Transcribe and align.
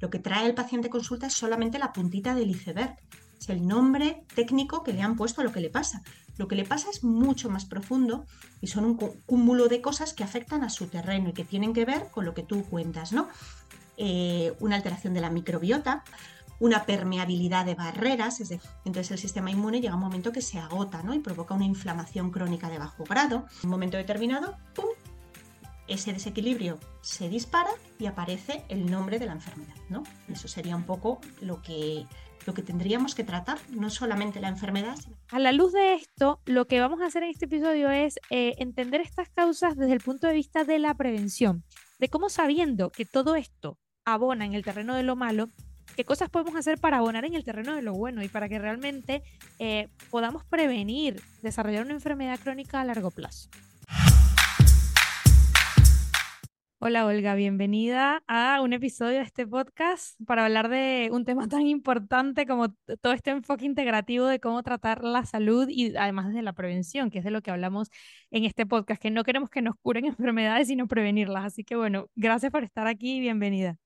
Lo 0.00 0.10
que 0.10 0.18
trae 0.18 0.46
el 0.46 0.54
paciente 0.54 0.90
consulta 0.90 1.26
es 1.26 1.34
solamente 1.34 1.78
la 1.78 1.92
puntita 1.92 2.34
del 2.34 2.50
iceberg. 2.50 2.96
Es 3.38 3.48
el 3.48 3.66
nombre 3.66 4.24
técnico 4.34 4.82
que 4.82 4.92
le 4.92 5.02
han 5.02 5.16
puesto 5.16 5.40
a 5.40 5.44
lo 5.44 5.52
que 5.52 5.60
le 5.60 5.70
pasa. 5.70 6.02
Lo 6.36 6.48
que 6.48 6.56
le 6.56 6.64
pasa 6.64 6.90
es 6.90 7.04
mucho 7.04 7.50
más 7.50 7.64
profundo 7.64 8.26
y 8.60 8.66
son 8.66 8.84
un 8.84 8.96
cúmulo 8.96 9.68
de 9.68 9.80
cosas 9.80 10.14
que 10.14 10.24
afectan 10.24 10.62
a 10.64 10.70
su 10.70 10.86
terreno 10.86 11.30
y 11.30 11.32
que 11.32 11.44
tienen 11.44 11.72
que 11.72 11.84
ver 11.84 12.08
con 12.10 12.24
lo 12.24 12.34
que 12.34 12.42
tú 12.42 12.64
cuentas, 12.64 13.12
¿no? 13.12 13.28
Eh, 13.96 14.54
una 14.60 14.76
alteración 14.76 15.12
de 15.12 15.20
la 15.20 15.28
microbiota, 15.28 16.02
una 16.60 16.84
permeabilidad 16.84 17.64
de 17.64 17.74
barreras, 17.74 18.40
es 18.40 18.50
decir, 18.50 18.70
entonces 18.84 19.10
el 19.10 19.18
sistema 19.18 19.50
inmune 19.50 19.80
llega 19.80 19.94
a 19.94 19.96
un 19.96 20.02
momento 20.02 20.30
que 20.30 20.42
se 20.42 20.58
agota 20.58 21.02
¿no? 21.02 21.14
y 21.14 21.18
provoca 21.18 21.54
una 21.54 21.64
inflamación 21.64 22.30
crónica 22.30 22.68
de 22.68 22.78
bajo 22.78 23.04
grado. 23.04 23.46
En 23.62 23.66
un 23.66 23.70
momento 23.70 23.96
determinado, 23.96 24.56
¡pum! 24.74 24.86
Ese 25.90 26.12
desequilibrio 26.12 26.78
se 27.02 27.28
dispara 27.28 27.70
y 27.98 28.06
aparece 28.06 28.64
el 28.68 28.90
nombre 28.90 29.18
de 29.18 29.26
la 29.26 29.32
enfermedad. 29.32 29.74
¿no? 29.88 30.04
Eso 30.32 30.48
sería 30.48 30.76
un 30.76 30.84
poco 30.84 31.20
lo 31.42 31.60
que, 31.60 32.06
lo 32.46 32.54
que 32.54 32.62
tendríamos 32.62 33.14
que 33.14 33.24
tratar, 33.24 33.58
no 33.70 33.90
solamente 33.90 34.40
la 34.40 34.48
enfermedad. 34.48 34.96
A 35.30 35.38
la 35.38 35.52
luz 35.52 35.72
de 35.72 35.94
esto, 35.94 36.40
lo 36.46 36.66
que 36.66 36.80
vamos 36.80 37.00
a 37.00 37.06
hacer 37.06 37.24
en 37.24 37.30
este 37.30 37.46
episodio 37.46 37.90
es 37.90 38.18
eh, 38.30 38.54
entender 38.58 39.00
estas 39.00 39.28
causas 39.30 39.76
desde 39.76 39.92
el 39.92 40.00
punto 40.00 40.28
de 40.28 40.34
vista 40.34 40.64
de 40.64 40.78
la 40.78 40.94
prevención, 40.94 41.64
de 41.98 42.08
cómo 42.08 42.30
sabiendo 42.30 42.90
que 42.90 43.04
todo 43.04 43.34
esto 43.34 43.76
abona 44.04 44.46
en 44.46 44.54
el 44.54 44.64
terreno 44.64 44.94
de 44.94 45.02
lo 45.02 45.16
malo, 45.16 45.50
qué 45.96 46.04
cosas 46.04 46.30
podemos 46.30 46.54
hacer 46.54 46.78
para 46.78 46.98
abonar 46.98 47.24
en 47.24 47.34
el 47.34 47.44
terreno 47.44 47.74
de 47.74 47.82
lo 47.82 47.94
bueno 47.94 48.22
y 48.22 48.28
para 48.28 48.48
que 48.48 48.58
realmente 48.58 49.22
eh, 49.58 49.88
podamos 50.10 50.44
prevenir 50.44 51.20
desarrollar 51.42 51.84
una 51.84 51.94
enfermedad 51.94 52.38
crónica 52.38 52.80
a 52.80 52.84
largo 52.84 53.10
plazo. 53.10 53.50
Hola 56.82 57.04
Olga, 57.04 57.34
bienvenida 57.34 58.22
a 58.26 58.62
un 58.62 58.72
episodio 58.72 59.18
de 59.18 59.24
este 59.24 59.46
podcast 59.46 60.18
para 60.26 60.46
hablar 60.46 60.70
de 60.70 61.10
un 61.12 61.26
tema 61.26 61.46
tan 61.48 61.66
importante 61.66 62.46
como 62.46 62.70
todo 63.02 63.12
este 63.12 63.30
enfoque 63.32 63.66
integrativo 63.66 64.24
de 64.24 64.40
cómo 64.40 64.62
tratar 64.62 65.04
la 65.04 65.26
salud 65.26 65.68
y 65.68 65.94
además 65.94 66.32
de 66.32 66.40
la 66.40 66.54
prevención, 66.54 67.10
que 67.10 67.18
es 67.18 67.24
de 67.24 67.30
lo 67.30 67.42
que 67.42 67.50
hablamos 67.50 67.90
en 68.30 68.46
este 68.46 68.64
podcast, 68.64 69.00
que 69.00 69.10
no 69.10 69.24
queremos 69.24 69.50
que 69.50 69.60
nos 69.60 69.74
curen 69.82 70.04
enfermedades, 70.06 70.68
sino 70.68 70.88
prevenirlas. 70.88 71.44
Así 71.44 71.64
que 71.64 71.76
bueno, 71.76 72.06
gracias 72.14 72.50
por 72.50 72.64
estar 72.64 72.86
aquí 72.86 73.16
y 73.16 73.20
bienvenida. 73.20 73.76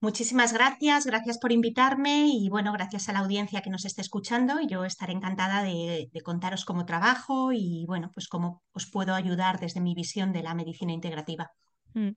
Muchísimas 0.00 0.52
gracias, 0.52 1.06
gracias 1.06 1.38
por 1.38 1.50
invitarme 1.50 2.28
y 2.28 2.48
bueno, 2.50 2.72
gracias 2.72 3.08
a 3.08 3.12
la 3.12 3.18
audiencia 3.18 3.62
que 3.62 3.70
nos 3.70 3.84
esté 3.84 4.00
escuchando. 4.00 4.60
Yo 4.60 4.84
estaré 4.84 5.12
encantada 5.12 5.64
de, 5.64 6.08
de, 6.12 6.20
contaros 6.20 6.64
cómo 6.64 6.86
trabajo 6.86 7.50
y 7.52 7.84
bueno, 7.88 8.12
pues 8.14 8.28
cómo 8.28 8.62
os 8.70 8.88
puedo 8.88 9.12
ayudar 9.12 9.58
desde 9.58 9.80
mi 9.80 9.94
visión 9.94 10.32
de 10.32 10.44
la 10.44 10.54
medicina 10.54 10.92
integrativa. 10.92 11.50
Mm, 11.94 12.10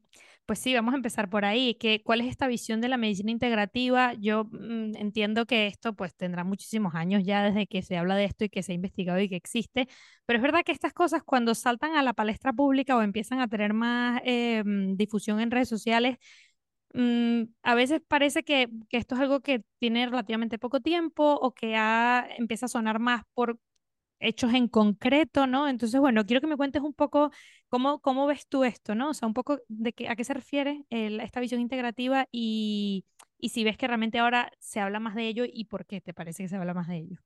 pues 0.46 0.60
sí, 0.60 0.74
vamos 0.74 0.94
a 0.94 0.98
empezar 0.98 1.30
por 1.30 1.46
ahí. 1.46 1.76
¿Qué, 1.76 2.02
¿Cuál 2.04 2.22
es 2.22 2.28
esta 2.28 2.48
visión 2.48 2.82
de 2.82 2.90
la 2.90 2.98
medicina 2.98 3.32
integrativa? 3.32 4.14
Yo 4.16 4.46
mm, 4.46 4.96
entiendo 4.98 5.46
que 5.46 5.68
esto 5.68 5.94
pues 5.96 6.16
tendrá 6.16 6.44
muchísimos 6.44 6.96
años 6.96 7.24
ya 7.26 7.44
desde 7.44 7.68
que 7.68 7.82
se 7.82 7.98
habla 7.98 8.16
de 8.16 8.26
esto 8.26 8.46
y 8.46 8.50
que 8.50 8.64
se 8.64 8.74
ha 8.74 8.76
investigado 8.76 9.20
y 9.20 9.30
que 9.30 9.36
existe, 9.36 9.88
pero 10.26 10.38
es 10.38 10.44
verdad 10.44 10.64
que 10.66 10.72
estas 10.72 10.94
cosas 10.94 11.24
cuando 11.24 11.56
saltan 11.56 11.96
a 11.96 12.04
la 12.04 12.14
palestra 12.14 12.54
pública 12.54 12.96
o 12.98 13.02
empiezan 13.02 13.40
a 13.40 13.48
tener 13.48 13.74
más 13.74 14.22
eh, 14.26 14.64
mm, 14.66 14.96
difusión 14.96 15.40
en 15.40 15.52
redes 15.52 15.70
sociales, 15.70 16.18
a 17.64 17.76
veces 17.76 18.02
parece 18.08 18.44
que, 18.44 18.70
que, 18.90 18.98
esto 18.98 19.16
es 19.16 19.22
algo 19.22 19.42
que 19.42 19.64
tiene 19.80 20.06
relativamente 20.06 20.60
poco 20.60 20.80
tiempo 20.80 21.34
o 21.42 21.54
que 21.54 21.76
ha, 21.76 22.28
empieza 22.38 22.68
a 22.68 22.70
sonar 22.70 23.00
más 23.00 23.24
por 23.34 23.58
hechos 24.24 24.54
en 24.54 24.68
concreto, 24.68 25.48
¿no? 25.48 25.68
Entonces, 25.68 26.00
bueno, 26.00 26.26
quiero 26.26 26.42
que 26.42 26.48
me 26.48 26.58
cuentes 26.58 26.82
un 26.82 26.94
poco 26.94 27.32
cómo, 27.70 28.00
cómo 28.00 28.26
ves 28.26 28.48
tú 28.48 28.64
esto, 28.64 28.96
¿no? 28.96 29.10
O 29.10 29.14
sea, 29.14 29.28
un 29.28 29.34
poco 29.34 29.60
de 29.68 29.94
qué, 29.94 30.10
a 30.10 30.16
qué 30.16 30.24
se 30.24 30.34
refiere 30.34 30.86
esta 30.90 31.40
visión 31.40 31.62
integrativa 31.62 32.28
y, 32.32 33.06
y, 33.38 33.50
si 33.50 33.64
ves 33.64 33.78
que 33.78 33.88
realmente 33.88 34.20
ahora 34.20 34.52
se 34.60 34.80
habla 34.80 35.00
más 35.00 35.16
de 35.16 35.28
ello 35.28 35.44
y 35.52 35.66
por 35.66 35.86
qué 35.86 36.02
te 36.02 36.14
parece 36.14 36.44
que 36.44 36.50
se 36.50 36.56
habla 36.56 36.74
más 36.74 36.88
de 36.88 36.98
ello. 36.98 37.20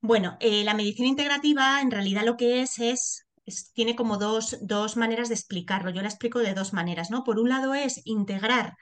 Bueno, 0.00 0.36
eh, 0.40 0.64
la 0.64 0.74
medicina 0.74 1.08
integrativa 1.08 1.80
en 1.80 1.90
realidad 1.90 2.24
lo 2.24 2.36
que 2.36 2.62
es 2.62 2.78
es, 2.78 3.24
tiene 3.72 3.96
como 3.96 4.16
dos, 4.16 4.58
dos 4.60 4.96
maneras 4.96 5.28
de 5.28 5.34
explicarlo. 5.34 5.90
Yo 5.90 6.02
la 6.02 6.08
explico 6.08 6.38
de 6.40 6.54
dos 6.54 6.72
maneras, 6.72 7.10
¿no? 7.10 7.24
Por 7.24 7.38
un 7.38 7.48
lado 7.48 7.74
es 7.74 8.02
integrar 8.04 8.76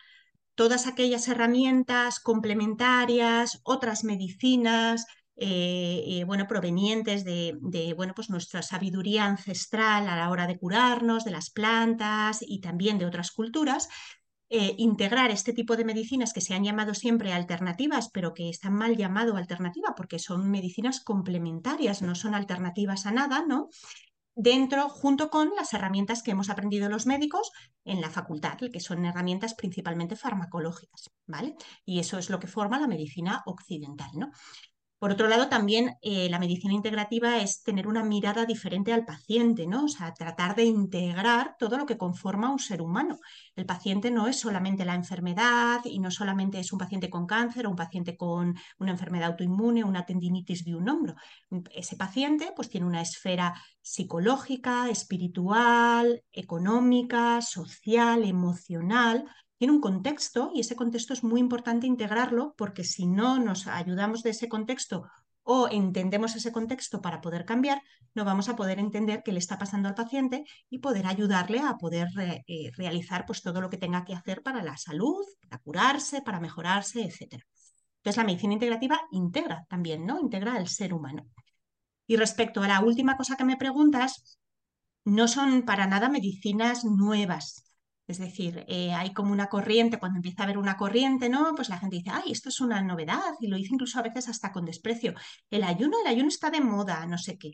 todas 0.55 0.87
aquellas 0.87 1.29
herramientas 1.29 2.21
complementarias, 2.21 3.61
otras 3.63 4.05
medicinas, 4.05 5.07
eh, 5.39 6.03
eh, 6.07 6.25
bueno, 6.25 6.47
provenientes 6.47 7.25
de, 7.25 7.95
bueno, 7.97 8.15
pues 8.15 8.31
nuestra 8.31 8.63
sabiduría 8.63 9.27
ancestral 9.27 10.09
a 10.09 10.17
la 10.17 10.31
hora 10.31 10.47
de 10.47 10.59
curarnos, 10.59 11.25
de 11.25 11.31
las 11.31 11.51
plantas 11.51 12.39
y 12.41 12.61
también 12.61 12.99
de 12.99 13.07
otras 13.07 13.33
culturas, 13.33 13.89
eh, 14.49 14.75
integrar 14.79 15.31
este 15.31 15.53
tipo 15.53 15.77
de 15.77 15.85
medicinas 15.85 16.33
que 16.33 16.41
se 16.41 16.55
han 16.55 16.65
llamado 16.65 16.95
siempre 16.95 17.33
alternativas, 17.33 18.09
pero 18.11 18.33
que 18.33 18.49
están 18.49 18.75
mal 18.75 18.97
llamado 18.97 19.37
alternativa 19.37 19.95
porque 19.97 20.19
son 20.19 20.51
medicinas 20.51 21.01
complementarias, 21.01 22.01
no 22.01 22.15
son 22.15 22.35
alternativas 22.35 23.07
a 23.07 23.11
nada, 23.11 23.45
¿no? 23.47 23.69
Dentro, 24.39 24.89
junto 24.89 25.31
con 25.31 25.51
las 25.57 25.73
herramientas 25.75 26.23
que 26.23 26.31
hemos 26.31 26.51
aprendido 26.51 26.89
los 26.89 27.07
médicos 27.07 27.51
en 27.85 28.01
la 28.01 28.11
facultad, 28.11 28.59
que 28.73 28.81
son 28.81 29.05
herramientas 29.05 29.55
principalmente 29.55 30.15
farmacológicas, 30.15 31.11
¿vale? 31.27 31.57
Y 31.85 31.99
eso 31.99 32.19
es 32.19 32.31
lo 32.31 32.39
que 32.39 32.47
forma 32.47 32.79
la 32.79 32.87
medicina 32.87 33.43
occidental, 33.47 34.11
¿no? 34.15 34.31
Por 34.99 35.11
otro 35.11 35.29
lado, 35.29 35.49
también 35.49 35.97
eh, 36.01 36.29
la 36.31 36.39
medicina 36.39 36.73
integrativa 36.73 37.39
es 37.39 37.63
tener 37.63 37.87
una 37.87 38.03
mirada 38.03 38.47
diferente 38.47 38.95
al 38.95 39.05
paciente, 39.05 39.67
¿no? 39.67 39.85
O 39.85 39.89
sea, 39.89 40.15
tratar 40.15 40.57
de 40.57 40.65
integrar 40.65 41.55
todo 41.59 41.77
lo 41.77 41.85
que 41.85 41.99
conforma 41.99 42.51
un 42.51 42.59
ser 42.59 42.81
humano. 42.81 43.19
El 43.57 43.67
paciente 43.67 44.11
no 44.11 44.27
es 44.27 44.41
solamente 44.41 44.87
la 44.87 44.95
enfermedad 44.95 45.81
y 45.85 45.99
no 45.99 46.11
solamente 46.11 46.59
es 46.61 46.73
un 46.73 46.79
paciente 46.79 47.11
con 47.11 47.27
cáncer 47.27 47.67
o 47.67 47.71
un 47.71 47.77
paciente 47.77 48.17
con 48.17 48.55
una 48.79 48.91
enfermedad 48.91 49.33
autoinmune, 49.33 49.85
una 49.85 50.07
tendinitis 50.07 50.65
de 50.65 50.75
un 50.75 50.89
hombro. 50.89 51.15
Ese 51.75 51.97
paciente 51.97 52.53
pues 52.57 52.71
tiene 52.71 52.87
una 52.87 53.03
esfera 53.03 53.55
psicológica, 53.83 54.89
espiritual, 54.89 56.23
económica, 56.33 57.43
social, 57.43 58.25
emocional, 58.25 59.27
tiene 59.59 59.73
un 59.73 59.81
contexto 59.81 60.51
y 60.55 60.61
ese 60.61 60.77
contexto 60.77 61.13
es 61.13 61.25
muy 61.25 61.41
importante 61.41 61.87
integrarlo 61.87 62.55
porque 62.57 62.85
si 62.85 63.07
no 63.07 63.39
nos 63.39 63.67
ayudamos 63.67 64.23
de 64.23 64.31
ese 64.31 64.49
contexto 64.49 65.07
o 65.43 65.69
entendemos 65.71 66.35
ese 66.35 66.51
contexto 66.51 67.01
para 67.01 67.21
poder 67.21 67.45
cambiar, 67.45 67.81
no 68.15 68.25
vamos 68.25 68.49
a 68.49 68.57
poder 68.57 68.81
entender 68.81 69.23
qué 69.25 69.31
le 69.31 69.39
está 69.39 69.59
pasando 69.59 69.89
al 69.89 69.95
paciente 69.95 70.45
y 70.69 70.81
poder 70.81 71.07
ayudarle 71.07 71.61
a 71.61 71.77
poder 71.77 72.09
eh, 72.19 72.71
realizar 72.77 73.25
pues, 73.27 73.43
todo 73.43 73.61
lo 73.61 73.71
que 73.71 73.79
tenga 73.79 74.05
que 74.05 74.15
hacer 74.15 74.43
para 74.43 74.63
la 74.63 74.77
salud, 74.77 75.25
para 75.43 75.63
curarse, 75.63 76.21
para 76.23 76.41
mejorarse, 76.41 77.03
etc. 77.03 77.45
Entonces 77.99 78.17
la 78.17 78.25
medicina 78.25 78.55
integrativa 78.55 79.01
integra 79.13 79.65
también, 79.69 80.05
¿no? 80.05 80.19
Integra 80.19 80.55
al 80.55 80.67
ser 80.67 80.93
humano. 80.93 81.29
Y 82.09 82.17
respecto 82.17 82.63
a 82.63 82.69
la 82.69 82.81
última 82.81 83.17
cosa 83.17 83.37
que 83.37 83.45
me 83.45 83.57
preguntas, 83.57 84.39
no 85.05 85.29
son 85.29 85.63
para 85.63 85.87
nada 85.87 86.09
medicinas 86.09 86.85
nuevas. 86.85 87.66
Es 88.07 88.19
decir, 88.19 88.65
eh, 88.69 88.93
hay 88.93 89.13
como 89.13 89.33
una 89.33 89.49
corriente, 89.49 89.99
cuando 89.99 90.19
empieza 90.19 90.43
a 90.43 90.45
haber 90.45 90.59
una 90.59 90.77
corriente, 90.77 91.29
¿no? 91.29 91.55
Pues 91.57 91.69
la 91.69 91.79
gente 91.79 91.97
dice, 91.97 92.11
ay, 92.13 92.31
esto 92.31 92.51
es 92.51 92.61
una 92.61 92.81
novedad, 92.83 93.35
y 93.41 93.49
lo 93.49 93.57
dice 93.57 93.75
incluso 93.75 93.99
a 93.99 94.03
veces 94.03 94.29
hasta 94.29 94.53
con 94.53 94.65
desprecio. 94.65 95.15
El 95.51 95.65
ayuno, 95.65 95.97
el 96.05 96.07
ayuno 96.09 96.29
está 96.29 96.51
de 96.51 96.61
moda, 96.61 97.05
no 97.07 97.19
sé 97.19 97.37
qué. 97.37 97.53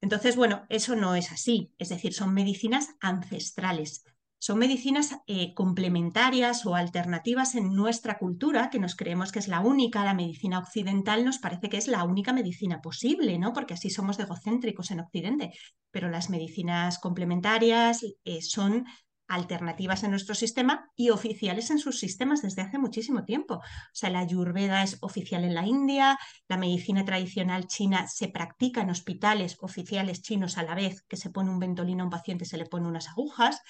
Entonces, 0.00 0.36
bueno, 0.36 0.64
eso 0.68 0.96
no 0.96 1.14
es 1.14 1.32
así. 1.32 1.72
Es 1.78 1.88
decir, 1.88 2.12
son 2.12 2.34
medicinas 2.34 2.90
ancestrales. 3.00 4.04
Son 4.40 4.56
medicinas 4.58 5.16
eh, 5.26 5.52
complementarias 5.54 6.64
o 6.64 6.76
alternativas 6.76 7.56
en 7.56 7.74
nuestra 7.74 8.18
cultura, 8.18 8.70
que 8.70 8.78
nos 8.78 8.94
creemos 8.94 9.32
que 9.32 9.40
es 9.40 9.48
la 9.48 9.58
única, 9.58 10.04
la 10.04 10.14
medicina 10.14 10.60
occidental 10.60 11.24
nos 11.24 11.38
parece 11.38 11.68
que 11.68 11.76
es 11.76 11.88
la 11.88 12.04
única 12.04 12.32
medicina 12.32 12.80
posible, 12.80 13.36
¿no? 13.38 13.52
Porque 13.52 13.74
así 13.74 13.90
somos 13.90 14.18
egocéntricos 14.20 14.92
en 14.92 15.00
Occidente. 15.00 15.52
Pero 15.90 16.08
las 16.08 16.30
medicinas 16.30 17.00
complementarias 17.00 18.04
eh, 18.24 18.40
son 18.42 18.84
alternativas 19.28 20.02
en 20.02 20.10
nuestro 20.10 20.34
sistema 20.34 20.90
y 20.96 21.10
oficiales 21.10 21.70
en 21.70 21.78
sus 21.78 21.98
sistemas 22.00 22.42
desde 22.42 22.62
hace 22.62 22.78
muchísimo 22.78 23.24
tiempo. 23.24 23.56
O 23.56 23.62
sea, 23.92 24.10
la 24.10 24.20
ayurveda 24.20 24.82
es 24.82 24.98
oficial 25.00 25.44
en 25.44 25.54
la 25.54 25.66
India, 25.66 26.18
la 26.48 26.56
medicina 26.56 27.04
tradicional 27.04 27.66
china 27.66 28.08
se 28.08 28.28
practica 28.28 28.80
en 28.80 28.90
hospitales 28.90 29.58
oficiales 29.60 30.22
chinos 30.22 30.58
a 30.58 30.62
la 30.62 30.74
vez 30.74 31.02
que 31.02 31.16
se 31.16 31.30
pone 31.30 31.50
un 31.50 31.58
ventolino 31.58 32.02
a 32.02 32.06
un 32.06 32.10
paciente, 32.10 32.44
se 32.44 32.56
le 32.56 32.66
pone 32.66 32.88
unas 32.88 33.08
agujas. 33.08 33.60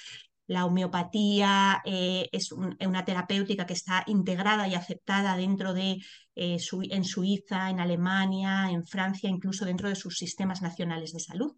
La 0.47 0.65
homeopatía 0.65 1.83
eh, 1.85 2.31
es 2.33 2.53
una 2.53 3.05
terapéutica 3.05 3.67
que 3.67 3.75
está 3.75 4.05
integrada 4.07 4.67
y 4.67 4.75
aceptada 4.75 5.37
dentro 5.37 5.75
de 5.75 5.99
eh, 6.37 6.57
en 6.91 7.05
Suiza, 7.05 7.69
en 7.69 7.81
Alemania, 7.81 8.71
en 8.71 8.87
Francia, 8.87 9.29
incluso 9.29 9.67
dentro 9.67 9.91
de 9.91 9.95
sus 9.95 10.17
sistemas 10.17 10.63
nacionales 10.63 11.13
de 11.13 11.21
salud. 11.21 11.55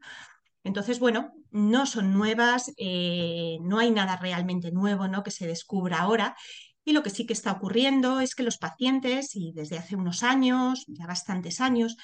Entonces, 0.65 0.99
bueno, 0.99 1.33
no 1.53 1.87
son 1.87 2.13
nuevas, 2.13 2.73
eh, 2.77 3.59
no 3.63 3.79
hay 3.79 3.91
nada 3.91 4.17
realmente 4.17 4.71
nuevo 4.73 5.09
¿no? 5.09 5.23
que 5.23 5.31
se 5.31 5.47
descubra 5.47 6.01
ahora. 6.01 6.37
Y 6.85 6.93
lo 6.93 7.03
que 7.03 7.11
sí 7.11 7.27
que 7.27 7.35
está 7.35 7.53
ocurriendo 7.53 8.21
es 8.21 8.35
que 8.35 8.43
los 8.43 8.59
pacientes, 8.59 9.37
y 9.37 9.53
desde 9.53 9.79
hace 9.79 9.97
unos 9.97 10.23
años, 10.23 10.85
ya 10.89 11.07
bastantes 11.07 11.61
años, 11.61 11.97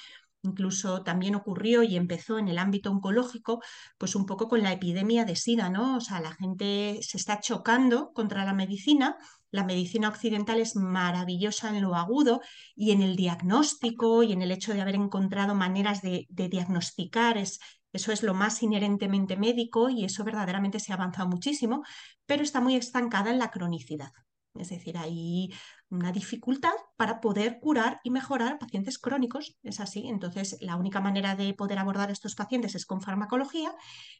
incluso 0.43 1.03
también 1.03 1.35
ocurrió 1.35 1.83
y 1.83 1.95
empezó 1.95 2.39
en 2.39 2.47
el 2.47 2.57
ámbito 2.57 2.91
oncológico, 2.91 3.61
pues 3.97 4.15
un 4.15 4.25
poco 4.25 4.47
con 4.47 4.61
la 4.63 4.71
epidemia 4.71 5.25
de 5.25 5.35
SIDA, 5.35 5.69
¿no? 5.69 5.97
O 5.97 6.01
sea, 6.01 6.19
la 6.21 6.31
gente 6.33 6.99
se 7.01 7.17
está 7.17 7.39
chocando 7.39 8.11
contra 8.13 8.45
la 8.45 8.53
medicina. 8.53 9.17
La 9.51 9.63
medicina 9.63 10.09
occidental 10.09 10.59
es 10.59 10.75
maravillosa 10.75 11.69
en 11.69 11.81
lo 11.81 11.95
agudo 11.95 12.41
y 12.75 12.91
en 12.91 13.01
el 13.01 13.15
diagnóstico 13.15 14.23
y 14.23 14.33
en 14.33 14.41
el 14.41 14.51
hecho 14.51 14.73
de 14.73 14.81
haber 14.81 14.95
encontrado 14.95 15.55
maneras 15.55 16.01
de, 16.01 16.27
de 16.29 16.49
diagnosticar. 16.49 17.37
Es, 17.37 17.59
eso 17.93 18.11
es 18.11 18.23
lo 18.23 18.33
más 18.33 18.61
inherentemente 18.63 19.37
médico 19.37 19.89
y 19.89 20.05
eso 20.05 20.23
verdaderamente 20.23 20.79
se 20.79 20.91
ha 20.91 20.95
avanzado 20.95 21.27
muchísimo, 21.29 21.83
pero 22.25 22.43
está 22.43 22.61
muy 22.61 22.75
estancada 22.75 23.29
en 23.29 23.39
la 23.39 23.51
cronicidad. 23.51 24.11
Es 24.59 24.69
decir, 24.69 24.97
hay 24.97 25.53
una 25.89 26.11
dificultad 26.11 26.73
para 26.95 27.21
poder 27.21 27.59
curar 27.59 27.99
y 28.03 28.09
mejorar 28.09 28.59
pacientes 28.59 28.97
crónicos. 28.97 29.57
Es 29.63 29.79
así. 29.79 30.07
Entonces, 30.07 30.57
la 30.61 30.75
única 30.75 30.99
manera 30.99 31.35
de 31.35 31.53
poder 31.53 31.79
abordar 31.79 32.11
estos 32.11 32.35
pacientes 32.35 32.75
es 32.75 32.85
con 32.85 33.01
farmacología 33.01 33.73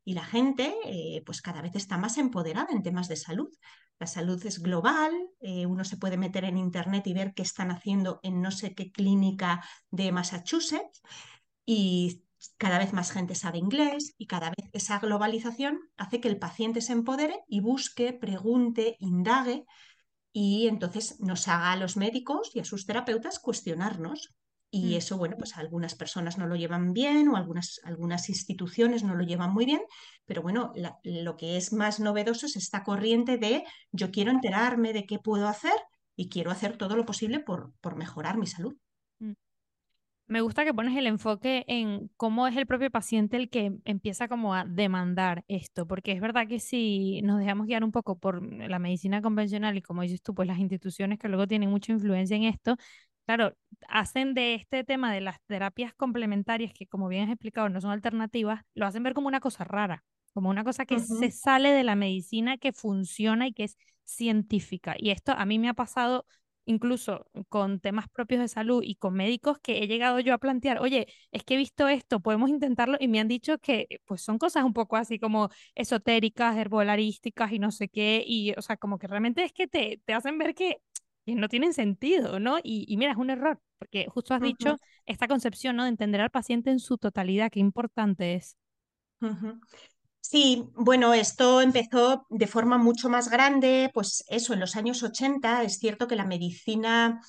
y 0.05 0.13
la 0.13 0.23
gente 0.23 0.75
eh, 0.85 1.23
pues 1.25 1.41
cada 1.41 1.61
vez 1.61 1.75
está 1.75 1.97
más 1.97 2.17
empoderada 2.17 2.69
en 2.71 2.83
temas 2.83 3.07
de 3.07 3.15
salud. 3.15 3.49
La 3.99 4.07
salud 4.07 4.43
es 4.45 4.61
global, 4.61 5.11
eh, 5.39 5.65
uno 5.65 5.83
se 5.83 5.97
puede 5.97 6.17
meter 6.17 6.45
en 6.45 6.57
Internet 6.57 7.07
y 7.07 7.13
ver 7.13 7.33
qué 7.33 7.41
están 7.41 7.71
haciendo 7.71 8.19
en 8.21 8.41
no 8.41 8.51
sé 8.51 8.75
qué 8.75 8.91
clínica 8.91 9.63
de 9.89 10.11
Massachusetts 10.11 11.01
y 11.65 12.23
cada 12.57 12.79
vez 12.79 12.93
más 12.93 13.11
gente 13.11 13.35
sabe 13.35 13.57
inglés 13.57 14.13
y 14.17 14.27
cada 14.27 14.49
vez 14.49 14.69
esa 14.73 14.99
globalización 14.99 15.79
hace 15.97 16.21
que 16.21 16.27
el 16.27 16.39
paciente 16.39 16.81
se 16.81 16.93
empodere 16.93 17.41
y 17.47 17.61
busque, 17.61 18.13
pregunte, 18.13 18.95
indague 18.99 19.65
y 20.31 20.67
entonces 20.67 21.19
nos 21.19 21.47
haga 21.47 21.71
a 21.71 21.77
los 21.77 21.97
médicos 21.97 22.51
y 22.53 22.59
a 22.59 22.65
sus 22.65 22.85
terapeutas 22.85 23.39
cuestionarnos. 23.39 24.35
Y 24.69 24.93
Mm. 24.93 24.97
eso, 24.97 25.17
bueno, 25.17 25.37
pues 25.37 25.57
algunas 25.57 25.95
personas 25.95 26.37
no 26.37 26.45
lo 26.45 26.55
llevan 26.55 26.93
bien 26.93 27.29
o 27.29 27.37
algunas, 27.37 27.79
algunas 27.83 28.29
instituciones 28.29 29.03
no 29.03 29.15
lo 29.15 29.23
llevan 29.23 29.53
muy 29.53 29.65
bien, 29.65 29.81
pero 30.25 30.41
bueno, 30.41 30.73
lo 31.03 31.37
que 31.37 31.57
es 31.57 31.71
más 31.73 31.99
novedoso 31.99 32.45
es 32.47 32.55
esta 32.57 32.83
corriente 32.83 33.37
de 33.37 33.63
yo 33.91 34.11
quiero 34.11 34.31
enterarme 34.31 34.93
de 34.93 35.05
qué 35.05 35.19
puedo 35.19 35.47
hacer 35.47 35.75
y 36.17 36.29
quiero 36.29 36.51
hacer 36.51 36.77
todo 36.77 36.95
lo 36.97 37.05
posible 37.05 37.39
por, 37.39 37.73
por 37.81 37.95
mejorar 37.95 38.37
mi 38.37 38.47
salud. 38.47 38.75
Me 40.27 40.41
gusta 40.41 40.65
que 40.65 40.73
pones 40.73 40.97
el 40.97 41.07
enfoque 41.07 41.63
en 41.67 42.09
cómo 42.17 42.47
es 42.47 42.57
el 42.57 42.65
propio 42.65 42.91
paciente 42.91 43.37
el 43.37 43.49
que 43.49 43.77
empieza 43.85 44.27
como 44.27 44.53
a 44.53 44.65
demandar 44.65 45.45
esto, 45.47 45.87
porque 45.87 46.11
es 46.11 46.19
verdad 46.19 46.47
que 46.47 46.59
si 46.59 47.21
nos 47.21 47.39
dejamos 47.39 47.65
guiar 47.65 47.85
un 47.85 47.93
poco 47.93 48.19
por 48.19 48.43
la 48.43 48.77
medicina 48.77 49.21
convencional 49.21 49.77
y 49.77 49.81
como 49.81 50.01
dices 50.01 50.21
tú, 50.21 50.35
pues 50.35 50.45
las 50.47 50.59
instituciones 50.59 51.17
que 51.17 51.29
luego 51.29 51.47
tienen 51.47 51.69
mucha 51.69 51.93
influencia 51.93 52.35
en 52.35 52.43
esto, 52.43 52.75
claro, 53.25 53.55
hacen 53.87 54.33
de 54.33 54.55
este 54.55 54.83
tema 54.83 55.13
de 55.13 55.21
las 55.21 55.41
terapias 55.45 55.93
complementarias, 55.93 56.73
que 56.73 56.87
como 56.87 57.07
bien 57.07 57.23
has 57.23 57.29
explicado 57.29 57.69
no 57.69 57.79
son 57.79 57.91
alternativas, 57.91 58.63
lo 58.75 58.85
hacen 58.85 59.03
ver 59.03 59.13
como 59.13 59.29
una 59.29 59.39
cosa 59.39 59.63
rara, 59.63 60.03
como 60.33 60.49
una 60.49 60.65
cosa 60.65 60.85
que 60.85 60.99
se 60.99 61.31
sale 61.31 61.71
de 61.71 61.85
la 61.85 61.95
medicina, 61.95 62.57
que 62.57 62.73
funciona 62.73 63.47
y 63.47 63.53
que 63.53 63.63
es 63.63 63.77
científica. 64.03 64.95
Y 64.97 65.11
esto 65.11 65.31
a 65.31 65.45
mí 65.45 65.57
me 65.57 65.69
ha 65.69 65.73
pasado 65.73 66.25
incluso 66.67 67.25
con 67.49 67.79
temas 67.79 68.07
propios 68.09 68.41
de 68.41 68.47
salud 68.47 68.83
y 68.83 68.95
con 68.95 69.15
médicos 69.15 69.57
que 69.59 69.79
he 69.83 69.87
llegado 69.87 70.19
yo 70.19 70.33
a 70.33 70.37
plantear, 70.37 70.79
oye, 70.81 71.07
es 71.31 71.43
que 71.43 71.55
he 71.55 71.57
visto 71.57 71.87
esto, 71.87 72.19
podemos 72.19 72.49
intentarlo 72.49 72.97
y 72.99 73.07
me 73.07 73.19
han 73.19 73.27
dicho 73.27 73.57
que 73.59 73.87
pues 74.05 74.21
son 74.21 74.37
cosas 74.37 74.63
un 74.63 74.73
poco 74.73 74.97
así 74.97 75.19
como 75.19 75.49
esotéricas, 75.75 76.57
herbolarísticas 76.57 77.51
y 77.53 77.59
no 77.59 77.71
sé 77.71 77.89
qué, 77.89 78.23
y 78.25 78.53
o 78.57 78.61
sea, 78.61 78.77
como 78.77 78.99
que 78.99 79.07
realmente 79.07 79.43
es 79.43 79.53
que 79.53 79.67
te, 79.67 80.01
te 80.05 80.13
hacen 80.13 80.37
ver 80.37 80.53
que, 80.55 80.77
no 81.25 81.49
tienen 81.49 81.73
sentido, 81.73 82.39
¿no? 82.39 82.57
Y, 82.63 82.85
y 82.87 82.97
mira, 82.97 83.11
es 83.11 83.17
un 83.17 83.29
error, 83.29 83.59
porque 83.79 84.07
justo 84.09 84.33
has 84.33 84.41
ujú, 84.41 84.77
dicho 84.79 84.79
esta 85.05 85.27
concepción, 85.27 85.75
¿no? 85.75 85.83
De 85.83 85.89
entender 85.89 86.21
al 86.21 86.29
paciente 86.31 86.71
en 86.71 86.79
su 86.79 86.97
totalidad, 86.97 87.51
qué 87.51 87.59
importante 87.59 88.35
es. 88.35 88.57
ujú. 89.21 89.59
Sí, 90.29 90.65
bueno, 90.75 91.13
esto 91.13 91.61
empezó 91.61 92.25
de 92.29 92.47
forma 92.47 92.77
mucho 92.77 93.07
más 93.09 93.29
grande, 93.29 93.89
pues 93.93 94.25
eso, 94.27 94.53
en 94.53 94.59
los 94.59 94.75
años 94.75 95.01
80 95.03 95.63
es 95.63 95.79
cierto 95.79 96.07
que 96.07 96.15
la 96.15 96.25
medicina 96.25 97.21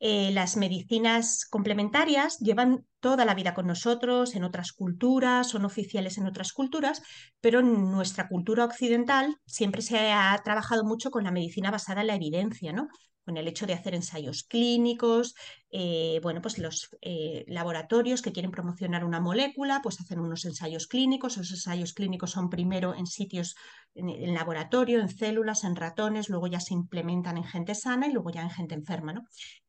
Eh, 0.00 0.30
las 0.32 0.56
medicinas 0.58 1.46
complementarias 1.46 2.38
llevan 2.40 2.86
toda 3.02 3.24
la 3.24 3.34
vida 3.34 3.52
con 3.52 3.66
nosotros 3.66 4.34
en 4.36 4.44
otras 4.44 4.72
culturas, 4.72 5.48
son 5.48 5.64
oficiales 5.66 6.16
en 6.18 6.26
otras 6.26 6.52
culturas, 6.52 7.02
pero 7.40 7.58
en 7.58 7.90
nuestra 7.90 8.28
cultura 8.28 8.64
occidental 8.64 9.36
siempre 9.44 9.82
se 9.82 10.12
ha 10.12 10.40
trabajado 10.44 10.84
mucho 10.84 11.10
con 11.10 11.24
la 11.24 11.32
medicina 11.32 11.70
basada 11.70 12.00
en 12.02 12.06
la 12.06 12.14
evidencia, 12.14 12.72
¿no? 12.72 12.88
Con 13.24 13.36
el 13.36 13.48
hecho 13.48 13.66
de 13.66 13.72
hacer 13.72 13.94
ensayos 13.94 14.44
clínicos, 14.44 15.34
eh, 15.70 16.20
bueno, 16.22 16.40
pues 16.40 16.58
los 16.58 16.90
eh, 17.00 17.44
laboratorios 17.48 18.22
que 18.22 18.32
quieren 18.32 18.52
promocionar 18.52 19.04
una 19.04 19.20
molécula, 19.20 19.80
pues 19.82 20.00
hacen 20.00 20.20
unos 20.20 20.44
ensayos 20.44 20.86
clínicos, 20.86 21.34
esos 21.34 21.50
ensayos 21.50 21.94
clínicos 21.94 22.30
son 22.30 22.50
primero 22.50 22.94
en 22.94 23.06
sitios, 23.06 23.56
en, 23.94 24.34
laboratorio, 24.34 25.00
en 25.00 25.08
células, 25.08 25.64
en 25.64 25.74
ratones, 25.76 26.28
luego 26.28 26.46
ya 26.46 26.60
se 26.60 26.74
implementan 26.74 27.36
en 27.36 27.44
gente 27.44 27.74
sana 27.74 28.06
y 28.06 28.12
luego 28.12 28.30
ya 28.30 28.42
en 28.42 28.50
gente 28.50 28.74
enferma, 28.74 29.12
¿no? 29.12 29.22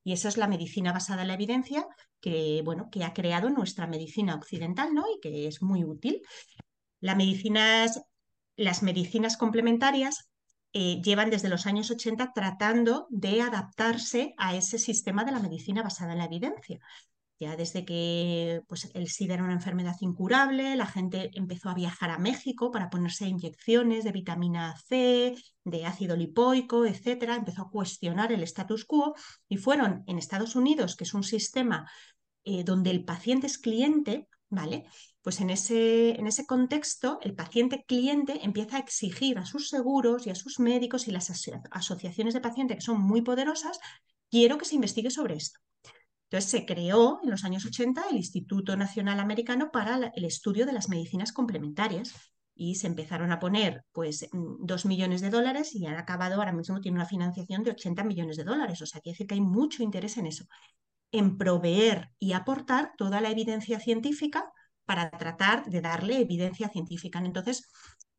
Y 0.04 0.14
esa 0.14 0.30
es 0.30 0.38
la 0.38 0.48
medicina 0.48 0.94
basada 0.94 1.24
en 1.24 1.30
la 1.30 1.34
evidencia 1.36 1.86
que, 2.24 2.62
bueno, 2.64 2.90
que 2.90 3.04
ha 3.04 3.14
creado 3.14 3.50
nuestra 3.50 3.86
medicina 3.86 4.36
occidental, 4.36 4.94
¿no? 4.94 5.04
Y 5.14 5.20
que 5.20 5.48
es 5.48 5.62
muy 5.62 5.84
útil. 5.84 6.22
Las 7.02 7.18
medicinas 8.82 9.38
complementarias 9.38 10.30
eh, 10.72 11.02
llevan 11.04 11.30
desde 11.30 11.50
los 11.50 11.68
años 11.68 11.92
80 11.92 12.32
tratando 12.34 13.08
de 13.10 13.42
adaptarse 13.42 14.34
a 14.38 14.56
ese 14.56 14.80
sistema 14.80 15.26
de 15.26 15.34
la 15.34 15.42
medicina 15.42 15.84
basada 15.84 16.14
en 16.14 16.20
la 16.20 16.26
evidencia. 16.26 16.80
Ya 17.40 17.58
desde 17.58 17.84
que 17.84 18.62
pues, 18.68 18.90
el 18.94 19.10
SIDA 19.10 19.34
era 19.34 19.44
una 19.44 19.52
enfermedad 19.52 19.98
incurable, 20.00 20.78
la 20.78 20.86
gente 20.86 21.30
empezó 21.34 21.70
a 21.70 21.74
viajar 21.74 22.10
a 22.10 22.20
México 22.20 22.72
para 22.72 22.90
ponerse 22.90 23.28
inyecciones 23.28 24.06
de 24.06 24.14
vitamina 24.14 24.78
C, 24.88 25.36
de 25.66 25.86
ácido 25.86 26.16
lipoico, 26.16 26.86
etcétera. 26.86 27.36
Empezó 27.36 27.64
a 27.64 27.70
cuestionar 27.70 28.32
el 28.32 28.44
status 28.44 28.86
quo 28.86 29.14
y 29.50 29.58
fueron 29.58 30.06
en 30.08 30.20
Estados 30.20 30.56
Unidos, 30.56 30.96
que 30.96 31.04
es 31.04 31.14
un 31.14 31.24
sistema 31.24 31.92
eh, 32.44 32.64
donde 32.64 32.92
el 32.92 33.06
paciente 33.06 33.48
es 33.48 33.58
cliente, 33.58 34.28
¿vale? 34.50 34.86
Pues 35.22 35.40
en 35.42 35.50
ese, 35.50 36.20
en 36.20 36.28
ese 36.28 36.46
contexto, 36.46 37.20
el 37.22 37.34
paciente 37.34 37.86
cliente 37.88 38.44
empieza 38.44 38.78
a 38.78 38.80
exigir 38.80 39.38
a 39.38 39.46
sus 39.46 39.70
seguros 39.70 40.28
y 40.28 40.30
a 40.30 40.36
sus 40.36 40.60
médicos 40.60 41.08
y 41.08 41.12
las 41.12 41.30
aso 41.30 41.52
asociaciones 41.72 42.34
de 42.34 42.42
pacientes 42.42 42.78
que 42.78 42.82
son 42.82 43.02
muy 43.02 43.22
poderosas, 43.22 43.80
quiero 44.30 44.58
que 44.58 44.66
se 44.66 44.76
investigue 44.76 45.12
sobre 45.12 45.36
esto. 45.36 45.60
Entonces 46.30 46.50
se 46.50 46.66
creó 46.66 47.20
en 47.24 47.30
los 47.30 47.44
años 47.44 47.66
80 47.66 48.06
el 48.10 48.18
Instituto 48.18 48.76
Nacional 48.76 49.20
Americano 49.20 49.70
para 49.72 50.12
el 50.16 50.26
estudio 50.26 50.66
de 50.66 50.74
las 50.74 50.90
medicinas 50.90 51.32
complementarias 51.32 52.14
y 52.56 52.76
se 52.76 52.88
empezaron 52.88 53.32
a 53.32 53.40
poner 53.40 53.86
pues 53.92 54.28
mm, 54.32 54.66
dos 54.66 54.86
millones 54.86 55.22
de 55.22 55.30
dólares 55.30 55.76
y 55.76 55.86
han 55.86 55.96
acabado 55.96 56.36
ahora 56.36 56.52
mismo 56.52 56.82
tiene 56.82 56.98
una 56.98 57.06
financiación 57.06 57.64
de 57.64 57.72
80 57.72 58.04
millones 58.04 58.38
de 58.38 58.44
dólares. 58.44 58.82
O 58.82 58.86
sea, 58.86 59.00
quiere 59.02 59.14
decir 59.14 59.28
que 59.28 59.36
hay 59.36 59.42
mucho 59.42 59.84
interés 59.84 60.18
en 60.18 60.28
eso, 60.28 60.46
en 61.14 61.38
proveer 61.38 62.10
y 62.20 62.34
aportar 62.34 62.92
toda 62.98 63.22
la 63.22 63.30
evidencia 63.30 63.80
científica 63.80 64.52
para 64.84 65.10
tratar 65.12 65.66
de 65.66 65.80
darle 65.80 66.20
evidencia 66.20 66.68
científica. 66.68 67.20
Entonces 67.20 67.70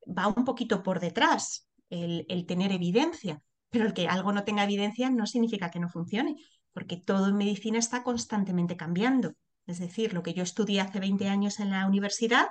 va 0.06 0.28
un 0.28 0.44
poquito 0.44 0.82
por 0.82 1.00
detrás 1.00 1.68
el, 1.90 2.46
tener 2.46 2.72
evidencia, 2.72 3.42
pero 3.68 3.84
el 3.84 3.92
que 3.92 4.08
algo 4.08 4.32
no 4.32 4.44
tenga 4.44 4.64
evidencia 4.64 5.10
no 5.10 5.26
significa 5.26 5.70
que 5.70 5.80
no 5.80 5.90
funcione 5.90 6.36
porque 6.72 6.96
todo 6.96 7.28
en 7.28 7.36
medicina 7.36 7.78
está 7.78 8.02
constantemente 8.02 8.76
cambiando. 8.76 9.34
Es 9.66 9.78
decir, 9.78 10.12
lo 10.12 10.22
que 10.22 10.34
yo 10.34 10.42
estudié 10.42 10.80
hace 10.80 11.00
20 11.00 11.28
años 11.28 11.60
en 11.60 11.70
la 11.70 11.86
universidad, 11.86 12.48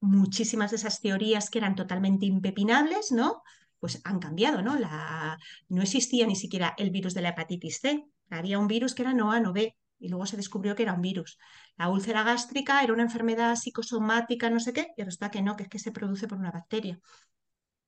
muchísimas 0.00 0.70
de 0.70 0.76
esas 0.76 1.00
teorías 1.00 1.50
que 1.50 1.58
eran 1.58 1.76
totalmente 1.76 2.26
impepinables, 2.26 3.12
¿no? 3.12 3.42
Pues 3.78 4.00
han 4.04 4.18
cambiado, 4.18 4.62
¿no? 4.62 4.78
La... 4.78 5.38
No 5.68 5.82
existía 5.82 6.26
ni 6.26 6.34
siquiera 6.34 6.74
el 6.78 6.90
virus 6.90 7.14
de 7.14 7.22
la 7.22 7.28
hepatitis 7.30 7.78
C. 7.80 8.04
Había 8.30 8.58
un 8.58 8.68
virus 8.68 8.94
que 8.94 9.02
era 9.02 9.14
no 9.14 9.32
A, 9.32 9.40
no 9.40 9.52
B, 9.52 9.76
y 9.98 10.08
luego 10.08 10.26
se 10.26 10.36
descubrió 10.36 10.74
que 10.74 10.84
era 10.84 10.94
un 10.94 11.02
virus. 11.02 11.38
La 11.76 11.88
úlcera 11.88 12.22
gástrica 12.22 12.82
era 12.82 12.92
una 12.92 13.02
enfermedad 13.02 13.56
psicosomática, 13.56 14.50
no 14.50 14.60
sé 14.60 14.72
qué, 14.72 14.88
y 14.96 15.02
resulta 15.02 15.30
que 15.30 15.42
no, 15.42 15.56
que 15.56 15.64
es 15.64 15.68
que 15.68 15.78
se 15.78 15.92
produce 15.92 16.28
por 16.28 16.38
una 16.38 16.50
bacteria. 16.50 17.00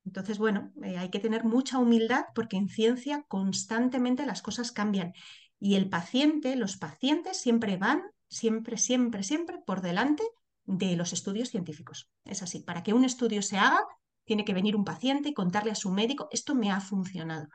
Entonces, 0.05 0.39
bueno, 0.39 0.73
eh, 0.83 0.97
hay 0.97 1.11
que 1.11 1.21
tener 1.21 1.45
mucha 1.45 1.79
humildad 1.79 2.25
porque 2.35 2.57
en 2.57 2.69
ciencia 2.69 3.25
constantemente 3.29 4.27
las 4.27 4.43
cosas 4.43 4.73
cambian 4.73 5.13
y 5.59 5.75
el 5.75 5.89
paciente, 5.91 6.57
los 6.57 6.79
pacientes 6.79 7.37
siempre 7.37 7.77
van, 7.77 8.03
siempre, 8.29 8.79
siempre, 8.79 9.23
siempre 9.23 9.59
por 9.65 9.83
delante 9.83 10.25
de 10.65 10.97
los 10.97 11.13
estudios 11.13 11.51
científicos. 11.51 12.11
Es 12.25 12.43
así, 12.43 12.61
para 12.61 12.83
que 12.83 12.95
un 12.95 13.05
estudio 13.05 13.43
se 13.43 13.59
haga, 13.59 13.81
tiene 14.25 14.45
que 14.45 14.55
venir 14.55 14.75
un 14.75 14.85
paciente 14.85 15.29
y 15.29 15.35
contarle 15.35 15.73
a 15.73 15.75
su 15.75 15.91
médico, 15.91 16.29
esto 16.33 16.55
me 16.55 16.71
ha 16.71 16.81
funcionado. 16.81 17.49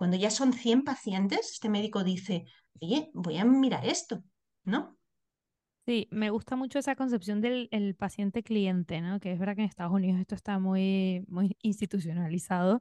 Cuando 0.00 0.16
ya 0.16 0.30
son 0.30 0.54
100 0.54 0.82
pacientes, 0.82 1.50
este 1.52 1.68
médico 1.68 2.02
dice, 2.02 2.46
oye, 2.80 3.10
voy 3.12 3.36
a 3.36 3.44
mirar 3.44 3.84
esto, 3.84 4.24
¿no? 4.64 4.96
Sí, 5.84 6.08
me 6.10 6.30
gusta 6.30 6.56
mucho 6.56 6.78
esa 6.78 6.96
concepción 6.96 7.42
del 7.42 7.68
el 7.70 7.94
paciente 7.94 8.42
cliente, 8.42 9.02
¿no? 9.02 9.20
Que 9.20 9.30
es 9.30 9.38
verdad 9.38 9.56
que 9.56 9.60
en 9.60 9.68
Estados 9.68 9.92
Unidos 9.92 10.18
esto 10.18 10.34
está 10.34 10.58
muy, 10.58 11.22
muy 11.28 11.54
institucionalizado, 11.60 12.80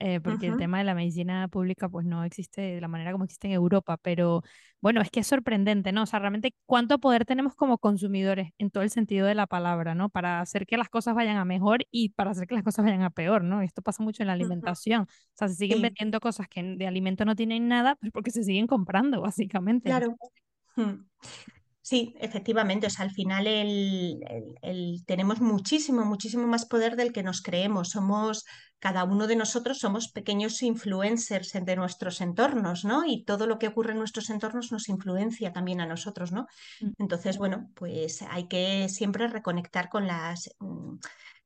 eh, 0.00 0.18
porque 0.18 0.46
el 0.46 0.56
tema 0.56 0.78
de 0.78 0.84
la 0.84 0.94
medicina 0.94 1.46
pública 1.48 1.88
pues 1.88 2.06
no 2.06 2.24
existe 2.24 2.62
de 2.62 2.80
la 2.80 2.88
manera 2.88 3.12
como 3.12 3.24
existe 3.24 3.48
en 3.48 3.52
Europa, 3.52 3.98
pero 3.98 4.42
bueno, 4.80 5.02
es 5.02 5.10
que 5.10 5.20
es 5.20 5.26
sorprendente, 5.26 5.92
¿no? 5.92 6.04
O 6.04 6.06
sea, 6.06 6.18
realmente 6.20 6.54
cuánto 6.64 6.98
poder 6.98 7.26
tenemos 7.26 7.54
como 7.54 7.76
consumidores 7.76 8.50
en 8.56 8.70
todo 8.70 8.82
el 8.82 8.88
sentido 8.88 9.26
de 9.26 9.34
la 9.34 9.46
palabra, 9.46 9.94
¿no? 9.94 10.08
Para 10.08 10.40
hacer 10.40 10.66
que 10.66 10.78
las 10.78 10.88
cosas 10.88 11.14
vayan 11.14 11.36
a 11.36 11.44
mejor 11.44 11.84
y 11.90 12.08
para 12.10 12.30
hacer 12.30 12.46
que 12.46 12.54
las 12.54 12.64
cosas 12.64 12.86
vayan 12.86 13.02
a 13.02 13.10
peor, 13.10 13.44
¿no? 13.44 13.60
Esto 13.60 13.82
pasa 13.82 14.02
mucho 14.02 14.22
en 14.22 14.28
la 14.28 14.32
alimentación. 14.32 15.02
O 15.02 15.06
sea, 15.34 15.48
se 15.48 15.54
siguen 15.54 15.82
vendiendo 15.82 16.18
cosas 16.18 16.48
que 16.48 16.62
de 16.62 16.86
alimento 16.86 17.26
no 17.26 17.36
tienen 17.36 17.68
nada, 17.68 17.96
pues 17.96 18.10
porque 18.10 18.30
se 18.30 18.42
siguen 18.42 18.66
comprando, 18.66 19.20
básicamente. 19.22 19.90
Claro. 19.90 20.16
Sí, 21.90 22.14
efectivamente, 22.20 22.86
o 22.86 22.90
sea, 22.90 23.04
al 23.04 23.10
final 23.10 23.48
el, 23.48 25.02
tenemos 25.06 25.40
muchísimo, 25.40 26.04
muchísimo 26.04 26.46
más 26.46 26.64
poder 26.64 26.94
del 26.94 27.12
que 27.12 27.24
nos 27.24 27.42
creemos. 27.42 27.88
Somos, 27.88 28.44
cada 28.78 29.02
uno 29.02 29.26
de 29.26 29.34
nosotros 29.34 29.80
somos 29.80 30.06
pequeños 30.06 30.62
influencers 30.62 31.52
de 31.52 31.74
nuestros 31.74 32.20
entornos, 32.20 32.84
¿no? 32.84 33.04
Y 33.04 33.24
todo 33.24 33.48
lo 33.48 33.58
que 33.58 33.66
ocurre 33.66 33.90
en 33.90 33.98
nuestros 33.98 34.30
entornos 34.30 34.70
nos 34.70 34.88
influencia 34.88 35.52
también 35.52 35.80
a 35.80 35.86
nosotros, 35.86 36.30
¿no? 36.30 36.46
Mm. 36.80 36.90
Entonces, 36.98 37.38
bueno, 37.38 37.72
pues 37.74 38.22
hay 38.22 38.46
que 38.46 38.88
siempre 38.88 39.26
reconectar 39.26 39.88
con 39.88 40.06
las 40.06 40.48
mm, 40.60 40.94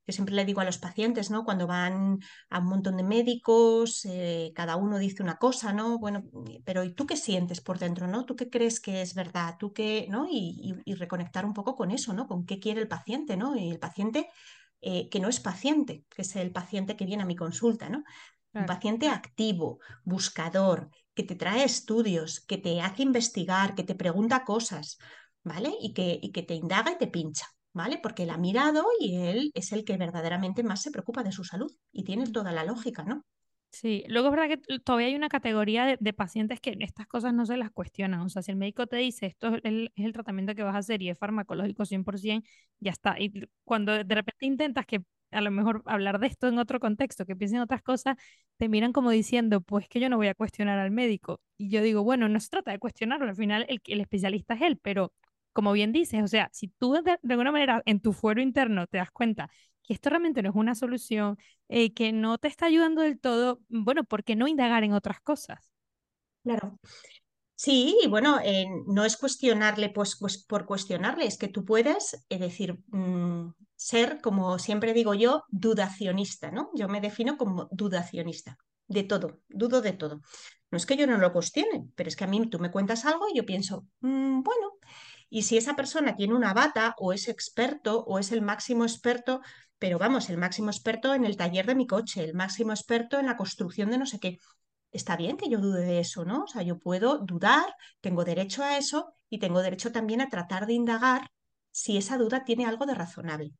yo 0.06 0.12
siempre 0.12 0.34
le 0.34 0.44
digo 0.44 0.60
a 0.60 0.64
los 0.64 0.78
pacientes, 0.78 1.30
¿no? 1.30 1.44
Cuando 1.44 1.66
van 1.66 2.18
a 2.50 2.58
un 2.58 2.66
montón 2.66 2.96
de 2.96 3.02
médicos, 3.02 4.04
eh, 4.04 4.52
cada 4.54 4.76
uno 4.76 4.98
dice 4.98 5.22
una 5.22 5.36
cosa, 5.38 5.72
¿no? 5.72 5.98
Bueno, 5.98 6.24
pero 6.64 6.84
¿y 6.84 6.92
tú 6.92 7.06
qué 7.06 7.16
sientes 7.16 7.60
por 7.60 7.78
dentro, 7.78 8.06
¿no? 8.06 8.24
¿Tú 8.26 8.36
qué 8.36 8.50
crees 8.50 8.80
que 8.80 9.00
es 9.00 9.14
verdad? 9.14 9.56
¿Tú 9.58 9.72
qué, 9.72 10.06
¿no? 10.10 10.26
Y, 10.30 10.74
reconectar 10.94 11.44
un 11.44 11.54
poco 11.54 11.74
con 11.74 11.90
eso, 11.90 12.12
¿no? 12.12 12.26
Con 12.26 12.46
qué 12.46 12.60
quiere 12.60 12.80
el 12.80 12.88
paciente, 12.88 13.36
¿no? 13.36 13.56
Y 13.56 13.70
el 13.70 13.78
paciente 13.78 14.28
eh, 14.80 15.08
que 15.08 15.20
no 15.20 15.28
es 15.28 15.40
paciente, 15.40 16.04
que 16.14 16.22
es 16.22 16.36
el 16.36 16.52
paciente 16.52 16.96
que 16.96 17.06
viene 17.06 17.22
a 17.22 17.26
mi 17.26 17.36
consulta, 17.36 17.88
¿no? 17.88 18.04
Un 18.52 18.66
paciente 18.66 19.08
activo, 19.08 19.80
buscador, 20.04 20.88
que 21.14 21.24
te 21.24 21.34
trae 21.34 21.64
estudios, 21.64 22.40
que 22.40 22.58
te 22.58 22.80
hace 22.80 23.02
investigar, 23.02 23.74
que 23.74 23.82
te 23.82 23.96
pregunta 23.96 24.44
cosas, 24.44 24.98
¿vale? 25.42 25.72
Y 25.80 25.92
que, 25.92 26.20
y 26.22 26.30
que 26.30 26.42
te 26.42 26.54
indaga 26.54 26.92
y 26.92 26.98
te 26.98 27.08
pincha. 27.08 27.46
¿Vale? 27.74 27.98
Porque 27.98 28.22
él 28.22 28.30
ha 28.30 28.38
mirado 28.38 28.86
y 28.98 29.16
él 29.16 29.50
es 29.54 29.72
el 29.72 29.84
que 29.84 29.96
verdaderamente 29.98 30.62
más 30.62 30.82
se 30.82 30.90
preocupa 30.90 31.22
de 31.22 31.32
su 31.32 31.44
salud 31.44 31.70
y 31.92 32.04
tiene 32.04 32.26
toda 32.30 32.52
la 32.52 32.64
lógica, 32.64 33.04
¿no? 33.04 33.24
Sí, 33.70 34.04
luego 34.06 34.28
es 34.28 34.36
verdad 34.36 34.56
que 34.56 34.78
todavía 34.78 35.08
hay 35.08 35.16
una 35.16 35.28
categoría 35.28 35.96
de, 35.98 36.12
pacientes 36.12 36.60
que 36.60 36.76
estas 36.78 37.08
cosas 37.08 37.34
no 37.34 37.44
se 37.44 37.56
las 37.56 37.72
cuestionan. 37.72 38.20
O 38.20 38.28
sea, 38.28 38.40
si 38.40 38.52
el 38.52 38.56
médico 38.56 38.86
te 38.86 38.96
dice 38.96 39.26
esto 39.26 39.56
es 39.56 39.60
el, 39.64 39.90
es 39.96 40.04
el 40.04 40.12
tratamiento 40.12 40.54
que 40.54 40.62
vas 40.62 40.76
a 40.76 40.78
hacer 40.78 41.02
y 41.02 41.10
es 41.10 41.18
farmacológico 41.18 41.84
100%, 41.84 42.44
ya 42.78 42.92
está. 42.92 43.18
Y 43.18 43.32
cuando 43.64 43.92
de 44.04 44.14
repente 44.14 44.46
intentas 44.46 44.86
que 44.86 45.02
a 45.32 45.40
lo 45.40 45.50
mejor 45.50 45.82
hablar 45.86 46.20
de 46.20 46.28
esto 46.28 46.46
en 46.46 46.58
otro 46.60 46.78
contexto, 46.78 47.26
que 47.26 47.34
piensen 47.34 47.58
otras 47.60 47.82
cosas, 47.82 48.16
te 48.58 48.68
miran 48.68 48.92
como 48.92 49.10
diciendo, 49.10 49.60
pues 49.60 49.88
que 49.88 49.98
yo 49.98 50.08
no 50.08 50.18
voy 50.18 50.28
a 50.28 50.34
cuestionar 50.34 50.78
al 50.78 50.92
médico. 50.92 51.40
Y 51.58 51.68
yo 51.70 51.82
digo, 51.82 52.04
bueno, 52.04 52.28
no 52.28 52.38
se 52.38 52.50
trata 52.50 52.70
de 52.70 52.78
cuestionarlo, 52.78 53.28
al 53.28 53.34
final 53.34 53.66
el, 53.68 53.80
el 53.86 54.00
especialista 54.00 54.54
es 54.54 54.62
él, 54.62 54.78
pero 54.80 55.12
como 55.54 55.72
bien 55.72 55.92
dices, 55.92 56.22
o 56.22 56.28
sea, 56.28 56.50
si 56.52 56.68
tú 56.68 56.92
de, 56.92 57.18
alguna 57.30 57.52
manera 57.52 57.82
en 57.86 58.00
tu 58.00 58.12
fuero 58.12 58.42
interno 58.42 58.86
te 58.86 58.98
das 58.98 59.10
cuenta 59.10 59.50
que 59.82 59.94
esto 59.94 60.10
realmente 60.10 60.42
no 60.42 60.50
es 60.50 60.56
una 60.56 60.74
solución, 60.74 61.38
eh, 61.68 61.94
que 61.94 62.12
no 62.12 62.38
te 62.38 62.48
está 62.48 62.66
ayudando 62.66 63.02
del 63.02 63.18
todo, 63.20 63.60
bueno, 63.68 64.04
¿por 64.04 64.24
qué 64.24 64.34
no 64.34 64.48
indagar 64.48 64.82
en 64.82 64.92
otras 64.92 65.20
cosas? 65.20 65.70
Claro. 66.42 66.78
Sí, 67.54 67.96
y 68.02 68.08
bueno, 68.08 68.40
eh, 68.42 68.66
no 68.88 69.04
es 69.04 69.16
cuestionarle 69.16 69.90
pues, 69.90 70.16
pues, 70.18 70.44
por 70.44 70.66
cuestionarle, 70.66 71.26
es 71.26 71.38
que 71.38 71.48
tú 71.48 71.64
puedes 71.64 72.26
eh, 72.28 72.38
decir, 72.38 72.80
mm, 72.88 73.52
ser, 73.76 74.20
como 74.20 74.58
siempre 74.58 74.92
digo 74.92 75.14
yo, 75.14 75.44
dudacionista, 75.48 76.50
¿no? 76.50 76.70
Yo 76.74 76.88
me 76.88 77.00
defino 77.00 77.36
como 77.36 77.68
dudacionista, 77.70 78.58
de 78.88 79.04
todo, 79.04 79.40
dudo 79.48 79.82
de 79.82 79.92
todo. 79.92 80.20
No 80.70 80.78
es 80.78 80.86
que 80.86 80.96
yo 80.96 81.06
no 81.06 81.18
lo 81.18 81.32
cuestione, 81.32 81.86
pero 81.94 82.08
es 82.08 82.16
que 82.16 82.24
a 82.24 82.26
mí 82.26 82.48
tú 82.50 82.58
me 82.58 82.72
cuentas 82.72 83.04
algo 83.04 83.26
y 83.32 83.36
yo 83.36 83.46
pienso, 83.46 83.86
mm, 84.00 84.42
bueno, 84.42 84.72
y 85.34 85.42
si 85.42 85.56
esa 85.56 85.74
persona 85.74 86.14
tiene 86.14 86.32
una 86.32 86.54
bata 86.54 86.94
o 86.96 87.12
es 87.12 87.26
experto 87.26 88.04
o 88.04 88.20
es 88.20 88.30
el 88.30 88.40
máximo 88.40 88.84
experto, 88.84 89.40
pero 89.80 89.98
vamos, 89.98 90.30
el 90.30 90.38
máximo 90.38 90.70
experto 90.70 91.12
en 91.12 91.24
el 91.24 91.36
taller 91.36 91.66
de 91.66 91.74
mi 91.74 91.88
coche, 91.88 92.22
el 92.22 92.34
máximo 92.34 92.70
experto 92.70 93.18
en 93.18 93.26
la 93.26 93.36
construcción 93.36 93.90
de 93.90 93.98
no 93.98 94.06
sé 94.06 94.20
qué, 94.20 94.38
está 94.92 95.16
bien 95.16 95.36
que 95.36 95.48
yo 95.48 95.58
dude 95.58 95.84
de 95.84 95.98
eso, 95.98 96.24
¿no? 96.24 96.44
O 96.44 96.46
sea, 96.46 96.62
yo 96.62 96.78
puedo 96.78 97.18
dudar, 97.18 97.66
tengo 98.00 98.24
derecho 98.24 98.62
a 98.62 98.78
eso 98.78 99.12
y 99.28 99.40
tengo 99.40 99.60
derecho 99.60 99.90
también 99.90 100.20
a 100.20 100.28
tratar 100.28 100.66
de 100.66 100.74
indagar 100.74 101.28
si 101.72 101.96
esa 101.96 102.16
duda 102.16 102.44
tiene 102.44 102.66
algo 102.66 102.86
de 102.86 102.94
razonable. 102.94 103.50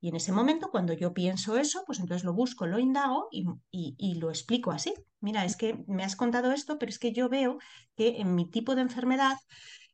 Y 0.00 0.08
en 0.08 0.16
ese 0.16 0.32
momento, 0.32 0.70
cuando 0.70 0.94
yo 0.94 1.12
pienso 1.12 1.58
eso, 1.58 1.82
pues 1.84 2.00
entonces 2.00 2.24
lo 2.24 2.32
busco, 2.32 2.66
lo 2.66 2.78
indago 2.78 3.28
y, 3.30 3.44
y, 3.70 4.14
lo 4.14 4.30
explico 4.30 4.70
así. 4.70 4.94
Mira, 5.20 5.44
es 5.44 5.56
que 5.56 5.84
me 5.88 6.04
has 6.04 6.16
contado 6.16 6.52
esto, 6.52 6.78
pero 6.78 6.88
es 6.88 6.98
que 6.98 7.12
yo 7.12 7.28
veo 7.28 7.58
que 7.96 8.20
en 8.20 8.34
mi 8.34 8.48
tipo 8.48 8.74
de 8.74 8.80
enfermedad 8.80 9.36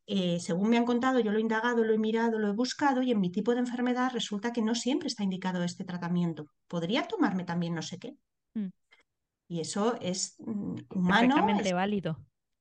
eh, 0.07 0.39
según 0.39 0.69
me 0.69 0.77
han 0.77 0.85
contado, 0.85 1.19
yo 1.21 1.33
lo 1.33 1.39
he 1.39 1.41
indagado, 1.41 1.83
lo 1.83 1.95
he 1.95 1.99
mirado, 1.99 2.39
lo 2.39 2.49
he 2.49 2.53
buscado 2.53 3.03
y 3.03 3.11
en 3.11 3.21
mi 3.21 3.31
tipo 3.31 3.55
de 3.55 3.61
enfermedad 3.61 4.11
resulta 4.13 4.53
que 4.53 4.61
no 4.61 4.75
siempre 4.75 5.09
está 5.09 5.23
indicado 5.23 5.63
este 5.63 5.85
tratamiento. 5.85 6.47
¿Podría 6.69 7.09
tomarme 7.09 7.45
también 7.45 7.75
no 7.75 7.83
sé 7.83 7.99
qué? 7.99 8.17
Mm. 8.55 8.69
Y 9.49 9.61
eso 9.61 9.97
es 10.01 10.37
mm, 10.39 10.77
humano. 10.91 11.35
Perfectamente 11.35 11.73
válido. 11.73 12.15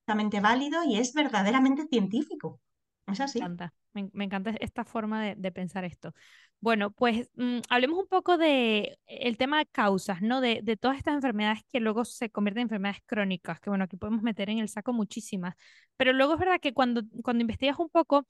Perfectamente 0.06 0.40
válido 0.40 0.84
y 0.86 0.98
es 0.98 1.14
verdaderamente 1.14 1.86
científico. 1.88 2.62
Es 3.08 3.20
así. 3.20 3.40
Me 3.40 3.46
encanta, 3.46 3.74
me, 3.94 4.24
encanta 4.24 4.52
esta 4.62 4.86
forma 4.86 5.36
de, 5.36 5.52
pensar 5.52 5.84
esto. 5.84 6.14
Bueno, 6.64 6.92
pues 6.92 7.30
mm, 7.36 7.60
hablemos 7.70 8.00
un 8.00 8.08
poco 8.08 8.38
de 8.38 8.98
el 9.08 9.36
tema 9.38 9.58
de 9.58 9.66
causas, 9.66 10.22
¿no? 10.22 10.40
De, 10.40 10.62
de, 10.64 10.78
todas 10.78 10.98
estas 10.98 11.16
enfermedades 11.16 11.60
que 11.70 11.82
luego 11.82 12.06
se 12.06 12.30
convierten 12.30 12.62
en 12.62 12.66
enfermedades 12.68 13.02
crónicas, 13.06 13.60
que 13.60 13.70
bueno, 13.70 13.84
aquí 13.84 13.98
podemos 13.98 14.22
meter 14.24 14.50
en 14.50 14.60
el 14.60 14.70
saco 14.70 14.94
muchísimas, 14.94 15.56
pero 15.98 16.14
luego 16.14 16.36
es 16.36 16.40
verdad 16.40 16.62
que 16.62 16.74
cuando, 16.74 17.02
cuando 17.22 17.42
investigas 17.42 17.78
un 17.80 17.90
poco, 17.90 18.26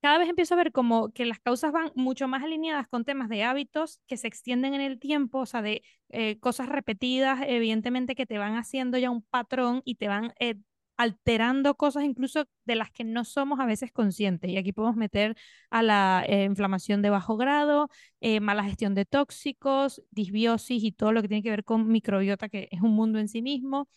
cada 0.00 0.18
vez 0.18 0.28
empiezo 0.28 0.54
a 0.54 0.58
ver 0.58 0.70
como 0.72 1.10
que 1.12 1.26
las 1.26 1.40
causas 1.40 1.72
van 1.72 1.90
mucho 1.96 2.28
más 2.28 2.44
alineadas 2.44 2.86
con 2.88 3.04
temas 3.04 3.28
de 3.28 3.42
hábitos 3.42 4.00
que 4.06 4.16
se 4.16 4.28
extienden 4.28 4.74
en 4.74 4.80
el 4.80 5.00
tiempo, 5.00 5.40
o 5.40 5.46
sea, 5.46 5.60
de 5.62 5.82
eh, 6.10 6.38
cosas 6.38 6.68
repetidas, 6.68 7.40
evidentemente 7.46 8.14
que 8.14 8.26
te 8.26 8.38
van 8.38 8.54
haciendo 8.56 8.96
ya 8.98 9.10
un 9.10 9.22
patrón 9.22 9.82
y 9.84 9.96
te 9.96 10.06
van 10.06 10.34
eh, 10.38 10.54
alterando 11.02 11.74
cosas 11.76 12.04
incluso 12.04 12.46
de 12.64 12.76
las 12.76 12.90
que 12.90 13.04
no 13.04 13.24
somos 13.24 13.60
a 13.60 13.66
veces 13.66 13.92
conscientes. 13.92 14.50
Y 14.50 14.56
aquí 14.56 14.72
podemos 14.72 14.96
meter 14.96 15.36
a 15.70 15.82
la 15.82 16.24
eh, 16.28 16.44
inflamación 16.44 17.02
de 17.02 17.10
bajo 17.10 17.36
grado, 17.36 17.88
eh, 18.20 18.40
mala 18.40 18.64
gestión 18.64 18.94
de 18.94 19.04
tóxicos, 19.04 20.02
disbiosis 20.10 20.82
y 20.84 20.92
todo 20.92 21.12
lo 21.12 21.22
que 21.22 21.28
tiene 21.28 21.42
que 21.42 21.50
ver 21.50 21.64
con 21.64 21.88
microbiota, 21.88 22.48
que 22.48 22.68
es 22.70 22.80
un 22.82 22.92
mundo 22.94 23.18
en 23.18 23.28
sí 23.28 23.42
mismo. 23.42 23.88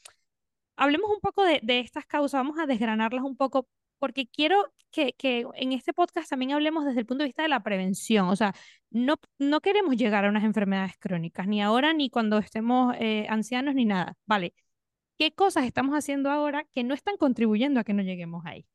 Hablemos 0.77 1.09
un 1.09 1.19
poco 1.21 1.43
de, 1.43 1.61
estas 1.79 2.05
causas, 2.05 2.39
vamos 2.39 2.59
a 2.59 2.65
desgranarlas 2.65 3.23
un 3.23 3.37
poco 3.37 3.67
porque 3.99 4.27
quiero 4.27 4.73
que, 4.91 5.13
que, 5.13 5.45
en 5.55 5.71
este 5.71 5.93
podcast 5.93 6.29
también 6.29 6.51
hablemos 6.51 6.85
desde 6.85 6.99
el 7.01 7.05
punto 7.05 7.23
de 7.23 7.29
vista 7.29 7.43
de 7.43 7.49
la 7.49 7.63
prevención. 7.63 8.27
O 8.27 8.35
sea, 8.35 8.53
no, 8.89 9.15
no 9.39 9.61
queremos 9.61 9.95
llegar 9.95 10.25
a 10.25 10.29
unas 10.29 10.43
enfermedades 10.43 10.93
crónicas, 10.99 11.47
ni 11.47 11.61
ahora, 11.61 11.93
ni 11.93 12.09
cuando 12.09 12.37
estemos 12.39 12.95
eh, 12.99 13.25
ancianos, 13.29 13.75
ni 13.75 13.85
nada. 13.85 14.17
Vale, 14.25 14.53
¿Qué 15.17 15.33
cosas 15.33 15.65
estamos 15.65 15.95
haciendo 15.95 16.29
ahora 16.29 16.65
que 16.71 16.83
no 16.83 16.93
están 16.93 17.17
contribuyendo 17.17 17.79
a 17.79 17.83
que 17.83 17.93
no 17.93 18.03
lleguemos 18.03 18.45
ahí? 18.45 18.65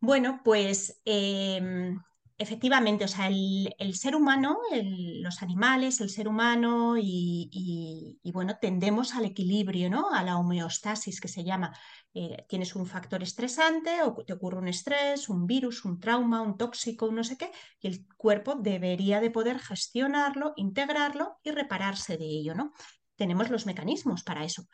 Bueno, 0.00 0.40
pues 0.44 1.00
em, 1.04 1.98
efectivamente, 2.36 3.04
o 3.04 3.08
sea, 3.08 3.28
el, 3.28 3.94
ser 3.94 4.16
humano, 4.16 4.58
los 4.72 5.42
animales, 5.42 6.00
el 6.00 6.10
ser 6.10 6.28
humano 6.28 6.96
y, 6.98 8.18
bueno, 8.32 8.56
tendemos 8.60 9.14
al 9.14 9.26
equilibrio, 9.26 9.88
¿no? 9.88 10.10
A 10.12 10.22
la 10.22 10.38
homeostasis 10.38 11.20
que 11.20 11.28
se 11.28 11.44
llama. 11.44 11.72
Eh, 12.14 12.44
tienes 12.48 12.74
un 12.74 12.86
factor 12.86 13.22
estresante 13.22 14.02
o 14.02 14.14
te 14.24 14.32
ocurre 14.34 14.58
un 14.58 14.68
estrés, 14.68 15.28
un 15.28 15.46
virus, 15.46 15.84
un 15.84 15.98
trauma, 16.00 16.42
un 16.42 16.58
tóxico, 16.58 17.06
un 17.06 17.14
no 17.14 17.24
sé 17.24 17.38
qué, 17.38 17.50
y 17.80 17.86
el 17.86 18.06
cuerpo 18.16 18.56
debería 18.56 19.20
de 19.20 19.30
poder 19.30 19.58
gestionarlo, 19.60 20.52
integrarlo 20.56 21.38
y 21.42 21.52
repararse 21.52 22.18
de 22.18 22.26
ello, 22.26 22.54
¿no? 22.54 22.72
Tenemos 23.22 23.50
los 23.50 23.66
mecanismos 23.66 24.24
para 24.24 24.44
eso. 24.44 24.66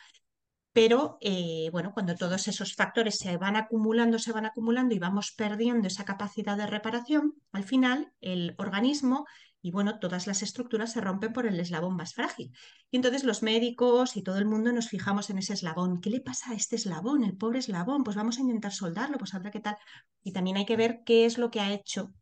Pero 0.72 1.18
eh, 1.20 1.68
bueno, 1.70 1.92
cuando 1.92 2.14
todos 2.14 2.48
esos 2.48 2.74
factores 2.74 3.18
se 3.18 3.36
van 3.36 3.56
acumulando, 3.56 4.18
se 4.18 4.32
van 4.32 4.46
acumulando 4.46 4.94
y 4.94 4.98
vamos 4.98 5.34
perdiendo 5.36 5.86
esa 5.86 6.06
capacidad 6.06 6.56
de 6.56 6.66
reparación, 6.66 7.34
al 7.52 7.64
final 7.64 8.10
el 8.22 8.54
organismo 8.56 9.26
y 9.60 9.70
bueno, 9.70 9.98
todas 9.98 10.26
las 10.26 10.42
estructuras 10.42 10.92
se 10.92 11.02
rompen 11.02 11.34
por 11.34 11.44
el 11.46 11.60
eslabón 11.60 11.94
más 11.94 12.14
frágil. 12.14 12.50
Y 12.90 12.96
entonces 12.96 13.24
los 13.24 13.42
médicos 13.42 14.16
y 14.16 14.22
todo 14.22 14.38
el 14.38 14.46
mundo 14.46 14.72
nos 14.72 14.88
fijamos 14.88 15.28
en 15.28 15.36
ese 15.36 15.52
eslabón. 15.52 16.00
¿Qué 16.00 16.08
le 16.08 16.22
pasa 16.22 16.52
a 16.52 16.54
este 16.54 16.76
eslabón, 16.76 17.22
el 17.22 17.36
pobre 17.36 17.58
eslabón? 17.58 18.02
Pues 18.02 18.16
vamos 18.16 18.38
a 18.38 18.42
intentar 18.42 18.72
soldarlo, 18.72 19.18
pues 19.18 19.34
a 19.34 19.40
ver 19.40 19.52
qué 19.52 19.60
tal. 19.60 19.76
Y 20.22 20.32
también 20.32 20.56
hay 20.56 20.64
que 20.64 20.76
ver 20.76 21.00
qué 21.04 21.26
es 21.26 21.36
lo 21.36 21.50
que 21.50 21.60
ha 21.60 21.72
hecho, 21.72 22.14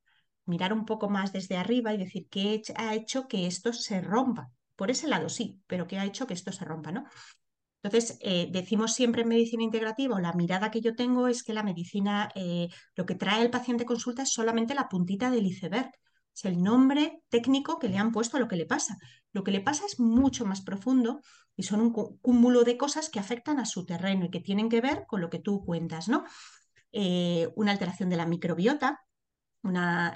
mirar 0.45 0.73
un 0.73 0.87
poco 0.87 1.09
más 1.09 1.33
desde 1.33 1.57
arriba 1.57 1.95
y 1.95 1.99
decir 1.99 2.27
qué 2.29 2.63
ha 2.75 2.95
hecho 2.95 3.29
que 3.29 3.47
esto 3.47 3.73
se 3.73 4.01
rompa. 4.01 4.51
Por 4.77 4.91
ese 4.91 5.09
lado 5.09 5.29
sí, 5.29 5.61
pero 5.67 5.87
¿qué 5.87 5.99
ha 5.99 6.05
hecho 6.05 6.27
que 6.27 6.35
esto 6.35 6.53
se 6.53 6.65
rompa? 6.65 6.93
¿no? 6.93 7.05
Entonces, 7.83 8.19
eh, 8.21 8.49
decimos 8.51 8.95
siempre 8.95 9.23
en 9.23 9.29
medicina 9.29 9.63
integrativa, 9.63 10.17
o 10.17 10.19
la 10.19 10.33
mirada 10.33 10.71
que 10.71 10.81
yo 10.81 10.97
tengo 10.97 11.29
es 11.29 11.43
que 11.43 11.55
la 11.55 11.63
medicina, 11.63 12.31
eh, 12.35 12.69
lo 12.97 13.07
que 13.07 13.15
trae 13.15 13.43
el 13.43 13.51
paciente 13.51 13.85
consulta 13.85 14.23
es 14.23 14.33
solamente 14.33 14.75
la 14.75 14.89
puntita 14.89 15.31
del 15.31 15.47
iceberg. 15.47 15.91
Es 16.35 16.45
el 16.45 16.63
nombre 16.63 17.23
técnico 17.29 17.79
que 17.79 17.89
le 17.89 17.97
han 17.97 18.13
puesto 18.13 18.37
a 18.37 18.41
lo 18.41 18.49
que 18.49 18.57
le 18.57 18.67
pasa. 18.67 18.99
Lo 19.33 19.45
que 19.45 19.53
le 19.53 19.61
pasa 19.61 19.87
es 19.87 20.01
mucho 20.01 20.45
más 20.45 20.63
profundo 20.63 21.21
y 21.57 21.63
son 21.63 21.81
un 21.81 21.93
cúmulo 21.93 22.65
de 22.65 22.77
cosas 22.77 23.09
que 23.09 23.21
afectan 23.21 23.59
a 23.61 23.65
su 23.65 23.87
terreno 23.87 24.27
y 24.27 24.31
que 24.31 24.41
tienen 24.41 24.69
que 24.69 24.81
ver 24.81 25.07
con 25.07 25.21
lo 25.21 25.31
que 25.31 25.39
tú 25.39 25.65
cuentas, 25.65 26.09
¿no? 26.09 26.25
Eh, 26.93 27.49
una 27.57 27.73
alteración 27.73 28.11
de 28.11 28.17
la 28.17 28.27
microbiota, 28.27 29.01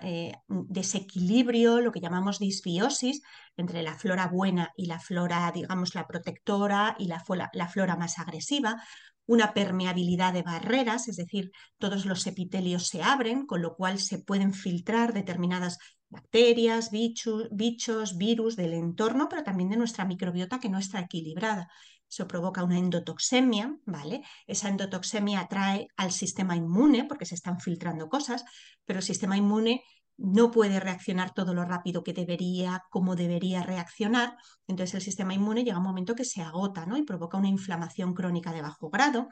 eh, 0.02 0.32
un 0.48 0.66
desequilibrio, 0.68 1.80
lo 1.80 1.92
que 1.92 2.00
llamamos 2.00 2.38
disbiosis, 2.38 3.22
entre 3.56 3.82
la 3.82 3.94
flora 3.94 4.28
buena 4.28 4.70
y 4.76 4.86
la 4.86 5.00
flora, 5.00 5.50
digamos, 5.54 5.94
la 5.94 6.06
protectora 6.06 6.96
y 6.98 7.06
la, 7.06 7.22
la 7.52 7.68
flora 7.68 7.96
más 7.96 8.18
agresiva, 8.18 8.82
una 9.26 9.54
permeabilidad 9.54 10.32
de 10.32 10.42
barreras, 10.42 11.08
es 11.08 11.16
decir, 11.16 11.52
todos 11.78 12.04
los 12.04 12.26
epitelios 12.26 12.88
se 12.88 13.02
abren, 13.02 13.46
con 13.46 13.62
lo 13.62 13.76
cual 13.76 13.98
se 13.98 14.18
pueden 14.18 14.54
filtrar 14.54 15.12
determinadas 15.12 15.78
bacterias, 16.08 16.90
bichos, 16.90 17.48
bichos, 17.52 18.18
virus 18.18 18.56
del 18.56 18.74
entorno, 18.74 19.28
pero 19.28 19.44
también 19.44 19.70
de 19.70 19.76
nuestra 19.76 20.04
microbiota 20.04 20.58
que 20.58 20.68
no 20.68 20.78
está 20.78 20.98
equilibrada. 21.00 21.68
Eso 22.10 22.26
provoca 22.26 22.64
una 22.64 22.76
endotoxemia, 22.78 23.76
¿vale? 23.86 24.22
Esa 24.46 24.68
endotoxemia 24.68 25.40
atrae 25.40 25.86
al 25.96 26.10
sistema 26.10 26.56
inmune 26.56 27.04
porque 27.04 27.24
se 27.24 27.36
están 27.36 27.60
filtrando 27.60 28.08
cosas, 28.08 28.44
pero 28.84 28.98
el 28.98 29.04
sistema 29.04 29.36
inmune 29.36 29.84
no 30.16 30.50
puede 30.50 30.80
reaccionar 30.80 31.32
todo 31.32 31.54
lo 31.54 31.64
rápido 31.64 32.02
que 32.02 32.12
debería, 32.12 32.82
como 32.90 33.16
debería 33.16 33.62
reaccionar. 33.62 34.36
Entonces 34.66 34.94
el 34.96 35.02
sistema 35.02 35.34
inmune 35.34 35.64
llega 35.64 35.76
a 35.76 35.78
un 35.78 35.86
momento 35.86 36.14
que 36.14 36.24
se 36.24 36.42
agota 36.42 36.84
¿no? 36.84 36.98
y 36.98 37.02
provoca 37.02 37.38
una 37.38 37.48
inflamación 37.48 38.12
crónica 38.12 38.52
de 38.52 38.60
bajo 38.60 38.90
grado. 38.90 39.28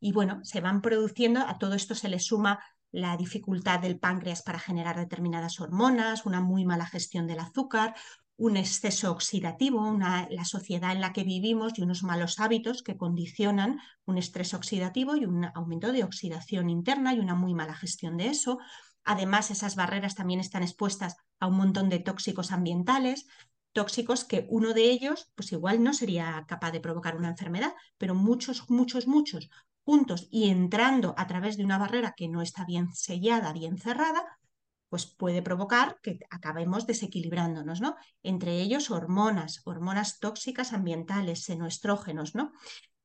Y 0.00 0.12
bueno, 0.12 0.38
se 0.44 0.60
van 0.60 0.82
produciendo, 0.82 1.40
a 1.40 1.58
todo 1.58 1.74
esto 1.74 1.94
se 1.94 2.08
le 2.08 2.20
suma 2.20 2.58
la 2.90 3.16
dificultad 3.16 3.80
del 3.80 3.98
páncreas 3.98 4.42
para 4.42 4.60
generar 4.60 4.96
determinadas 4.96 5.60
hormonas, 5.60 6.26
una 6.26 6.40
muy 6.40 6.64
mala 6.64 6.86
gestión 6.86 7.26
del 7.26 7.40
azúcar, 7.40 7.94
un 8.36 8.56
exceso 8.56 9.12
oxidativo, 9.12 9.96
la 9.98 10.44
sociedad 10.44 10.92
en 10.92 11.00
la 11.00 11.12
que 11.12 11.24
vivimos 11.24 11.78
y 11.78 11.82
unos 11.82 12.02
malos 12.02 12.40
hábitos 12.40 12.82
que 12.82 12.96
condicionan 12.96 13.78
un 14.04 14.18
estrés 14.18 14.54
oxidativo 14.54 15.16
y 15.16 15.24
un 15.24 15.44
aumento 15.54 15.92
de 15.92 16.04
oxidación 16.04 16.68
interna 16.68 17.14
y 17.14 17.20
una 17.20 17.34
muy 17.34 17.54
mala 17.54 17.74
gestión 17.74 18.16
de 18.16 18.28
eso, 18.28 18.58
Además, 19.04 19.50
esas 19.50 19.76
barreras 19.76 20.14
también 20.14 20.40
están 20.40 20.62
expuestas 20.62 21.16
a 21.38 21.46
un 21.46 21.56
montón 21.56 21.90
de 21.90 21.98
tóxicos 21.98 22.52
ambientales, 22.52 23.26
tóxicos 23.72 24.24
que 24.24 24.46
uno 24.48 24.72
de 24.72 24.90
ellos, 24.90 25.30
pues 25.34 25.52
igual 25.52 25.82
no 25.82 25.92
sería 25.92 26.44
capaz 26.48 26.70
de 26.72 26.80
provocar 26.80 27.16
una 27.16 27.28
enfermedad, 27.28 27.74
pero 27.98 28.14
muchos, 28.14 28.70
muchos, 28.70 29.06
muchos 29.06 29.50
juntos 29.84 30.28
y 30.30 30.48
entrando 30.48 31.14
a 31.18 31.26
través 31.26 31.58
de 31.58 31.64
una 31.64 31.76
barrera 31.76 32.14
que 32.16 32.28
no 32.28 32.40
está 32.40 32.64
bien 32.64 32.94
sellada, 32.94 33.52
bien 33.52 33.76
cerrada, 33.76 34.24
pues 34.94 35.06
puede 35.06 35.42
provocar 35.42 35.98
que 36.04 36.20
acabemos 36.30 36.86
desequilibrándonos, 36.86 37.80
¿no? 37.80 37.96
Entre 38.22 38.60
ellos 38.60 38.92
hormonas, 38.92 39.60
hormonas 39.64 40.20
tóxicas 40.20 40.72
ambientales, 40.72 41.42
senoestrógenos, 41.42 42.36
¿no? 42.36 42.52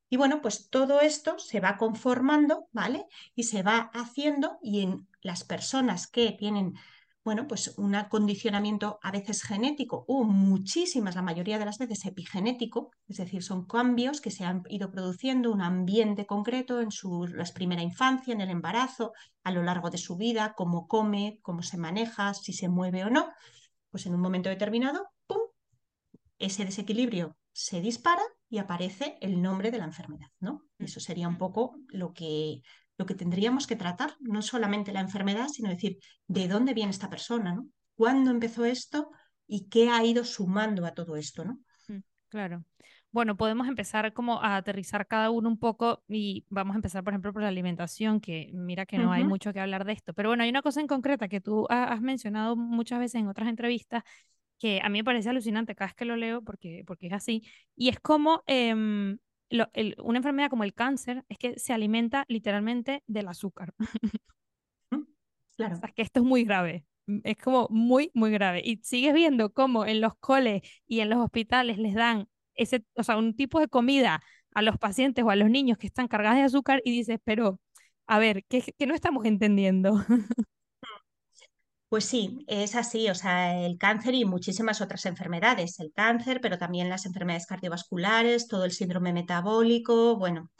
Y 0.07 0.17
bueno, 0.17 0.39
pues 0.43 0.69
todo 0.69 1.01
esto 1.01 1.39
se 1.39 1.59
va 1.59 1.77
conformando, 1.77 2.67
¿vale? 2.73 3.07
Y 3.33 3.45
se 3.45 3.63
va 3.63 3.89
haciendo 3.95 4.59
y 4.61 4.83
en 4.83 5.07
las 5.23 5.43
personas 5.43 6.05
que 6.05 6.31
tienen, 6.31 6.75
bueno, 7.29 7.45
pues 7.47 7.77
un 7.77 7.93
acondicionamiento 7.93 8.97
a 9.03 9.11
veces 9.11 9.43
genético 9.43 10.03
o 10.07 10.23
muchísimas, 10.23 11.13
la 11.13 11.21
mayoría 11.21 11.59
de 11.59 11.65
las 11.65 11.77
veces 11.77 12.03
epigenético, 12.07 12.89
es 13.07 13.17
decir, 13.17 13.43
son 13.43 13.67
cambios 13.67 14.19
que 14.19 14.31
se 14.31 14.45
han 14.45 14.63
ido 14.67 14.89
produciendo 14.89 15.51
un 15.51 15.61
ambiente 15.61 16.25
concreto 16.25 16.81
en 16.81 16.89
su 16.89 17.29
primera 17.53 17.83
infancia, 17.83 18.33
en 18.33 18.41
el 18.41 18.49
embarazo, 18.49 19.13
a 19.43 19.51
lo 19.51 19.61
largo 19.61 19.91
de 19.91 19.99
su 19.99 20.17
vida, 20.17 20.55
cómo 20.57 20.87
come, 20.87 21.37
cómo 21.43 21.61
se 21.61 21.77
maneja, 21.77 22.33
si 22.33 22.51
se 22.51 22.67
mueve 22.67 23.05
o 23.05 23.11
no, 23.11 23.31
pues 23.91 24.07
en 24.07 24.15
un 24.15 24.21
momento 24.21 24.49
determinado, 24.49 25.05
¡pum!, 25.27 25.37
ese 26.39 26.65
desequilibrio 26.65 27.37
se 27.51 27.79
dispara 27.79 28.23
y 28.49 28.57
aparece 28.57 29.19
el 29.21 29.39
nombre 29.39 29.69
de 29.69 29.77
la 29.77 29.85
enfermedad, 29.85 30.29
¿no? 30.39 30.63
Eso 30.79 30.99
sería 30.99 31.27
un 31.27 31.37
poco 31.37 31.75
lo 31.89 32.11
que, 32.11 32.63
lo 32.99 33.05
que 33.05 33.15
tendríamos 33.15 33.65
que 33.65 33.77
tratar, 33.77 34.17
no 34.19 34.41
solamente 34.41 34.91
la 34.91 34.99
enfermedad, 34.99 35.47
sino 35.47 35.69
decir, 35.69 35.97
¿de 36.27 36.49
dónde 36.49 36.73
viene 36.73 36.91
esta 36.91 37.09
persona, 37.09 37.55
¿no? 37.55 37.65
¿Cuándo 37.95 38.29
empezó 38.29 38.65
esto 38.65 39.09
y 39.47 39.69
qué 39.69 39.89
ha 39.89 40.03
ido 40.03 40.25
sumando 40.25 40.85
a 40.85 40.93
todo 40.93 41.15
esto, 41.15 41.45
¿no? 41.45 41.59
Mm, 41.87 41.99
claro. 42.27 42.65
Bueno, 43.11 43.37
podemos 43.37 43.69
empezar 43.69 44.11
como 44.11 44.43
a 44.43 44.57
aterrizar 44.57 45.07
cada 45.07 45.31
uno 45.31 45.47
un 45.47 45.57
poco 45.57 46.03
y 46.09 46.45
vamos 46.49 46.75
a 46.75 46.77
empezar, 46.77 47.03
por 47.05 47.13
ejemplo, 47.13 47.31
por 47.31 47.41
la 47.41 47.47
alimentación, 47.47 48.19
que 48.19 48.51
mira 48.53 48.85
que 48.85 48.97
no 48.97 49.13
hay 49.13 49.23
mucho 49.23 49.53
que 49.53 49.61
hablar 49.61 49.85
de 49.85 49.93
esto, 49.93 50.13
pero 50.13 50.29
bueno, 50.29 50.43
hay 50.43 50.49
una 50.49 50.61
cosa 50.61 50.81
en 50.81 50.87
concreta 50.87 51.29
que 51.29 51.39
tú 51.39 51.65
has 51.69 52.01
mencionado 52.01 52.57
muchas 52.57 52.99
veces 52.99 53.21
en 53.21 53.27
otras 53.27 53.47
entrevistas 53.47 54.03
que 54.59 54.81
a 54.83 54.89
mí 54.89 54.99
me 54.99 55.05
parece 55.05 55.29
alucinante 55.29 55.73
cada 55.73 55.87
vez 55.87 55.95
que 55.95 56.05
lo 56.05 56.17
leo 56.17 56.43
porque, 56.43 56.83
porque 56.85 57.07
es 57.07 57.13
así, 57.13 57.43
y 57.75 57.87
es 57.87 57.99
como 58.01 58.43
una 59.51 60.17
enfermedad 60.17 60.49
como 60.49 60.63
el 60.63 60.73
cáncer 60.73 61.23
es 61.29 61.37
que 61.37 61.57
se 61.59 61.73
alimenta 61.73 62.25
literalmente 62.27 63.03
del 63.07 63.27
azúcar. 63.27 63.73
Claro. 65.55 65.75
O 65.75 65.79
sea, 65.79 65.89
que 65.89 66.01
esto 66.01 66.21
es 66.21 66.25
muy 66.25 66.45
grave. 66.45 66.85
Mm, 67.07 67.19
es 67.23 67.37
como 67.37 67.67
muy, 67.69 68.11
muy 68.13 68.31
grave. 68.31 68.61
Y 68.63 68.77
sigues 68.83 69.13
viendo 69.13 69.51
cómo 69.53 69.85
en 69.85 70.01
los 70.01 70.15
coles 70.19 70.61
y 70.87 71.01
en 71.01 71.09
los 71.09 71.19
hospitales 71.19 71.77
les 71.77 71.93
dan 71.93 72.27
ese, 72.55 72.83
o 72.95 73.03
sea, 73.03 73.17
un 73.17 73.35
tipo 73.35 73.59
de 73.59 73.67
comida 73.67 74.21
a 74.53 74.61
los 74.61 74.77
pacientes 74.77 75.23
o 75.23 75.29
a 75.29 75.35
los 75.35 75.49
niños 75.49 75.77
que 75.77 75.87
están 75.87 76.07
cargadas 76.07 76.37
de 76.37 76.43
azúcar 76.43 76.81
y 76.85 76.91
dices, 76.91 77.19
pero, 77.23 77.59
a 78.07 78.19
ver, 78.19 78.45
¿qué, 78.47 78.63
qué 78.77 78.87
no 78.87 78.95
estamos 78.95 79.25
entendiendo? 79.25 80.03
Pues 81.89 82.05
sí, 82.05 82.45
es 82.47 82.75
así, 82.75 83.09
o 83.09 83.15
sea, 83.15 83.65
el 83.65 83.79
cáncer 83.79 84.13
y 84.13 84.23
muchísimas 84.23 84.79
otras 84.79 85.05
enfermedades, 85.07 85.79
el 85.79 85.91
cáncer, 85.91 86.39
pero 86.39 86.59
también 86.59 86.87
las 86.87 87.07
enfermedades 87.07 87.47
cardiovasculares, 87.47 88.47
todo 88.47 88.63
el 88.65 88.71
síndrome 88.71 89.11
metabólico, 89.11 90.15
bueno, 90.15 90.51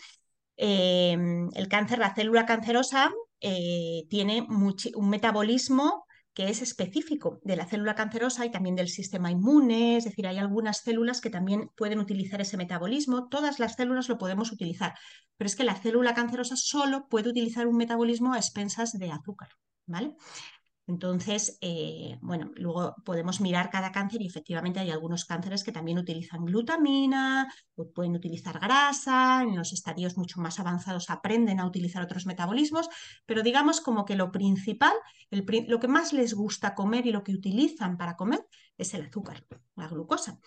em, 0.58 1.50
el 1.56 1.68
cáncer, 1.68 2.00
la 2.00 2.16
célula 2.16 2.46
cancerosa 2.46 3.12
eh, 3.42 4.06
tiene 4.10 4.46
un 4.50 5.10
metabolismo 5.10 6.06
que 6.34 6.50
es 6.50 6.62
específico 6.62 7.40
de 7.44 7.56
la 7.56 7.66
célula 7.68 7.96
cancerosa 7.96 8.46
y 8.46 8.52
también 8.52 8.76
del 8.76 8.90
sistema 8.90 9.32
inmune, 9.32 9.98
es 9.98 10.06
decir, 10.06 10.28
hay 10.28 10.38
algunas 10.38 10.80
células 10.80 11.22
que 11.22 11.30
también 11.30 11.70
pueden 11.76 12.00
utilizar 12.00 12.42
ese 12.42 12.58
metabolismo, 12.58 13.28
todas 13.30 13.60
las 13.60 13.76
células 13.76 14.10
lo 14.10 14.18
podemos 14.18 14.52
utilizar, 14.52 14.94
pero 15.38 15.48
es 15.48 15.56
que 15.56 15.64
la 15.64 15.76
célula 15.76 16.14
cancerosa 16.14 16.56
solo 16.56 17.08
puede 17.08 17.30
utilizar 17.30 17.68
un 17.68 17.78
metabolismo 17.78 18.34
a 18.34 18.38
expensas 18.38 18.94
de 18.94 19.12
azúcar, 19.12 19.50
¿vale? 19.86 20.16
Entonces, 20.90 21.60
eh, 21.62 22.18
bueno, 22.20 22.50
luego 22.56 22.96
podemos 23.06 23.42
mirar 23.42 23.70
cada 23.70 23.92
cáncer 23.92 24.24
y 24.24 24.26
efectivamente 24.26 24.80
hay 24.80 24.90
algunos 24.90 25.24
cánceres 25.24 25.64
que 25.64 25.72
también 25.72 26.00
utilizan 26.00 26.46
glutamina, 26.46 27.48
pueden 27.94 28.16
utilizar 28.16 28.60
grasa, 28.60 29.44
en 29.44 29.56
los 29.56 29.72
estadios 29.72 30.18
mucho 30.18 30.42
más 30.42 30.60
avanzados 30.60 31.12
aprenden 31.12 31.60
a 31.60 31.68
utilizar 31.68 32.02
otros 32.02 32.26
metabolismos, 32.26 32.90
pero 33.28 33.44
digamos 33.44 33.82
como 33.82 34.04
que 34.04 34.16
lo 34.16 34.32
principal, 34.32 34.94
lo 35.30 35.80
que 35.80 35.88
más 35.88 36.12
les 36.12 36.34
gusta 36.34 36.74
comer 36.74 37.06
y 37.06 37.12
lo 37.12 37.24
que 37.24 37.34
utilizan 37.34 37.96
para 37.96 38.16
comer 38.16 38.44
es 38.76 38.92
el 38.96 39.04
azúcar, 39.04 39.46
la 39.76 39.88
glucosa. 39.90 40.40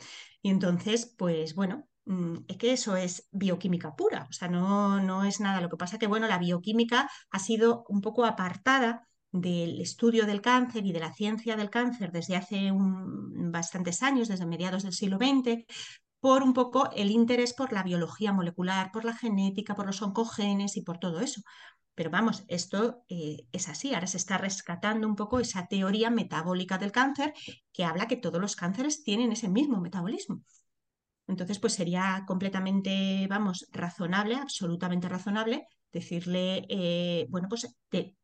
Y 0.42 0.50
entonces, 0.50 1.14
pues 1.16 1.54
bueno, 1.54 1.88
mm, 2.06 2.38
es 2.48 2.56
que 2.56 2.72
eso 2.72 2.96
es 2.96 3.28
bioquímica 3.30 3.94
pura, 3.94 4.26
o 4.28 4.32
sea, 4.32 4.48
no, 4.48 5.00
no 5.00 5.22
es 5.22 5.38
nada. 5.38 5.60
Lo 5.60 5.68
que 5.68 5.76
pasa 5.76 6.00
que, 6.00 6.08
bueno, 6.08 6.26
la 6.26 6.38
bioquímica 6.38 7.08
ha 7.30 7.38
sido 7.38 7.84
un 7.88 8.00
poco 8.00 8.24
apartada 8.24 9.06
del 9.32 9.80
estudio 9.80 10.26
del 10.26 10.42
cáncer 10.42 10.86
y 10.86 10.92
de 10.92 11.00
la 11.00 11.12
ciencia 11.12 11.56
del 11.56 11.70
cáncer 11.70 12.12
desde 12.12 12.36
hace 12.36 12.70
bastantes 12.72 14.02
años, 14.02 14.28
desde 14.28 14.46
mediados 14.46 14.82
del 14.82 14.92
siglo 14.92 15.16
XX, 15.16 15.64
por 16.20 16.42
un 16.42 16.52
poco 16.52 16.90
el 16.92 17.10
interés 17.10 17.54
por 17.54 17.72
la 17.72 17.82
biología 17.82 18.32
molecular, 18.32 18.92
por 18.92 19.04
la 19.04 19.14
genética, 19.14 19.74
por 19.74 19.86
los 19.86 20.02
oncogenes 20.02 20.76
y 20.76 20.82
por 20.82 20.98
todo 20.98 21.20
eso. 21.20 21.42
Pero 21.94 22.10
vamos, 22.10 22.44
esto 22.48 23.04
eh, 23.08 23.46
es 23.52 23.68
así, 23.68 23.92
ahora 23.92 24.06
se 24.06 24.18
está 24.18 24.38
rescatando 24.38 25.06
un 25.08 25.16
poco 25.16 25.40
esa 25.40 25.66
teoría 25.66 26.10
metabólica 26.10 26.78
del 26.78 26.92
cáncer 26.92 27.34
que 27.72 27.84
habla 27.84 28.06
que 28.06 28.16
todos 28.16 28.40
los 28.40 28.56
cánceres 28.56 29.02
tienen 29.02 29.32
ese 29.32 29.48
mismo 29.48 29.80
metabolismo. 29.80 30.42
Entonces, 31.26 31.58
pues 31.58 31.74
sería 31.74 32.24
completamente, 32.26 33.26
vamos, 33.28 33.66
razonable, 33.72 34.36
absolutamente 34.36 35.08
razonable, 35.08 35.66
decirle, 35.92 36.64
eh, 36.68 37.26
bueno, 37.30 37.48
pues 37.48 37.76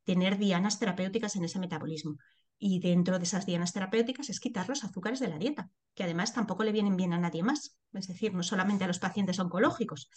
tener 0.05 0.39
dianas 0.39 0.79
terapéuticas 0.79 1.37
en 1.37 1.45
ese 1.45 1.59
metabolismo. 1.59 2.17
Y 2.59 2.81
dentro 2.81 3.19
de 3.19 3.25
esas 3.25 3.47
dianas 3.47 3.73
terapéuticas 3.73 4.31
es 4.31 4.41
quitar 4.41 4.69
los 4.69 4.83
azúcares 4.83 5.21
de 5.21 5.29
la 5.29 5.39
dieta, 5.39 5.71
que 5.95 6.03
además 6.03 6.35
tampoco 6.35 6.65
le 6.65 6.73
vienen 6.73 6.97
bien 6.97 7.13
a 7.13 7.19
nadie 7.19 7.43
más, 7.43 7.79
es 7.93 8.09
decir, 8.09 8.35
no 8.35 8.43
solamente 8.43 8.85
a 8.85 8.89
los 8.89 8.99
pacientes 8.99 9.39
oncológicos. 9.39 10.11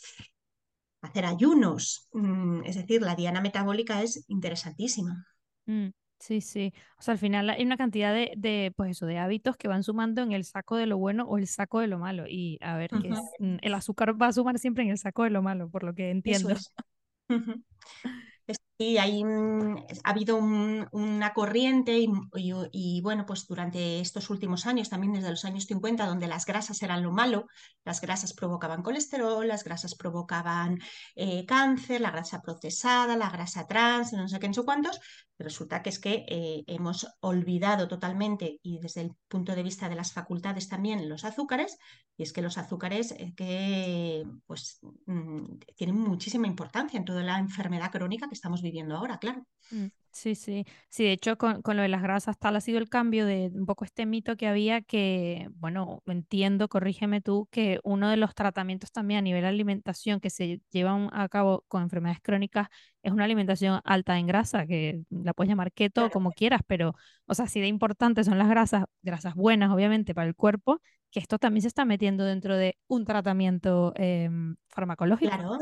Hacer 1.01 1.25
ayunos, 1.25 2.09
mm, 2.13 2.63
es 2.65 2.75
decir, 2.75 3.01
la 3.01 3.15
diana 3.15 3.41
metabólica 3.41 4.01
es 4.01 4.25
interesantísima. 4.27 5.25
Mm, 5.67 5.89
sí, 6.19 6.41
sí. 6.41 6.73
O 6.97 7.01
sea, 7.03 7.11
al 7.11 7.19
final 7.19 7.49
hay 7.49 7.63
una 7.63 7.77
cantidad 7.77 8.13
de, 8.13 8.73
pues 8.75 8.91
eso, 8.91 9.05
de 9.05 9.19
hábitos 9.19 9.55
que 9.55 9.67
van 9.67 9.83
sumando 9.83 10.23
en 10.23 10.31
el 10.31 10.43
saco 10.43 10.77
de 10.77 10.87
lo 10.87 10.97
bueno 10.97 11.25
o 11.25 11.37
el 11.37 11.47
saco 11.47 11.79
de 11.79 11.87
lo 11.87 11.99
malo. 11.99 12.25
Y 12.27 12.57
a 12.61 12.75
ver, 12.77 12.89
que 12.89 13.09
mm, 13.39 13.57
el 13.61 13.73
azúcar 13.75 14.19
va 14.19 14.27
a 14.27 14.33
sumar 14.33 14.57
siempre 14.57 14.83
en 14.83 14.89
el 14.89 14.97
saco 14.97 15.23
de 15.23 15.29
lo 15.29 15.43
malo, 15.43 15.69
por 15.69 15.83
lo 15.83 15.93
que 15.93 16.09
entiendo. 16.09 16.55
Sí, 18.81 18.97
hay, 18.97 19.21
ha 19.23 20.09
habido 20.09 20.37
una 20.37 21.33
corriente 21.33 21.99
y, 22.33 23.01
bueno, 23.01 23.27
pues 23.27 23.45
durante 23.47 23.99
estos 23.99 24.31
últimos 24.31 24.65
años, 24.65 24.89
también 24.89 25.13
desde 25.13 25.29
los 25.29 25.45
años 25.45 25.65
50, 25.67 26.07
donde 26.07 26.27
las 26.27 26.47
grasas 26.47 26.81
eran 26.81 27.03
lo 27.03 27.11
malo, 27.11 27.45
las 27.85 28.01
grasas 28.01 28.33
provocaban 28.33 28.81
colesterol, 28.81 29.47
las 29.47 29.63
grasas 29.63 29.93
provocaban 29.93 30.79
eh, 31.15 31.45
cáncer, 31.45 32.01
la 32.01 32.09
grasa 32.09 32.41
procesada, 32.41 33.15
la 33.15 33.29
grasa 33.29 33.67
trans, 33.67 34.13
no 34.13 34.27
sé 34.27 34.39
qué, 34.39 34.47
no 34.47 34.53
sé 34.55 34.63
cuántos, 34.63 34.99
resulta 35.43 35.81
que 35.81 35.89
es 35.89 35.99
que 35.99 36.25
eh, 36.27 36.63
hemos 36.67 37.07
olvidado 37.19 37.87
totalmente 37.87 38.59
y 38.61 38.79
desde 38.79 39.01
el 39.01 39.11
punto 39.27 39.55
de 39.55 39.63
vista 39.63 39.89
de 39.89 39.95
las 39.95 40.13
facultades 40.13 40.67
también 40.69 41.09
los 41.09 41.25
azúcares, 41.25 41.77
y 42.17 42.23
es 42.23 42.33
que 42.33 42.41
los 42.41 42.57
azúcares 42.57 43.11
eh, 43.11 43.33
que 43.35 44.25
pues 44.45 44.79
mm, 45.05 45.59
tienen 45.75 45.97
muchísima 45.97 46.47
importancia 46.47 46.97
en 46.97 47.05
toda 47.05 47.23
la 47.23 47.39
enfermedad 47.39 47.91
crónica 47.91 48.27
que 48.27 48.35
estamos 48.35 48.61
viviendo 48.61 48.95
ahora, 48.95 49.17
claro. 49.17 49.45
Mm, 49.71 49.87
sí, 50.11 50.35
sí. 50.35 50.65
Sí, 50.89 51.03
de 51.03 51.11
hecho, 51.13 51.37
con, 51.37 51.61
con, 51.61 51.75
lo 51.77 51.81
de 51.81 51.87
las 51.87 52.01
grasas, 52.01 52.37
tal 52.37 52.55
ha 52.55 52.61
sido 52.61 52.77
el 52.77 52.89
cambio 52.89 53.25
de 53.25 53.51
un 53.53 53.65
poco 53.65 53.85
este 53.85 54.05
mito 54.05 54.35
que 54.35 54.47
había 54.47 54.81
que, 54.81 55.47
bueno, 55.55 56.01
entiendo, 56.05 56.67
corrígeme 56.67 57.21
tú, 57.21 57.47
que 57.51 57.79
uno 57.83 58.09
de 58.09 58.17
los 58.17 58.35
tratamientos 58.35 58.91
también 58.91 59.19
a 59.19 59.21
nivel 59.21 59.41
de 59.41 59.47
alimentación 59.47 60.19
que 60.19 60.29
se 60.29 60.61
llevan 60.71 61.09
a 61.13 61.27
cabo 61.29 61.63
con 61.67 61.83
enfermedades 61.83 62.21
crónicas 62.21 62.67
es 63.03 63.11
una 63.11 63.25
alimentación 63.25 63.81
alta 63.83 64.17
en 64.17 64.27
grasa, 64.27 64.67
que 64.67 65.01
la 65.09 65.33
puedes 65.33 65.49
llamar 65.49 65.71
keto 65.71 66.09
como 66.09 66.31
quieras, 66.31 66.61
pero, 66.67 66.93
o 67.25 67.33
sea, 67.33 67.47
si 67.47 67.59
de 67.59 67.67
importante 67.67 68.23
son 68.23 68.37
las 68.37 68.49
grasas, 68.49 68.85
grasas 69.01 69.35
buenas, 69.35 69.71
obviamente, 69.71 70.13
para 70.13 70.27
el 70.27 70.35
cuerpo, 70.35 70.81
que 71.09 71.19
esto 71.19 71.39
también 71.39 71.61
se 71.61 71.67
está 71.67 71.85
metiendo 71.85 72.23
dentro 72.23 72.55
de 72.55 72.77
un 72.87 73.05
tratamiento 73.05 73.93
em, 73.95 74.55
farmacológico. 74.69 75.35
Claro. 75.35 75.57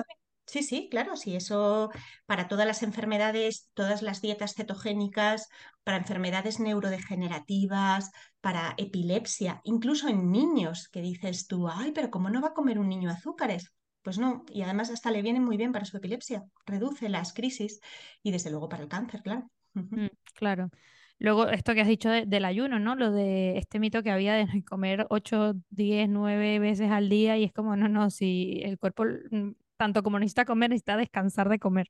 Sí, 0.49 0.63
sí, 0.63 0.87
claro, 0.89 1.15
sí, 1.15 1.35
eso 1.35 1.91
para 2.25 2.47
todas 2.47 2.65
las 2.65 2.81
enfermedades, 2.81 3.69
todas 3.75 4.01
las 4.01 4.19
dietas 4.19 4.55
cetogénicas, 4.55 5.47
para 5.83 5.97
enfermedades 5.97 6.59
neurodegenerativas, 6.59 8.09
para 8.41 8.73
epilepsia, 8.77 9.61
incluso 9.63 10.07
en 10.07 10.31
niños, 10.31 10.89
que 10.89 11.01
dices 11.01 11.45
tú, 11.45 11.67
ay, 11.69 11.91
pero 11.91 12.09
¿cómo 12.09 12.31
no 12.31 12.41
va 12.41 12.47
a 12.49 12.53
comer 12.55 12.79
un 12.79 12.89
niño 12.89 13.11
azúcares? 13.11 13.71
Pues 14.01 14.17
no, 14.17 14.43
y 14.51 14.63
además 14.63 14.89
hasta 14.89 15.11
le 15.11 15.21
vienen 15.21 15.43
muy 15.43 15.55
bien 15.55 15.71
para 15.71 15.85
su 15.85 15.97
epilepsia, 15.97 16.45
reduce 16.65 17.09
las 17.09 17.31
crisis 17.33 17.79
y 18.23 18.31
desde 18.31 18.49
luego 18.49 18.69
para 18.69 18.81
el 18.81 18.89
cáncer, 18.89 19.21
claro. 19.21 19.51
Mm, 19.75 20.07
claro. 20.33 20.71
Luego, 21.19 21.47
esto 21.49 21.75
que 21.75 21.81
has 21.81 21.87
dicho 21.87 22.09
del 22.09 22.45
ayuno, 22.45 22.79
¿no? 22.79 22.95
Lo 22.95 23.11
de 23.11 23.57
este 23.59 23.77
mito 23.77 24.01
que 24.01 24.09
había 24.09 24.33
de 24.33 24.47
comer 24.65 25.05
8, 25.11 25.53
10, 25.69 26.09
9 26.09 26.57
veces 26.57 26.89
al 26.89 27.07
día 27.07 27.37
y 27.37 27.43
es 27.43 27.53
como, 27.53 27.75
no, 27.75 27.87
no, 27.87 28.09
si 28.09 28.61
el 28.63 28.79
cuerpo 28.79 29.03
mm, 29.29 29.51
tanto 29.79 30.03
como 30.03 30.19
necesita 30.19 30.43
comer, 30.43 30.71
necesita 30.71 30.97
descansar 30.97 31.47
de 31.47 31.57
comer. 31.57 31.87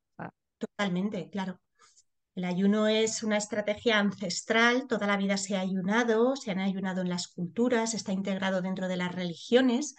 Totalmente, 0.59 1.29
claro. 1.31 1.59
El 2.35 2.45
ayuno 2.45 2.87
es 2.87 3.23
una 3.23 3.37
estrategia 3.37 3.97
ancestral, 3.97 4.85
toda 4.87 5.07
la 5.07 5.17
vida 5.17 5.37
se 5.37 5.57
ha 5.57 5.61
ayunado, 5.61 6.35
se 6.35 6.51
han 6.51 6.59
ayunado 6.59 7.01
en 7.01 7.09
las 7.09 7.27
culturas, 7.27 7.95
está 7.95 8.13
integrado 8.13 8.61
dentro 8.61 8.87
de 8.87 8.95
las 8.95 9.13
religiones 9.13 9.95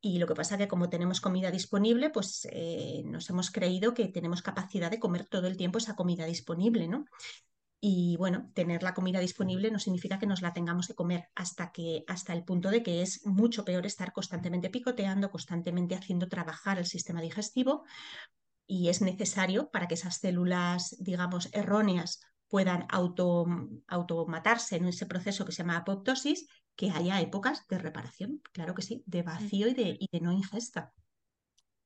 y 0.00 0.18
lo 0.18 0.26
que 0.26 0.34
pasa 0.34 0.54
es 0.54 0.60
que 0.60 0.68
como 0.68 0.88
tenemos 0.88 1.20
comida 1.20 1.50
disponible, 1.50 2.08
pues 2.08 2.48
eh, 2.50 3.02
nos 3.04 3.28
hemos 3.28 3.50
creído 3.50 3.92
que 3.92 4.08
tenemos 4.08 4.40
capacidad 4.42 4.90
de 4.90 4.98
comer 4.98 5.26
todo 5.26 5.46
el 5.46 5.58
tiempo 5.58 5.78
esa 5.78 5.96
comida 5.96 6.24
disponible, 6.24 6.88
¿no? 6.88 7.04
Y 7.80 8.16
bueno, 8.16 8.50
tener 8.54 8.82
la 8.82 8.94
comida 8.94 9.20
disponible 9.20 9.70
no 9.70 9.78
significa 9.78 10.18
que 10.18 10.26
nos 10.26 10.42
la 10.42 10.52
tengamos 10.52 10.88
que 10.88 10.94
comer 10.94 11.28
hasta 11.36 11.70
que 11.70 12.04
hasta 12.08 12.32
el 12.32 12.44
punto 12.44 12.70
de 12.70 12.82
que 12.82 13.02
es 13.02 13.24
mucho 13.24 13.64
peor 13.64 13.86
estar 13.86 14.12
constantemente 14.12 14.68
picoteando, 14.68 15.30
constantemente 15.30 15.94
haciendo 15.94 16.28
trabajar 16.28 16.78
el 16.78 16.86
sistema 16.86 17.20
digestivo 17.20 17.84
y 18.66 18.88
es 18.88 19.00
necesario 19.00 19.70
para 19.70 19.88
que 19.88 19.94
esas 19.94 20.18
células, 20.18 20.96
digamos, 21.00 21.48
erróneas 21.52 22.20
puedan 22.48 22.86
auto, 22.90 23.46
automatarse 23.86 24.76
en 24.76 24.86
ese 24.86 25.06
proceso 25.06 25.44
que 25.44 25.52
se 25.52 25.62
llama 25.62 25.78
apoptosis, 25.78 26.46
que 26.76 26.90
haya 26.90 27.20
épocas 27.20 27.66
de 27.68 27.78
reparación, 27.78 28.40
claro 28.52 28.74
que 28.74 28.82
sí, 28.82 29.02
de 29.06 29.22
vacío 29.22 29.68
y 29.68 29.74
de, 29.74 29.96
y 29.98 30.08
de 30.12 30.20
no 30.20 30.32
ingesta. 30.32 30.92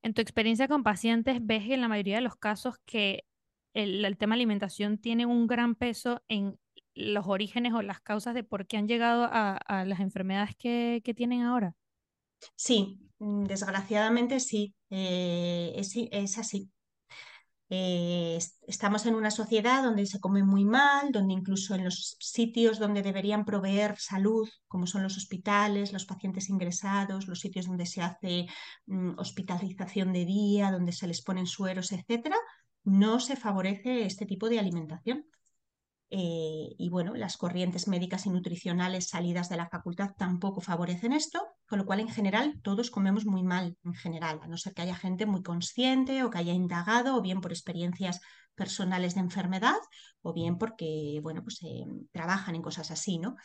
En 0.01 0.13
tu 0.13 0.21
experiencia 0.21 0.67
con 0.67 0.83
pacientes, 0.83 1.39
ves 1.41 1.63
en 1.69 1.81
la 1.81 1.87
mayoría 1.87 2.15
de 2.15 2.21
los 2.21 2.35
casos 2.35 2.75
que 2.85 3.25
el, 3.73 4.17
tema 4.17 4.35
alimentación 4.35 4.97
tiene 4.97 5.25
un 5.25 5.47
gran 5.47 5.75
peso 5.75 6.21
en 6.27 6.59
los 6.95 7.25
orígenes 7.27 7.73
o 7.73 7.81
las 7.81 8.01
causas 8.01 8.35
de 8.35 8.43
por 8.43 8.67
qué 8.67 8.77
han 8.77 8.87
llegado 8.87 9.27
a, 9.31 9.83
las 9.85 9.99
enfermedades 9.99 10.55
que, 10.55 11.13
tienen 11.15 11.41
ahora? 11.41 11.75
Sí, 12.55 12.99
mm, 13.19 13.45
desgraciadamente 13.45 14.39
sí, 14.39 14.75
eh, 14.89 15.73
es, 15.75 16.37
así. 16.37 16.69
Eh, 17.69 18.37
estamos 18.67 19.07
en 19.07 19.15
una 19.15 19.31
sociedad 19.31 19.81
donde 19.81 20.05
se 20.05 20.19
come 20.19 20.43
muy 20.43 20.65
mal, 20.65 21.11
donde 21.11 21.33
incluso 21.33 21.73
en 21.73 21.85
los 21.85 22.15
sitios 22.19 22.77
donde 22.77 23.01
deberían 23.01 23.45
proveer 23.45 23.97
salud, 23.97 24.47
como 24.67 24.85
son 24.85 25.01
los 25.01 25.17
hospitales, 25.17 25.93
los 25.93 26.05
pacientes 26.05 26.49
ingresados, 26.49 27.27
los 27.27 27.39
sitios 27.39 27.65
donde 27.65 27.87
se 27.87 28.01
hace 28.01 28.45
mm, 28.85 29.17
hospitalización 29.17 30.13
de 30.13 30.25
día, 30.25 30.71
donde 30.71 30.91
se 30.91 31.07
les 31.07 31.23
ponen 31.23 31.47
sueros, 31.47 31.91
etcétera, 31.91 32.37
no 32.83 33.19
se 33.19 33.35
favorece 33.35 34.05
este 34.05 34.25
tipo 34.25 34.49
de 34.49 34.59
alimentación. 34.59 35.25
Eh, 36.15 36.75
y 36.77 36.89
bueno, 36.89 37.15
las 37.15 37.37
corrientes 37.37 37.87
médicas 37.87 38.27
y 38.27 38.29
nutricionales 38.29 39.07
salidas 39.07 39.49
de 39.49 39.57
la 39.57 39.67
facultad 39.67 40.11
tampoco 40.15 40.61
favorecen 40.61 41.11
esto, 41.11 41.41
con 41.67 41.79
lo 41.79 41.85
cual 41.87 42.01
en 42.01 42.09
general 42.09 42.61
todos 42.61 42.91
comemos 42.91 43.25
muy 43.25 43.41
mal, 43.41 43.77
en 43.83 43.95
general, 43.95 44.39
a 44.43 44.47
no 44.47 44.57
ser 44.57 44.75
que 44.75 44.83
haya 44.83 44.95
gente 44.95 45.25
muy 45.25 45.41
consciente 45.41 46.23
o 46.23 46.29
que 46.29 46.37
haya 46.37 46.53
indagado, 46.53 47.15
o 47.15 47.21
bien 47.21 47.41
por 47.41 47.51
experiencias 47.51 48.21
personales 48.53 49.15
de 49.15 49.21
enfermedad, 49.21 49.79
o 50.21 50.33
bien 50.33 50.59
porque, 50.59 51.19
bueno, 51.23 51.41
pues 51.41 51.63
eh, 51.63 51.85
trabajan 52.11 52.53
en 52.53 52.61
cosas 52.61 52.91
así, 52.91 53.17
¿no? 53.17 53.35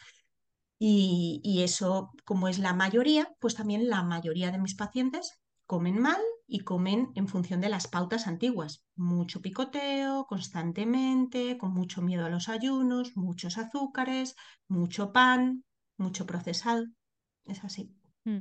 Y, 0.78 1.40
y 1.42 1.62
eso, 1.62 2.12
como 2.26 2.48
es 2.48 2.58
la 2.58 2.74
mayoría, 2.74 3.34
pues 3.40 3.54
también 3.54 3.88
la 3.88 4.02
mayoría 4.02 4.52
de 4.52 4.58
mis 4.58 4.74
pacientes 4.74 5.40
comen 5.64 5.98
mal 5.98 6.20
y 6.50 6.60
comen 6.60 7.10
en 7.14 7.28
función 7.28 7.60
de 7.60 7.68
las 7.68 7.86
pautas 7.86 8.26
antiguas. 8.26 8.82
Mucho 8.96 9.42
picoteo, 9.42 10.26
constantemente, 10.26 11.58
con 11.58 11.74
mucho 11.74 12.00
miedo 12.00 12.24
a 12.24 12.30
los 12.30 12.48
ayunos, 12.48 13.16
muchos 13.16 13.58
azúcares, 13.58 14.34
mucho 14.66 15.12
pan, 15.12 15.62
mucho 15.98 16.24
procesado. 16.26 16.86
Es 17.44 17.62
así. 17.64 17.94
Mm. 18.24 18.38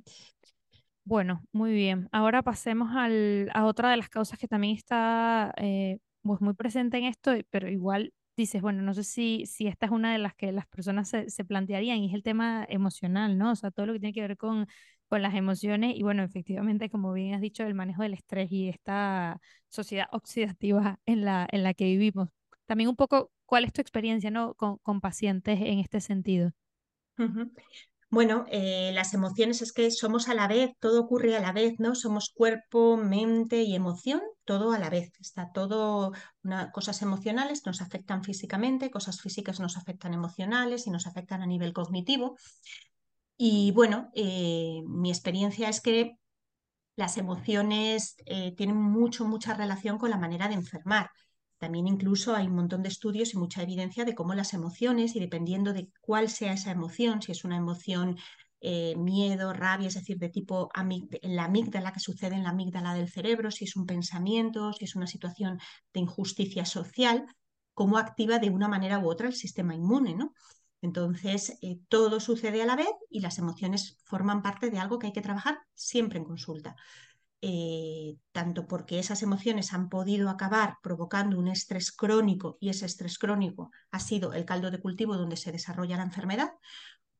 Bueno, 1.03 1.43
muy 1.51 1.73
bien. 1.73 2.07
Ahora 2.13 2.43
pasemos 2.43 2.89
a 2.93 3.65
otra 3.65 3.91
de 3.91 3.97
las 3.97 4.09
causas 4.09 4.39
que 4.39 4.47
también 4.47 4.75
está 4.75 5.53
eh, 5.57 5.99
pues 6.21 6.39
muy 6.41 6.53
presente 6.53 6.97
en 6.97 7.05
esto, 7.05 7.31
pero 7.49 7.69
igual 7.69 8.13
dices, 8.37 8.61
bueno, 8.61 8.81
no 8.81 8.93
sé 8.93 9.03
si, 9.03 9.45
si 9.45 9.67
esta 9.67 9.87
es 9.87 9.91
una 9.91 10.13
de 10.13 10.19
las 10.19 10.35
que 10.35 10.51
las 10.51 10.67
personas 10.67 11.09
se, 11.09 11.29
se 11.29 11.43
plantearían 11.43 11.97
y 11.97 12.09
es 12.09 12.13
el 12.13 12.23
tema 12.23 12.65
emocional, 12.69 13.37
¿no? 13.37 13.51
O 13.51 13.55
sea, 13.55 13.71
todo 13.71 13.85
lo 13.85 13.93
que 13.93 13.99
tiene 13.99 14.13
que 14.13 14.21
ver 14.21 14.37
con 14.37 14.67
con 15.07 15.21
las 15.21 15.35
emociones 15.35 15.95
y 15.95 16.03
bueno, 16.03 16.23
efectivamente, 16.23 16.89
como 16.89 17.13
bien 17.13 17.33
has 17.33 17.41
dicho, 17.41 17.63
el 17.63 17.73
manejo 17.73 18.03
del 18.03 18.13
estrés 18.13 18.51
y 18.51 18.69
esta 18.69 19.39
sociedad 19.69 20.07
oxidativa 20.11 20.99
en 21.05 21.25
la, 21.25 21.47
en 21.51 21.63
la 21.63 21.73
que 21.73 21.85
vivimos. 21.85 22.29
También 22.65 22.89
un 22.89 22.95
poco, 22.95 23.31
¿cuál 23.45 23.63
es 23.63 23.73
tu 23.73 23.81
experiencia 23.81 24.29
¿no? 24.31 24.53
con, 24.55 25.01
pacientes 25.01 25.59
en 25.61 25.79
este 25.79 26.01
sentido? 26.01 26.51
Bueno, 28.09 28.45
eh, 28.49 28.91
las 28.93 29.13
emociones 29.13 29.61
es 29.61 29.73
que 29.73 29.91
somos 29.91 30.29
a 30.29 30.33
la 30.33 30.47
vez, 30.47 30.71
todo 30.79 31.01
ocurre 31.01 31.35
a 31.35 31.41
la 31.41 31.51
vez, 31.51 31.73
¿no? 31.77 31.93
Somos 31.93 32.29
cuerpo, 32.33 32.95
mente 32.95 33.63
y 33.63 33.75
emoción, 33.75 34.21
todo 34.45 34.71
a 34.71 34.79
la 34.79 34.89
vez. 34.89 35.11
Está 35.19 35.51
todo, 35.51 36.13
cosas 36.71 37.01
emocionales 37.01 37.65
nos 37.65 37.81
afectan 37.81 38.23
físicamente, 38.23 38.91
cosas 38.91 39.19
físicas 39.21 39.59
nos 39.59 39.75
afectan 39.75 40.13
emocionales 40.13 40.87
y 40.87 40.89
nos 40.89 41.05
afectan 41.05 41.41
a 41.41 41.47
nivel 41.47 41.73
cognitivo. 41.73 42.37
Y 43.37 43.71
bueno, 43.71 44.09
eh, 44.15 44.81
mi 44.87 45.09
experiencia 45.09 45.69
es 45.69 45.81
que 45.81 46.17
las 46.95 47.17
emociones 47.17 48.15
eh, 48.25 48.53
tienen 48.55 48.77
mucho, 48.77 49.25
mucha 49.25 49.53
relación 49.53 49.97
con 49.99 50.09
la 50.09 50.17
manera 50.17 50.47
de 50.47 50.55
enfermar. 50.55 51.11
También 51.59 51.87
incluso 51.87 52.35
hay 52.35 52.47
un 52.47 52.55
montón 52.55 52.83
de 52.83 52.89
estudios 52.89 53.33
y 53.33 53.37
mucha 53.37 53.63
evidencia 53.63 54.05
de 54.05 54.15
cómo 54.15 54.33
las 54.33 54.53
emociones, 54.53 55.15
y 55.15 55.19
dependiendo 55.19 55.73
de 55.73 55.89
cuál 56.01 56.29
sea 56.29 56.53
esa 56.53 56.71
emoción, 56.71 57.21
si 57.21 57.31
es 57.31 57.43
una 57.45 57.57
emoción 57.57 58.17
eh, 58.61 58.95
miedo, 58.97 59.53
rabia, 59.53 59.87
es 59.87 59.93
decir, 59.95 60.17
de 60.17 60.29
tipo 60.29 60.69
en 60.75 61.35
la 61.35 61.45
amígdala, 61.45 61.93
que 61.93 61.99
sucede 61.99 62.35
en 62.35 62.43
la 62.43 62.49
amígdala 62.49 62.95
del 62.95 63.09
cerebro, 63.09 63.51
si 63.51 63.65
es 63.65 63.75
un 63.75 63.85
pensamiento, 63.85 64.73
si 64.73 64.85
es 64.85 64.95
una 64.95 65.07
situación 65.07 65.59
de 65.93 65.99
injusticia 65.99 66.65
social, 66.65 67.25
cómo 67.73 67.99
activa 67.99 68.39
de 68.39 68.49
una 68.49 68.67
manera 68.67 68.97
u 68.99 69.09
otra 69.09 69.27
el 69.27 69.35
sistema 69.35 69.75
inmune, 69.75 70.15
¿no? 70.15 70.33
Entonces, 70.81 71.57
eh, 71.61 71.79
todo 71.89 72.19
sucede 72.19 72.61
a 72.61 72.65
la 72.65 72.75
vez 72.75 72.89
y 73.09 73.19
las 73.21 73.37
emociones 73.39 73.97
forman 74.03 74.41
parte 74.41 74.69
de 74.69 74.79
algo 74.79 74.99
que 74.99 75.07
hay 75.07 75.13
que 75.13 75.21
trabajar 75.21 75.59
siempre 75.73 76.19
en 76.19 76.25
consulta. 76.25 76.75
Eh, 77.41 78.15
tanto 78.31 78.67
porque 78.67 78.97
esas 78.97 79.21
emociones 79.21 79.71
han 79.73 79.89
podido 79.89 80.29
acabar 80.29 80.77
provocando 80.81 81.37
un 81.37 81.47
estrés 81.47 81.91
crónico 81.91 82.57
y 82.59 82.69
ese 82.69 82.87
estrés 82.87 83.19
crónico 83.19 83.69
ha 83.91 83.99
sido 83.99 84.33
el 84.33 84.43
caldo 84.45 84.71
de 84.71 84.79
cultivo 84.79 85.17
donde 85.17 85.37
se 85.37 85.51
desarrolla 85.51 85.97
la 85.97 86.03
enfermedad, 86.03 86.51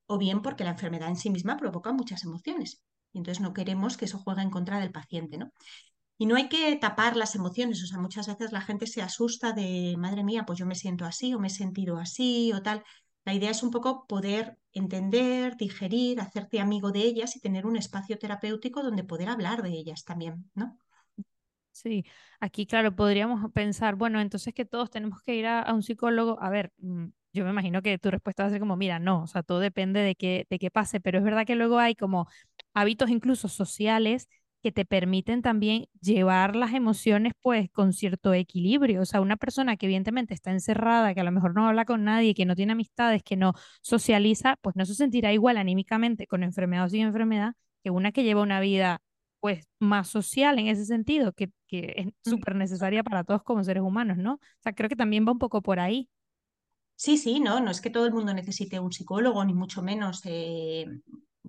o 0.08 0.18
bien 0.18 0.42
porque 0.42 0.64
la 0.64 0.72
enfermedad 0.72 1.10
en 1.10 1.18
sí 1.18 1.30
misma 1.30 1.58
provoca 1.58 1.94
muchas 1.94 2.24
emociones. 2.24 2.84
Y 3.14 3.20
entonces 3.20 3.42
no 3.42 3.54
queremos 3.54 3.98
que 3.98 4.06
eso 4.06 4.20
juegue 4.20 4.42
en 4.42 4.50
contra 4.50 4.80
del 4.80 4.92
paciente. 4.92 5.38
¿no? 5.38 5.52
Y 6.18 6.26
no 6.26 6.36
hay 6.36 6.50
que 6.50 6.76
tapar 6.78 7.16
las 7.16 7.36
emociones, 7.36 7.84
o 7.84 7.88
sea, 7.88 8.00
muchas 8.00 8.28
veces 8.28 8.52
la 8.52 8.62
gente 8.62 8.88
se 8.88 9.02
asusta 9.04 9.54
de, 9.54 9.96
madre 9.98 10.24
mía, 10.24 10.46
pues 10.46 10.58
yo 10.58 10.66
me 10.66 10.76
siento 10.76 11.06
así 11.06 11.34
o 11.34 11.40
me 11.40 11.48
he 11.48 11.52
sentido 11.52 11.98
así 11.98 12.52
o 12.54 12.62
tal. 12.64 12.84
La 13.28 13.34
idea 13.34 13.52
es 13.52 13.62
un 13.62 13.72
poco 13.72 14.08
poder 14.08 14.58
entender, 14.72 15.58
digerir, 15.58 16.22
hacerte 16.22 16.62
amigo 16.62 16.94
de 16.94 17.02
ellas 17.02 17.36
y 17.36 17.42
tener 17.42 17.66
un 17.66 17.76
espacio 17.76 18.18
terapéutico 18.18 18.82
donde 18.82 19.04
poder 19.04 19.28
hablar 19.28 19.64
de 19.64 19.72
ellas 19.72 20.06
también, 20.06 20.50
¿no? 20.56 20.80
Sí, 21.74 22.06
aquí 22.40 22.66
claro, 22.66 22.96
podríamos 22.96 23.52
pensar, 23.52 23.96
bueno, 23.96 24.22
entonces 24.22 24.54
que 24.54 24.64
todos 24.64 24.90
tenemos 24.90 25.22
que 25.24 25.36
ir 25.36 25.46
a, 25.46 25.74
un 25.74 25.84
psicólogo. 25.84 26.42
A 26.42 26.50
ver, 26.50 26.72
mm, 26.78 27.08
yo 27.34 27.44
me 27.44 27.50
imagino 27.50 27.82
que 27.82 27.98
tu 27.98 28.10
respuesta 28.10 28.44
va 28.44 28.48
a 28.48 28.50
ser 28.50 28.62
como, 28.62 28.78
mira, 28.78 28.98
no, 28.98 29.24
o 29.24 29.28
sea, 29.28 29.44
todo 29.44 29.60
depende 29.60 30.00
de 30.00 30.16
qué, 30.16 30.48
de 30.50 30.58
qué 30.58 30.72
pase, 30.72 31.02
pero 31.02 31.18
es 31.18 31.26
verdad 31.26 31.46
que 31.46 31.56
luego 31.56 31.80
hay 31.80 31.96
como 31.96 32.30
hábitos 32.74 33.10
incluso 33.10 33.50
sociales 33.50 34.30
que 34.68 34.72
te 34.74 34.86
permiten 34.86 35.42
también 35.42 35.86
llevar 36.02 36.56
las 36.56 36.74
emociones 36.74 37.34
pues 37.42 37.70
con 37.72 37.94
cierto 37.94 38.34
equilibrio. 38.34 39.02
O 39.02 39.06
sea, 39.06 39.22
una 39.22 39.38
persona 39.38 39.78
que 39.78 39.86
evidentemente 39.88 40.34
está 40.34 40.52
encerrada, 40.52 41.14
que 41.14 41.22
a 41.22 41.24
lo 41.24 41.32
mejor 41.32 41.56
no 41.56 41.68
habla 41.68 41.86
con 41.86 42.04
nadie, 42.04 42.34
que 42.36 42.46
no 42.46 42.56
tiene 42.56 42.74
amistades, 42.74 43.24
que 43.24 43.38
no 43.38 43.54
socializa, 43.82 44.58
pues 44.62 44.76
no 44.76 44.86
se 44.86 44.96
sentirá 44.96 45.34
igual 45.34 45.58
anímicamente 45.58 46.28
con 46.28 46.44
enfermedad 46.44 46.86
o 46.86 46.90
sin 46.90 47.04
enfermedad 47.04 47.54
que 47.84 47.90
una 47.92 48.12
que 48.12 48.24
lleva 48.24 48.42
una 48.42 48.60
vida 48.60 49.00
pues 49.40 49.66
más 49.80 50.08
social 50.10 50.60
en 50.60 50.68
ese 50.68 50.86
sentido, 50.86 51.32
que, 51.34 51.50
que 51.68 51.94
es 51.98 52.08
Mm. 52.28 52.32
súper 52.32 52.56
necesaria 52.56 53.04
para 53.04 53.24
todos 53.24 53.44
como 53.44 53.64
seres 53.64 53.84
humanos, 53.84 54.18
¿no? 54.18 54.34
O 54.36 54.40
sea, 54.64 54.74
creo 54.74 54.90
que 54.90 54.96
también 54.96 55.26
va 55.28 55.32
un 55.32 55.40
poco 55.40 55.62
por 55.62 55.80
ahí. 55.80 56.10
Sí, 56.96 57.18
sí, 57.18 57.40
no, 57.40 57.60
no 57.60 57.70
es 57.72 57.80
que 57.82 57.90
todo 57.92 58.06
el 58.08 58.14
mundo 58.14 58.34
necesite 58.34 58.80
un 58.80 58.92
psicólogo, 58.92 59.44
ni 59.46 59.54
mucho 59.54 59.82
menos. 59.84 60.22
eh, 60.26 60.86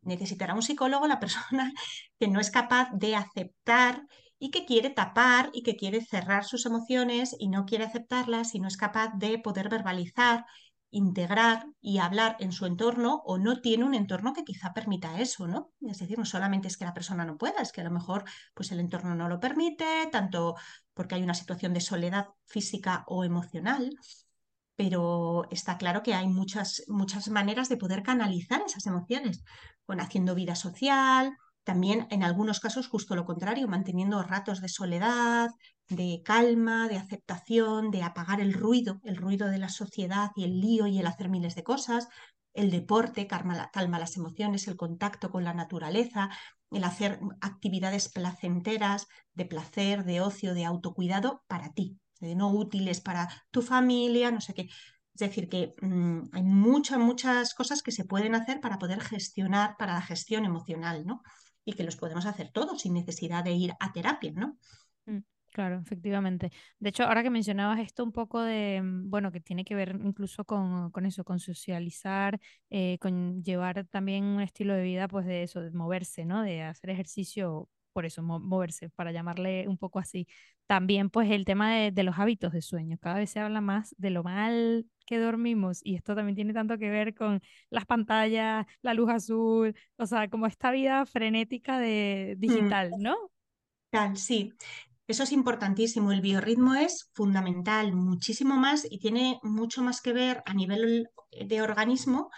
necesitará 0.08 0.54
un 0.54 0.62
psicólogo 0.62 1.06
la 1.06 1.20
persona 1.20 1.72
que 2.18 2.28
no 2.28 2.40
es 2.40 2.50
capaz 2.50 2.90
de 2.92 3.16
aceptar 3.16 4.02
y 4.38 4.50
que 4.50 4.64
quiere 4.64 4.90
tapar 4.90 5.50
y 5.52 5.62
que 5.62 5.76
quiere 5.76 6.04
cerrar 6.04 6.44
sus 6.44 6.66
emociones 6.66 7.34
y 7.38 7.48
no 7.48 7.66
quiere 7.66 7.84
aceptarlas 7.84 8.54
y 8.54 8.60
no 8.60 8.68
es 8.68 8.76
capaz 8.76 9.12
de 9.16 9.38
poder 9.38 9.68
verbalizar, 9.68 10.46
integrar 10.90 11.66
y 11.80 11.98
hablar 11.98 12.36
en 12.40 12.52
su 12.52 12.64
entorno 12.66 13.22
o 13.26 13.38
no 13.38 13.60
tiene 13.60 13.84
un 13.84 13.94
entorno 13.94 14.32
que 14.32 14.44
quizá 14.44 14.72
permita 14.72 15.20
eso, 15.20 15.46
¿no? 15.46 15.72
Es 15.82 15.98
decir, 15.98 16.18
no 16.18 16.24
solamente 16.24 16.68
es 16.68 16.76
que 16.76 16.84
la 16.84 16.94
persona 16.94 17.24
no 17.24 17.36
pueda, 17.36 17.60
es 17.60 17.72
que 17.72 17.80
a 17.80 17.84
lo 17.84 17.90
mejor 17.90 18.24
pues 18.54 18.72
el 18.72 18.80
entorno 18.80 19.14
no 19.14 19.28
lo 19.28 19.40
permite, 19.40 20.08
tanto 20.10 20.54
porque 20.94 21.16
hay 21.16 21.22
una 21.22 21.34
situación 21.34 21.74
de 21.74 21.80
soledad 21.80 22.28
física 22.46 23.04
o 23.06 23.24
emocional 23.24 23.90
pero 24.78 25.48
está 25.50 25.76
claro 25.76 26.04
que 26.04 26.14
hay 26.14 26.28
muchas, 26.28 26.84
muchas 26.86 27.28
maneras 27.30 27.68
de 27.68 27.76
poder 27.76 28.04
canalizar 28.04 28.62
esas 28.64 28.86
emociones, 28.86 29.42
con 29.86 30.00
haciendo 30.00 30.36
vida 30.36 30.54
social, 30.54 31.36
también 31.64 32.06
en 32.10 32.22
algunos 32.22 32.60
casos 32.60 32.86
justo 32.86 33.16
lo 33.16 33.24
contrario, 33.24 33.66
manteniendo 33.66 34.22
ratos 34.22 34.60
de 34.60 34.68
soledad, 34.68 35.50
de 35.88 36.22
calma, 36.24 36.86
de 36.86 36.96
aceptación, 36.96 37.90
de 37.90 38.04
apagar 38.04 38.40
el 38.40 38.52
ruido, 38.52 39.00
el 39.02 39.16
ruido 39.16 39.48
de 39.48 39.58
la 39.58 39.68
sociedad 39.68 40.30
y 40.36 40.44
el 40.44 40.60
lío 40.60 40.86
y 40.86 41.00
el 41.00 41.08
hacer 41.08 41.28
miles 41.28 41.56
de 41.56 41.64
cosas. 41.64 42.06
El 42.54 42.70
deporte 42.70 43.26
calma, 43.26 43.70
calma 43.72 43.98
las 43.98 44.16
emociones, 44.16 44.68
el 44.68 44.76
contacto 44.76 45.32
con 45.32 45.42
la 45.42 45.54
naturaleza, 45.54 46.30
el 46.70 46.84
hacer 46.84 47.18
actividades 47.40 48.08
placenteras, 48.08 49.08
de 49.34 49.44
placer, 49.44 50.04
de 50.04 50.20
ocio, 50.20 50.54
de 50.54 50.64
autocuidado 50.66 51.42
para 51.48 51.72
ti, 51.72 51.98
no 52.20 52.50
útiles 52.50 53.00
para 53.00 53.28
tu 53.50 53.62
familia, 53.62 54.30
no 54.30 54.40
sé 54.40 54.54
qué. 54.54 54.62
Es 54.62 55.20
decir, 55.20 55.48
que 55.48 55.74
mmm, 55.82 56.22
hay 56.32 56.42
muchas, 56.42 56.98
muchas 56.98 57.54
cosas 57.54 57.82
que 57.82 57.92
se 57.92 58.04
pueden 58.04 58.34
hacer 58.34 58.60
para 58.60 58.78
poder 58.78 59.00
gestionar, 59.00 59.76
para 59.78 59.94
la 59.94 60.02
gestión 60.02 60.44
emocional, 60.44 61.04
¿no? 61.06 61.22
Y 61.64 61.72
que 61.74 61.84
los 61.84 61.96
podemos 61.96 62.26
hacer 62.26 62.50
todos 62.52 62.80
sin 62.82 62.94
necesidad 62.94 63.44
de 63.44 63.52
ir 63.52 63.72
a 63.80 63.92
terapia, 63.92 64.32
¿no? 64.34 64.58
Mm, 65.06 65.18
Claro, 65.52 65.80
efectivamente. 65.80 66.52
De 66.78 66.90
hecho, 66.90 67.04
ahora 67.04 67.22
que 67.22 67.30
mencionabas 67.30 67.80
esto 67.80 68.04
un 68.04 68.12
poco 68.12 68.42
de, 68.42 68.80
mm, 68.82 69.10
bueno, 69.10 69.32
que 69.32 69.40
tiene 69.40 69.64
que 69.64 69.74
ver 69.74 69.96
incluso 70.04 70.44
con, 70.44 70.90
con 70.90 71.06
eso, 71.06 71.24
con 71.24 71.40
socializar, 71.40 72.38
eh, 72.70 72.98
con 73.00 73.42
llevar 73.42 73.86
también 73.86 74.24
un 74.24 74.40
estilo 74.42 74.74
de 74.74 74.82
vida, 74.82 75.08
pues 75.08 75.26
de 75.26 75.42
eso, 75.42 75.60
de 75.62 75.70
moverse, 75.72 76.24
¿no? 76.26 76.42
De 76.42 76.62
hacer 76.62 76.90
ejercicio, 76.90 77.68
por 77.98 78.06
eso, 78.06 78.22
mo- 78.22 78.40
moverse, 78.40 78.90
para 78.90 79.12
llamarle 79.12 79.66
un 79.68 79.76
poco 79.78 79.98
así. 79.98 80.26
También, 80.66 81.10
pues, 81.10 81.30
el 81.30 81.44
tema 81.44 81.74
de, 81.74 81.90
de 81.92 82.02
los 82.04 82.18
hábitos 82.18 82.52
de 82.52 82.62
sueño. 82.62 82.98
Cada 83.00 83.16
vez 83.18 83.30
se 83.30 83.40
habla 83.40 83.60
más 83.60 83.94
de 83.98 84.10
lo 84.10 84.22
mal 84.22 84.86
que 85.06 85.18
dormimos 85.18 85.80
y 85.82 85.96
esto 85.96 86.14
también 86.14 86.36
tiene 86.36 86.52
tanto 86.54 86.78
que 86.78 86.90
ver 86.90 87.14
con 87.14 87.40
las 87.70 87.86
pantallas, 87.86 88.66
la 88.82 88.94
luz 88.94 89.10
azul, 89.10 89.74
o 89.96 90.06
sea, 90.06 90.28
como 90.28 90.46
esta 90.46 90.70
vida 90.70 91.06
frenética 91.06 91.78
de 91.78 92.34
Mm, 92.48 92.72
digital, 92.78 93.00
¿no? 93.02 93.16
tal, 93.90 94.16
sí. 94.16 94.52
Eso 95.06 95.22
es 95.22 95.32
importantísimo. 95.32 96.12
El 96.12 96.20
biorritmo 96.20 96.74
es 96.74 97.10
fundamental, 97.14 97.92
muchísimo 97.94 98.56
más 98.56 98.86
y 98.90 98.98
tiene 98.98 99.40
mucho 99.42 99.82
más 99.82 100.02
que 100.02 100.12
ver 100.12 100.42
a 100.46 100.54
nivel 100.54 101.08
de 101.32 101.62
organismo 101.62 102.30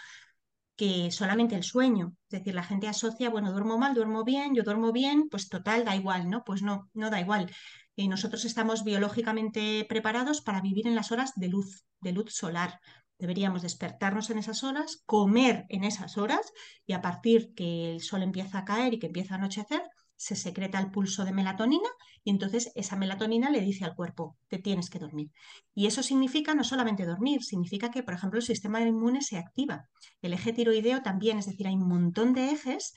que 0.75 1.11
solamente 1.11 1.55
el 1.55 1.63
sueño. 1.63 2.15
Es 2.29 2.39
decir, 2.39 2.55
la 2.55 2.63
gente 2.63 2.87
asocia, 2.87 3.29
bueno, 3.29 3.51
duermo 3.51 3.77
mal, 3.77 3.93
duermo 3.93 4.23
bien, 4.23 4.55
yo 4.55 4.63
duermo 4.63 4.91
bien, 4.91 5.27
pues 5.29 5.49
total, 5.49 5.85
da 5.85 5.95
igual, 5.95 6.29
¿no? 6.29 6.43
Pues 6.43 6.61
no, 6.61 6.89
no 6.93 7.09
da 7.09 7.19
igual. 7.19 7.51
Eh, 7.97 8.07
nosotros 8.07 8.45
estamos 8.45 8.83
biológicamente 8.83 9.85
preparados 9.87 10.41
para 10.41 10.61
vivir 10.61 10.87
en 10.87 10.95
las 10.95 11.11
horas 11.11 11.33
de 11.35 11.49
luz, 11.49 11.85
de 11.99 12.13
luz 12.13 12.33
solar. 12.33 12.79
Deberíamos 13.19 13.61
despertarnos 13.61 14.29
en 14.31 14.39
esas 14.39 14.63
horas, 14.63 15.03
comer 15.05 15.65
en 15.69 15.83
esas 15.83 16.17
horas 16.17 16.51
y 16.87 16.93
a 16.93 17.01
partir 17.01 17.53
que 17.53 17.91
el 17.91 18.01
sol 18.01 18.23
empieza 18.23 18.59
a 18.59 18.65
caer 18.65 18.93
y 18.93 18.99
que 18.99 19.07
empieza 19.07 19.35
a 19.35 19.37
anochecer, 19.37 19.83
se 20.21 20.35
secreta 20.35 20.77
el 20.79 20.91
pulso 20.91 21.25
de 21.25 21.31
melatonina 21.31 21.89
y 22.23 22.29
entonces 22.29 22.71
esa 22.75 22.95
melatonina 22.95 23.49
le 23.49 23.59
dice 23.59 23.85
al 23.85 23.95
cuerpo, 23.95 24.37
te 24.49 24.59
tienes 24.59 24.91
que 24.91 24.99
dormir. 24.99 25.31
Y 25.73 25.87
eso 25.87 26.03
significa 26.03 26.53
no 26.53 26.63
solamente 26.63 27.07
dormir, 27.07 27.41
significa 27.43 27.89
que, 27.89 28.03
por 28.03 28.13
ejemplo, 28.13 28.37
el 28.37 28.45
sistema 28.45 28.79
inmune 28.81 29.23
se 29.23 29.37
activa 29.37 29.89
el 30.21 30.33
eje 30.33 30.53
tiroideo 30.53 31.01
también, 31.01 31.39
es 31.39 31.47
decir, 31.47 31.65
hay 31.67 31.73
un 31.73 31.87
montón 31.87 32.33
de 32.35 32.51
ejes 32.51 32.93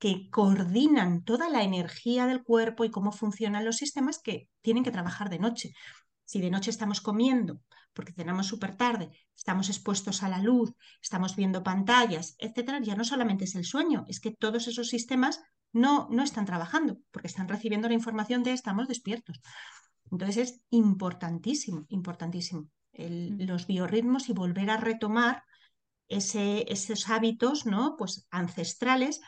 que 0.00 0.28
coordinan 0.30 1.22
toda 1.22 1.48
la 1.48 1.62
energía 1.62 2.26
del 2.26 2.42
cuerpo 2.42 2.84
y 2.84 2.90
cómo 2.90 3.12
funcionan 3.12 3.64
los 3.64 3.76
sistemas 3.76 4.18
que 4.18 4.48
tienen 4.60 4.82
que 4.82 4.90
trabajar 4.90 5.30
de 5.30 5.38
noche. 5.38 5.70
Si 6.24 6.40
de 6.40 6.50
noche 6.50 6.70
estamos 6.70 7.00
comiendo 7.00 7.60
porque 7.92 8.12
cenamos 8.12 8.46
súper 8.48 8.76
tarde, 8.76 9.10
estamos 9.36 9.68
expuestos 9.68 10.24
a 10.24 10.28
la 10.28 10.42
luz, 10.42 10.72
estamos 11.00 11.36
viendo 11.36 11.62
pantallas, 11.62 12.34
etcétera, 12.38 12.80
ya 12.80 12.96
no 12.96 13.04
solamente 13.04 13.44
es 13.44 13.54
el 13.54 13.64
sueño, 13.64 14.04
es 14.08 14.18
que 14.18 14.32
todos 14.32 14.66
esos 14.66 14.88
sistemas 14.88 15.40
no, 15.72 16.08
no 16.10 16.22
están 16.22 16.46
trabajando 16.46 16.98
porque 17.10 17.28
están 17.28 17.48
recibiendo 17.48 17.88
la 17.88 17.94
información 17.94 18.42
de 18.42 18.52
estamos 18.52 18.88
despiertos. 18.88 19.40
Entonces 20.10 20.36
es 20.36 20.60
importantísimo, 20.70 21.86
importantísimo 21.88 22.68
el, 22.92 23.36
Mm, 23.38 23.42
los 23.46 23.66
biorritmos 23.66 24.28
y 24.28 24.32
volver 24.32 24.70
a 24.70 24.76
retomar 24.76 25.44
ese, 26.08 26.70
esos 26.72 27.08
hábitos 27.08 27.66
¿no? 27.66 27.96
pues 27.96 28.26
ancestrales 28.30 29.20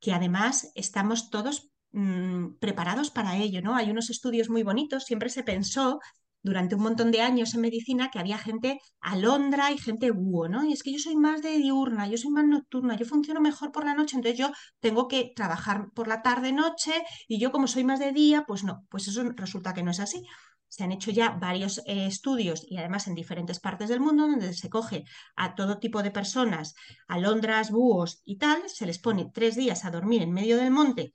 que 0.00 0.12
además 0.12 0.70
estamos 0.74 1.30
todos 1.30 1.70
mmm, 1.92 2.54
preparados 2.60 3.10
para 3.10 3.36
ello. 3.36 3.62
¿no? 3.62 3.74
Hay 3.74 3.90
unos 3.90 4.10
estudios 4.10 4.48
muy 4.48 4.62
bonitos, 4.62 5.04
siempre 5.04 5.30
se 5.30 5.42
pensó 5.42 6.00
durante 6.42 6.74
un 6.74 6.82
montón 6.82 7.10
de 7.10 7.20
años 7.20 7.54
en 7.54 7.60
medicina 7.60 8.10
que 8.10 8.18
había 8.18 8.38
gente 8.38 8.80
alondra 9.00 9.70
y 9.72 9.78
gente 9.78 10.10
búho, 10.10 10.48
¿no? 10.48 10.64
Y 10.64 10.72
es 10.72 10.82
que 10.82 10.92
yo 10.92 10.98
soy 10.98 11.16
más 11.16 11.42
de 11.42 11.56
diurna, 11.58 12.08
yo 12.08 12.16
soy 12.18 12.30
más 12.30 12.44
nocturna, 12.44 12.96
yo 12.96 13.06
funciono 13.06 13.40
mejor 13.40 13.72
por 13.72 13.84
la 13.84 13.94
noche, 13.94 14.16
entonces 14.16 14.38
yo 14.38 14.50
tengo 14.80 15.08
que 15.08 15.32
trabajar 15.34 15.90
por 15.94 16.08
la 16.08 16.22
tarde, 16.22 16.52
noche, 16.52 16.92
y 17.28 17.38
yo 17.38 17.52
como 17.52 17.66
soy 17.66 17.84
más 17.84 18.00
de 18.00 18.12
día, 18.12 18.44
pues 18.46 18.64
no, 18.64 18.84
pues 18.90 19.08
eso 19.08 19.22
resulta 19.36 19.74
que 19.74 19.82
no 19.82 19.90
es 19.90 20.00
así. 20.00 20.22
Se 20.68 20.84
han 20.84 20.92
hecho 20.92 21.10
ya 21.10 21.30
varios 21.30 21.78
eh, 21.86 22.06
estudios 22.06 22.64
y 22.66 22.78
además 22.78 23.06
en 23.06 23.14
diferentes 23.14 23.60
partes 23.60 23.90
del 23.90 24.00
mundo 24.00 24.26
donde 24.26 24.54
se 24.54 24.70
coge 24.70 25.04
a 25.36 25.54
todo 25.54 25.78
tipo 25.78 26.02
de 26.02 26.10
personas, 26.10 26.74
alondras, 27.08 27.70
búhos 27.70 28.22
y 28.24 28.38
tal, 28.38 28.62
se 28.68 28.86
les 28.86 28.98
pone 28.98 29.30
tres 29.32 29.54
días 29.54 29.84
a 29.84 29.90
dormir 29.90 30.22
en 30.22 30.32
medio 30.32 30.56
del 30.56 30.70
monte, 30.70 31.12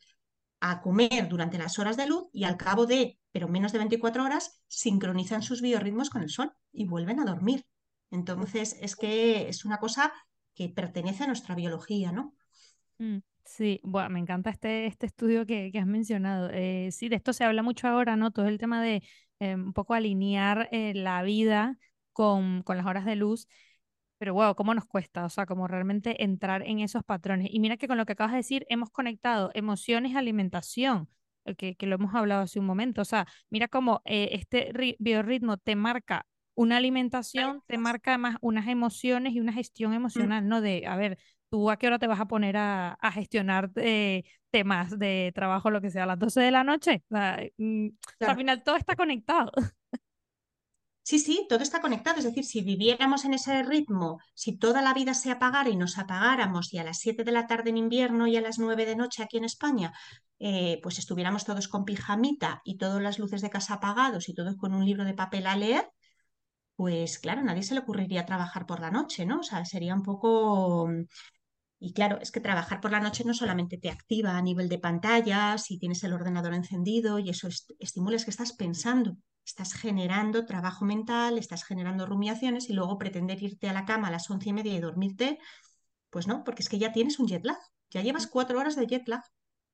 a 0.59 0.81
comer 0.81 1.27
durante 1.29 1.57
las 1.57 1.79
horas 1.79 1.97
de 1.97 2.07
luz 2.07 2.25
y 2.33 2.43
al 2.43 2.57
cabo 2.57 2.85
de, 2.85 3.19
pero 3.31 3.47
menos 3.47 3.71
de 3.71 3.77
24 3.79 4.23
horas, 4.23 4.61
sincronizan 4.67 5.43
sus 5.43 5.61
biorritmos 5.61 6.09
con 6.09 6.23
el 6.23 6.29
sol 6.29 6.51
y 6.71 6.85
vuelven 6.85 7.19
a 7.19 7.25
dormir. 7.25 7.65
Entonces, 8.11 8.77
es 8.81 8.95
que 8.95 9.49
es 9.49 9.65
una 9.65 9.77
cosa 9.77 10.13
que 10.55 10.69
pertenece 10.69 11.23
a 11.23 11.27
nuestra 11.27 11.55
biología, 11.55 12.11
¿no? 12.11 12.35
mm. 12.99 13.17
Sí, 13.47 13.79
bueno, 13.83 14.09
me 14.09 14.19
encanta 14.19 14.49
este, 14.49 14.87
este 14.87 15.05
estudio 15.05 15.45
que, 15.45 15.71
que 15.71 15.79
has 15.79 15.85
mencionado. 15.87 16.49
Eh, 16.51 16.89
sí, 16.91 17.07
de 17.07 17.15
esto 17.15 17.31
se 17.31 17.45
habla 17.45 17.63
mucho 17.63 17.87
ahora, 17.87 18.17
¿no? 18.17 18.31
Todo 18.31 18.47
el 18.47 18.57
tema 18.57 18.81
de 18.83 19.03
eh, 19.39 19.55
un 19.55 19.71
poco 19.71 19.93
alinear 19.93 20.67
eh, 20.73 20.93
la 20.93 21.21
vida 21.23 21.77
con, 22.11 22.61
con 22.63 22.75
las 22.75 22.85
horas 22.85 23.05
de 23.05 23.15
luz. 23.15 23.47
Pero 24.17 24.33
wow, 24.33 24.55
¿cómo 24.55 24.73
nos 24.73 24.85
cuesta? 24.85 25.25
O 25.25 25.29
sea, 25.29 25.45
como 25.45 25.67
realmente 25.67 26.23
entrar 26.23 26.63
en 26.63 26.79
esos 26.79 27.03
patrones. 27.03 27.49
Y 27.51 27.59
mira 27.59 27.77
que 27.77 27.87
con 27.87 27.97
lo 27.97 28.05
que 28.05 28.13
acabas 28.13 28.31
de 28.33 28.37
decir, 28.37 28.65
hemos 28.69 28.89
conectado 28.89 29.51
emociones 29.53 30.15
a 30.15 30.19
alimentación, 30.19 31.09
eh, 31.45 31.55
que, 31.55 31.75
que 31.75 31.85
lo 31.87 31.95
hemos 31.95 32.13
hablado 32.15 32.41
hace 32.41 32.59
un 32.59 32.65
momento. 32.65 33.01
O 33.01 33.05
sea, 33.05 33.27
mira 33.49 33.67
cómo 33.67 34.01
eh, 34.05 34.29
este 34.33 34.71
ri- 34.73 34.95
biorritmo 34.99 35.57
te 35.57 35.75
marca 35.75 36.25
una 36.55 36.77
alimentación, 36.77 37.61
te 37.67 37.77
marca 37.77 38.11
además 38.11 38.37
unas 38.41 38.67
emociones 38.67 39.33
y 39.33 39.39
una 39.39 39.53
gestión 39.53 39.93
emocional, 39.93 40.47
¿no? 40.47 40.61
De, 40.61 40.87
a 40.87 40.95
ver, 40.95 41.19
¿tú 41.49 41.69
a 41.69 41.77
qué 41.77 41.85
hora 41.87 41.99
te 41.99 42.07
vas 42.07 42.19
a 42.19 42.25
poner 42.27 42.57
a, 42.57 42.93
a 42.93 43.11
gestionar 43.11 43.69
eh, 43.75 44.23
temas 44.49 44.97
de 44.97 45.31
trabajo, 45.35 45.69
lo 45.69 45.81
que 45.81 45.91
sea, 45.91 46.03
a 46.03 46.07
las 46.07 46.17
12 46.19 46.41
de 46.41 46.49
la 46.51 46.63
noche? 46.63 47.03
O 47.11 47.15
sea, 47.15 47.39
mm, 47.57 47.87
o 47.89 47.91
sea, 48.19 48.27
al 48.29 48.35
final 48.35 48.63
todo 48.63 48.75
está 48.75 48.95
conectado. 48.95 49.51
Sí, 51.09 51.19
sí, 51.19 51.45
todo 51.47 51.63
está 51.63 51.79
conectado. 51.79 52.17
Es 52.19 52.25
decir, 52.25 52.43
si 52.43 52.61
viviéramos 52.61 53.23
en 53.23 53.33
ese 53.33 53.63
ritmo, 53.63 54.19
si 54.33 54.57
toda 54.57 54.81
la 54.81 54.93
vida 54.93 55.13
se 55.13 55.31
apagara 55.31 55.69
y 55.69 55.77
nos 55.77 55.97
apagáramos 55.97 56.73
y 56.73 56.79
a 56.79 56.83
las 56.83 56.97
7 56.99 57.23
de 57.23 57.31
la 57.31 57.47
tarde 57.47 57.69
en 57.69 57.77
invierno 57.77 58.27
y 58.27 58.35
a 58.35 58.41
las 58.41 58.59
9 58.59 58.85
de 58.85 58.97
noche 58.97 59.23
aquí 59.23 59.37
en 59.37 59.45
España, 59.45 59.93
eh, 60.39 60.79
pues 60.83 60.99
estuviéramos 60.99 61.45
todos 61.45 61.69
con 61.69 61.85
pijamita 61.85 62.61
y 62.65 62.77
todas 62.77 63.01
las 63.01 63.19
luces 63.19 63.41
de 63.41 63.49
casa 63.49 63.75
apagados 63.75 64.27
y 64.27 64.33
todos 64.33 64.57
con 64.57 64.73
un 64.73 64.83
libro 64.85 65.05
de 65.05 65.13
papel 65.13 65.47
a 65.47 65.55
leer, 65.55 65.87
pues 66.75 67.19
claro, 67.19 67.41
a 67.41 67.43
nadie 67.45 67.63
se 67.63 67.73
le 67.75 67.81
ocurriría 67.81 68.25
trabajar 68.25 68.65
por 68.65 68.81
la 68.81 68.91
noche, 68.91 69.25
¿no? 69.25 69.39
O 69.39 69.43
sea, 69.43 69.65
sería 69.65 69.95
un 69.95 70.03
poco 70.03 70.89
y 71.79 71.93
claro, 71.93 72.19
es 72.21 72.31
que 72.31 72.41
trabajar 72.41 72.81
por 72.81 72.91
la 72.91 72.99
noche 72.99 73.23
no 73.25 73.33
solamente 73.33 73.77
te 73.77 73.89
activa 73.89 74.37
a 74.37 74.41
nivel 74.41 74.69
de 74.69 74.79
pantalla, 74.79 75.57
si 75.57 75.79
tienes 75.79 76.03
el 76.03 76.13
ordenador 76.13 76.53
encendido 76.53 77.19
y 77.19 77.29
eso 77.29 77.47
estimula, 77.79 78.17
es 78.17 78.25
que 78.25 78.31
estás 78.31 78.53
pensando, 78.53 79.17
estás 79.47 79.73
generando 79.73 80.45
trabajo 80.45 80.83
mental, 80.83 81.37
estás 81.37 81.63
generando 81.63 82.05
rumiaciones 82.05 82.69
y 82.69 82.73
luego 82.73 82.97
pretender 82.97 83.41
irte 83.41 83.69
a 83.69 83.73
la 83.73 83.85
cama 83.85 84.09
a 84.09 84.11
las 84.11 84.29
once 84.29 84.49
y 84.49 84.53
media 84.53 84.75
y 84.75 84.81
dormirte, 84.81 85.39
pues 86.09 86.27
no, 86.27 86.43
porque 86.43 86.63
es 86.63 86.69
que 86.69 86.77
ya 86.77 86.91
tienes 86.91 87.17
un 87.17 87.27
jet 87.27 87.45
lag, 87.45 87.57
ya 87.89 88.01
llevas 88.01 88.27
cuatro 88.27 88.59
horas 88.59 88.75
de 88.75 88.85
jet 88.85 89.07
lag. 89.07 89.23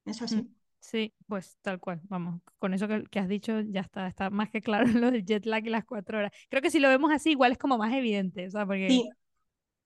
Es 0.05 0.21
así. 0.21 0.35
Mm, 0.35 0.55
sí, 0.79 1.13
pues 1.27 1.57
tal 1.63 1.79
cual, 1.79 2.01
vamos, 2.03 2.41
con 2.59 2.75
eso 2.75 2.87
que, 2.87 3.19
has 3.19 3.27
dicho 3.27 3.61
ya 3.61 3.81
está, 3.81 4.07
está 4.07 4.29
más 4.29 4.51
que 4.51 4.61
claro 4.61 4.85
lo 5.07 5.09
del 5.09 5.25
jet 5.25 5.45
lag 5.47 5.65
y 5.65 5.71
las 5.71 5.85
cuatro 5.85 6.19
horas. 6.19 6.31
Creo 6.49 6.61
que 6.61 6.69
si 6.69 6.79
lo 6.79 6.89
vemos 6.89 7.11
así, 7.11 7.31
igual 7.31 7.53
es 7.53 7.57
como 7.57 7.79
más 7.79 7.93
evidente, 7.93 8.45
o 8.47 8.51
sea, 8.51 8.67
porque... 8.67 8.89
Sí, 8.89 9.09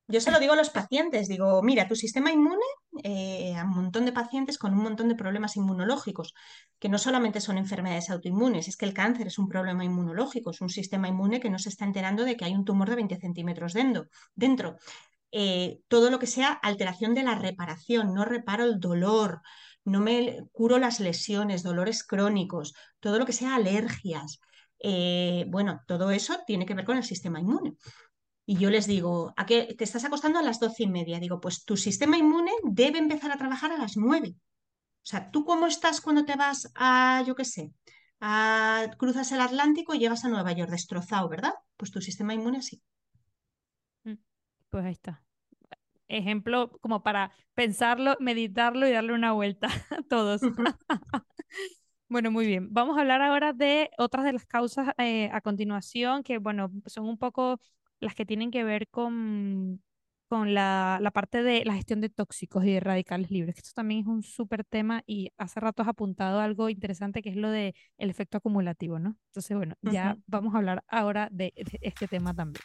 yo 0.08 0.22
se 0.22 0.32
lo 0.32 0.40
digo 0.40 0.54
a 0.54 0.56
los 0.56 0.70
pacientes, 0.70 1.28
digo, 1.28 1.62
mira, 1.62 1.88
tu 1.88 1.96
sistema 1.96 2.32
inmune, 2.32 2.64
eh, 3.04 3.56
a 3.56 3.64
un 3.64 3.72
montón 3.72 4.06
de 4.06 4.14
pacientes 4.14 4.58
con 4.58 4.74
un 4.74 4.82
montón 4.82 5.10
de 5.10 5.16
problemas 5.16 5.58
inmunológicos, 5.58 6.34
que 6.80 6.90
no 6.90 6.98
solamente 6.98 7.42
son 7.42 7.58
enfermedades 7.58 8.10
autoinmunes, 8.10 8.68
es 8.68 8.78
que 8.78 8.86
el 8.86 8.94
cáncer 8.94 9.28
es 9.28 9.38
un 9.38 9.50
problema 9.50 9.84
inmunológico, 9.84 10.52
es 10.52 10.62
un 10.62 10.70
sistema 10.70 11.08
inmune 11.08 11.40
que 11.40 11.50
no 11.50 11.60
se 11.60 11.70
está 11.70 11.86
enterando 11.86 12.24
de 12.24 12.38
que 12.38 12.46
hay 12.46 12.56
un 12.56 12.66
tumor 12.66 12.90
de 12.90 12.96
20 12.96 13.18
centímetros 13.20 13.74
dentro. 14.36 14.78
Eh, 15.32 15.82
todo 15.88 16.10
lo 16.10 16.20
que 16.20 16.28
sea 16.28 16.52
alteración 16.52 17.14
de 17.14 17.24
la 17.24 17.36
reparación, 17.36 18.14
no 18.14 18.24
reparo 18.24 18.64
el 18.64 18.80
dolor, 18.80 19.42
no 19.84 20.00
me 20.00 20.46
curo 20.52 20.80
las 20.80 21.00
lesiones, 21.00 21.64
dolores 21.64 22.04
crónicos, 22.04 22.74
todo 23.00 23.20
lo 23.20 23.26
que 23.26 23.34
sea 23.34 23.56
alergias. 23.56 24.40
Eh, 24.80 25.46
bueno, 25.50 25.82
todo 25.88 26.12
eso 26.12 26.38
tiene 26.46 26.66
que 26.66 26.74
ver 26.76 26.86
con 26.86 26.98
el 26.98 27.04
sistema 27.04 27.40
inmune. 27.40 27.76
Y 28.50 28.58
yo 28.58 28.70
les 28.70 28.88
digo, 28.88 29.34
¿a 29.36 29.46
qué 29.46 29.76
te 29.78 29.84
estás 29.84 30.06
acostando 30.06 30.40
a 30.40 30.42
las 30.42 30.62
doce 30.62 30.84
y 30.84 30.88
media? 30.88 31.20
Digo, 31.20 31.42
pues 31.42 31.66
tu 31.66 31.76
sistema 31.76 32.18
inmune 32.18 32.54
debe 32.64 32.98
empezar 32.98 33.30
a 33.30 33.38
trabajar 33.38 33.74
a 33.74 33.78
las 33.78 33.98
nueve. 33.98 34.36
O 34.38 35.10
sea, 35.10 35.30
¿tú 35.32 35.44
cómo 35.44 35.68
estás 35.68 36.00
cuando 36.00 36.24
te 36.24 36.38
vas 36.38 36.72
a, 36.74 37.22
yo 37.28 37.36
qué 37.36 37.44
sé, 37.44 37.74
a, 38.22 38.86
cruzas 38.98 39.34
el 39.34 39.42
Atlántico 39.42 39.94
y 39.94 40.00
llegas 40.00 40.24
a 40.24 40.30
Nueva 40.30 40.54
York 40.54 40.72
destrozado, 40.72 41.28
¿verdad? 41.28 41.56
Pues 41.76 41.92
tu 41.92 42.00
sistema 42.00 42.34
inmune 42.34 42.62
sí. 42.62 42.82
Mm, 44.06 44.14
pues 44.70 44.86
ahí 44.86 44.94
está. 44.94 45.22
Ejemplo 46.08 46.72
como 46.80 47.04
para 47.04 47.34
pensarlo, 47.54 48.16
meditarlo 48.22 48.88
y 48.88 48.94
darle 48.94 49.12
una 49.12 49.34
vuelta 49.34 49.68
a 49.92 50.02
todos. 50.04 50.42
Bueno, 52.10 52.32
muy 52.32 52.48
bien. 52.48 52.70
Vamos 52.72 52.98
a 52.98 53.02
hablar 53.02 53.22
ahora 53.22 53.52
de 53.52 53.90
otras 53.98 54.24
de 54.24 54.32
las 54.32 54.46
causas 54.46 54.94
eh, 54.98 55.30
a 55.34 55.42
continuación, 55.42 56.24
que 56.24 56.38
bueno, 56.38 56.72
son 56.86 57.04
un 57.04 57.18
poco 57.18 57.60
las 58.00 58.16
que 58.16 58.26
tienen 58.26 58.52
que 58.52 58.64
ver 58.64 58.88
con, 58.90 59.82
con 60.28 60.54
la, 60.54 61.00
la, 61.02 61.12
parte 61.12 61.44
de 61.44 61.64
la 61.66 61.74
gestión 61.74 62.02
de 62.02 62.10
tóxicos 62.10 62.64
y 62.66 62.74
de 62.74 62.80
radicales 62.80 63.32
libres. 63.32 63.58
Esto 63.58 63.72
también 63.76 64.02
es 64.02 64.08
un 64.08 64.24
súper 64.24 64.64
tema 64.64 65.04
y 65.06 65.32
hace 65.38 65.60
rato 65.60 65.84
has 65.84 65.90
apuntado 65.90 66.40
algo 66.40 66.70
interesante 66.70 67.22
que 67.22 67.30
es 67.30 67.36
lo 67.36 67.50
del 67.50 67.74
el 67.98 68.10
efecto 68.10 68.38
acumulativo, 68.38 69.00
¿no? 69.00 69.18
Entonces, 69.28 69.56
bueno, 69.56 69.76
ya 69.82 70.18
vamos 70.28 70.54
a 70.54 70.58
hablar 70.58 70.84
ahora 70.88 71.30
de, 71.32 71.54
de 71.56 71.80
este 71.82 72.08
tema 72.08 72.34
también. 72.34 72.64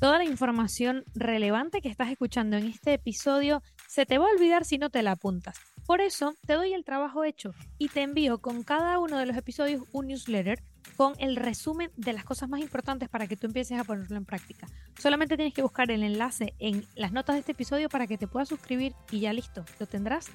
Toda 0.00 0.16
la 0.16 0.24
información 0.24 1.04
relevante 1.14 1.82
que 1.82 1.90
estás 1.90 2.10
escuchando 2.10 2.56
en 2.56 2.64
este 2.64 2.94
episodio 2.94 3.62
se 3.86 4.06
te 4.06 4.16
va 4.16 4.24
a 4.26 4.32
olvidar 4.32 4.64
si 4.64 4.78
no 4.78 4.88
te 4.88 5.02
la 5.02 5.12
apuntas. 5.12 5.60
Por 5.86 6.00
eso 6.00 6.34
te 6.46 6.54
doy 6.54 6.72
el 6.72 6.84
trabajo 6.84 7.22
hecho 7.22 7.52
y 7.76 7.88
te 7.88 8.00
envío 8.00 8.38
con 8.38 8.62
cada 8.62 8.98
uno 8.98 9.18
de 9.18 9.26
los 9.26 9.36
episodios 9.36 9.82
un 9.92 10.06
newsletter 10.06 10.62
con 10.96 11.14
el 11.18 11.36
resumen 11.36 11.90
de 11.96 12.12
las 12.12 12.24
cosas 12.24 12.48
más 12.48 12.60
importantes 12.60 13.08
para 13.08 13.26
que 13.26 13.36
tú 13.36 13.46
empieces 13.46 13.78
a 13.78 13.84
ponerlo 13.84 14.16
en 14.16 14.24
práctica. 14.24 14.66
Solamente 14.98 15.36
tienes 15.36 15.54
que 15.54 15.62
buscar 15.62 15.90
el 15.90 16.02
enlace 16.02 16.54
en 16.58 16.84
las 16.94 17.12
notas 17.12 17.36
de 17.36 17.40
este 17.40 17.52
episodio 17.52 17.88
para 17.88 18.06
que 18.06 18.18
te 18.18 18.26
puedas 18.26 18.48
suscribir 18.48 18.94
y 19.10 19.20
ya 19.20 19.32
listo, 19.32 19.64
lo 19.78 19.86
tendrás 19.86 20.30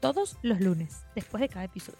todos 0.00 0.36
los 0.42 0.60
lunes, 0.60 1.04
después 1.14 1.40
de 1.40 1.48
cada 1.48 1.64
episodio. 1.64 1.98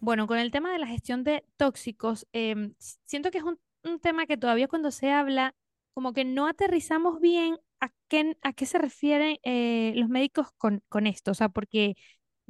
Bueno, 0.00 0.26
con 0.26 0.38
el 0.38 0.50
tema 0.50 0.72
de 0.72 0.78
la 0.78 0.86
gestión 0.86 1.24
de 1.24 1.44
tóxicos, 1.56 2.26
em, 2.32 2.74
siento 2.78 3.30
que 3.30 3.38
es 3.38 3.44
un, 3.44 3.58
tema 4.00 4.26
que 4.26 4.38
todavía 4.38 4.66
cuando 4.66 4.90
se 4.90 5.10
habla, 5.10 5.54
como 5.92 6.14
que 6.14 6.24
no 6.24 6.46
aterrizamos 6.46 7.20
bien 7.20 7.58
a 7.80 7.90
qué, 8.08 8.66
se 8.66 8.78
refieren 8.78 9.36
eh, 9.42 9.92
los 9.96 10.08
médicos 10.08 10.48
con, 10.56 10.82
con 10.88 11.06
esto, 11.06 11.32
o 11.32 11.34
sea, 11.34 11.50
porque 11.50 11.94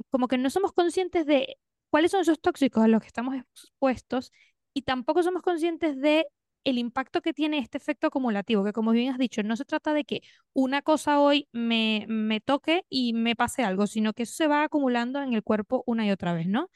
como 0.09 0.27
que 0.27 0.37
no 0.37 0.49
somos 0.49 0.71
conscientes 0.73 1.25
de 1.25 1.57
cuáles 1.95 2.11
son 2.11 2.19
esos 2.19 2.41
tóxicos 2.41 2.83
a 2.83 2.89
los 2.89 2.99
que 2.99 3.07
estamos 3.07 3.35
expuestos 3.35 4.33
y 4.73 4.81
tampoco 4.81 5.23
somos 5.23 5.41
conscientes 5.41 5.97
de 5.97 6.27
el 6.65 6.77
impacto 6.77 7.21
que 7.21 7.31
tiene 7.33 7.57
este 7.59 7.77
efecto 7.77 8.07
acumulativo, 8.07 8.65
que 8.65 8.73
como 8.73 8.91
bien 8.91 9.13
has 9.13 9.17
dicho, 9.17 9.43
no 9.43 9.55
se 9.55 9.63
trata 9.63 9.93
de 9.93 10.03
que 10.03 10.21
una 10.51 10.81
cosa 10.81 11.21
hoy 11.21 11.47
me, 11.53 12.03
me 12.09 12.41
toque 12.41 12.83
y 12.89 13.13
me 13.13 13.37
pase 13.37 13.63
algo, 13.63 13.87
sino 13.87 14.11
que 14.11 14.23
eso 14.23 14.33
se 14.35 14.47
va 14.47 14.63
acumulando 14.63 15.21
en 15.21 15.33
el 15.33 15.41
cuerpo 15.41 15.83
una 15.85 16.05
y 16.05 16.11
otra 16.11 16.33
vez, 16.33 16.47
¿no? 16.47 16.69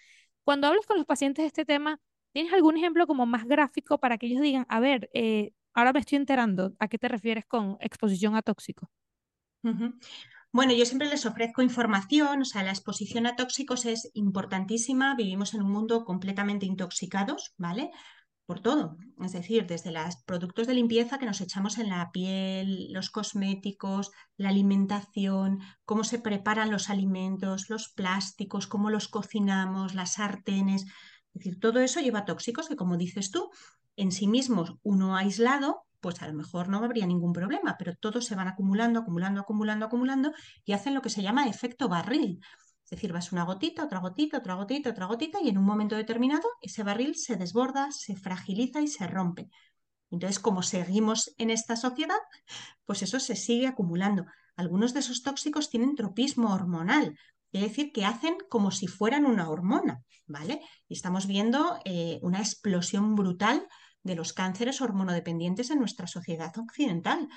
Cuando 0.46 0.68
hablas 0.68 0.86
con 0.86 0.96
los 0.96 1.06
pacientes 1.06 1.44
de 1.44 1.48
este 1.48 1.66
tema, 1.66 2.00
¿tienes 2.32 2.54
algún 2.54 2.78
ejemplo 2.78 3.06
como 3.06 3.26
más 3.26 3.44
gráfico 3.44 4.00
para 4.00 4.18
que 4.18 4.28
ellos 4.28 4.42
digan, 4.42 4.66
a 4.70 4.80
ver, 4.80 5.10
eh, 5.14 5.52
ahora 5.74 5.92
me 5.92 6.00
estoy 6.00 6.16
enterando, 6.16 6.76
¿a 6.80 6.88
qué 6.88 6.98
te 6.98 7.10
refieres 7.10 7.46
con 7.46 7.76
exposición 7.82 8.38
a 8.38 8.42
tóxicos? 8.42 8.88
Bueno, 10.52 10.74
yo 10.74 10.86
siempre 10.86 11.08
les 11.08 11.26
ofrezco 11.28 11.62
información, 11.62 12.42
o 12.42 12.46
sea, 12.46 12.64
la 12.64 12.72
exposición 12.72 13.28
a 13.28 13.36
tóxicos 13.36 13.86
es 13.86 14.10
importantísima, 14.16 15.16
vivimos 15.16 15.54
en 15.54 15.62
un 15.62 15.72
mundo 15.72 16.06
completamente 16.06 16.66
intoxicados, 16.66 17.54
¿vale? 17.58 17.92
Por 18.48 18.60
todo, 18.62 18.98
es 19.24 19.32
decir, 19.34 19.68
desde 19.68 19.92
los 19.92 20.16
productos 20.26 20.66
de 20.66 20.74
limpieza 20.74 21.20
que 21.20 21.28
nos 21.28 21.40
echamos 21.40 21.78
en 21.78 21.90
la 21.90 22.10
piel, 22.12 22.92
los 22.92 23.12
cosméticos, 23.12 24.10
la 24.38 24.50
alimentación, 24.50 25.60
cómo 25.86 26.04
se 26.04 26.18
preparan 26.18 26.72
los 26.72 26.90
alimentos, 26.90 27.70
los 27.70 27.90
plásticos, 27.90 28.66
cómo 28.66 28.90
los 28.90 29.08
cocinamos, 29.08 29.94
las 29.94 30.14
sartenes, 30.14 30.84
es 30.84 31.34
decir, 31.34 31.60
todo 31.60 31.80
eso 31.80 32.00
lleva 32.00 32.26
tóxicos 32.26 32.68
que, 32.68 32.76
como 32.76 32.98
dices 32.98 33.30
tú, 33.30 33.52
en 33.96 34.12
sí 34.12 34.28
mismos, 34.28 34.74
uno 34.82 35.16
aislado, 35.16 35.86
pues 36.00 36.22
a 36.22 36.28
lo 36.28 36.34
mejor 36.34 36.70
no 36.70 36.78
habría 36.78 37.06
ningún 37.06 37.34
problema, 37.34 37.76
pero 37.78 37.96
todos 37.96 38.26
se 38.26 38.36
van 38.36 38.48
acumulando, 38.48 39.00
acumulando, 39.00 39.42
acumulando, 39.42 39.86
acumulando 39.86 40.34
y 40.66 40.74
hacen 40.74 40.94
lo 40.94 41.02
que 41.02 41.10
se 41.10 41.22
llama 41.22 41.48
efecto 41.48 41.90
barril. 41.90 42.40
Es 42.84 42.92
decir, 42.92 43.14
vas 43.14 43.32
una 43.32 43.44
gotita, 43.44 43.84
otra 43.84 44.00
gotita, 44.00 44.40
otra 44.40 44.56
gotita, 44.56 44.90
otra 44.90 45.06
gotita 45.06 45.40
y 45.42 45.50
en 45.50 45.58
un 45.58 45.66
momento 45.66 45.96
determinado 45.96 46.48
ese 46.62 46.84
barril 46.84 47.16
se 47.16 47.36
desborda, 47.36 47.92
se 47.92 48.16
fragiliza 48.16 48.82
y 48.82 48.88
se 48.88 49.06
rompe. 49.08 49.50
Entonces, 50.10 50.40
como 50.40 50.64
seguimos 50.64 51.34
en 51.38 51.52
esta 51.52 51.76
sociedad, 51.76 52.18
pues 52.86 53.04
eso 53.04 53.20
se 53.20 53.36
sigue 53.36 53.68
acumulando. 53.68 54.26
Algunos 54.56 54.94
de 54.94 55.02
esos 55.02 55.22
tóxicos 55.22 55.70
tienen 55.70 55.96
tropismo 55.96 56.54
hormonal, 56.54 57.16
es 57.52 57.62
decir, 57.62 57.92
que 57.92 58.06
hacen 58.06 58.38
como 58.50 58.72
si 58.72 58.88
fueran 58.88 59.26
una 59.26 59.50
hormona, 59.50 60.04
¿vale? 60.26 60.62
Y 60.88 60.96
estamos 60.96 61.28
viendo 61.28 61.80
eh, 61.86 62.20
una 62.22 62.40
explosión 62.40 63.16
brutal 63.16 63.68
de 64.04 64.16
los 64.16 64.34
cánceres 64.34 64.82
hormonodependientes 64.82 65.70
en 65.70 65.80
nuestra 65.80 66.08
sociedad 66.08 66.58
occidental. 66.58 67.28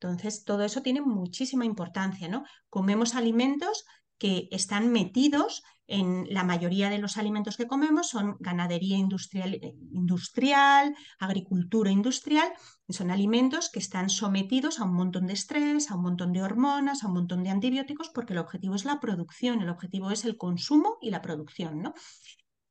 Entonces, 0.00 0.44
todo 0.44 0.64
eso 0.64 0.82
tiene 0.82 1.00
muchísima 1.00 1.64
importancia, 1.64 2.28
¿no? 2.28 2.44
Comemos 2.68 3.14
alimentos 3.14 3.84
que 4.18 4.48
están 4.50 4.92
metidos 4.92 5.62
en 5.90 6.26
la 6.30 6.44
mayoría 6.44 6.88
de 6.88 6.98
los 6.98 7.16
alimentos 7.16 7.56
que 7.56 7.66
comemos 7.66 8.10
son 8.10 8.36
ganadería 8.38 8.96
industrial, 8.96 9.58
industrial, 9.92 10.94
agricultura 11.18 11.90
industrial, 11.90 12.48
y 12.86 12.92
son 12.92 13.10
alimentos 13.10 13.70
que 13.70 13.80
están 13.80 14.08
sometidos 14.08 14.78
a 14.78 14.84
un 14.84 14.94
montón 14.94 15.26
de 15.26 15.32
estrés, 15.32 15.90
a 15.90 15.96
un 15.96 16.02
montón 16.02 16.32
de 16.32 16.42
hormonas, 16.42 17.02
a 17.02 17.08
un 17.08 17.14
montón 17.14 17.42
de 17.42 17.50
antibióticos, 17.50 18.08
porque 18.10 18.34
el 18.34 18.38
objetivo 18.38 18.76
es 18.76 18.84
la 18.84 19.00
producción, 19.00 19.62
el 19.62 19.68
objetivo 19.68 20.12
es 20.12 20.24
el 20.24 20.36
consumo 20.36 20.96
y 21.00 21.10
la 21.10 21.22
producción, 21.22 21.82
¿no? 21.82 21.94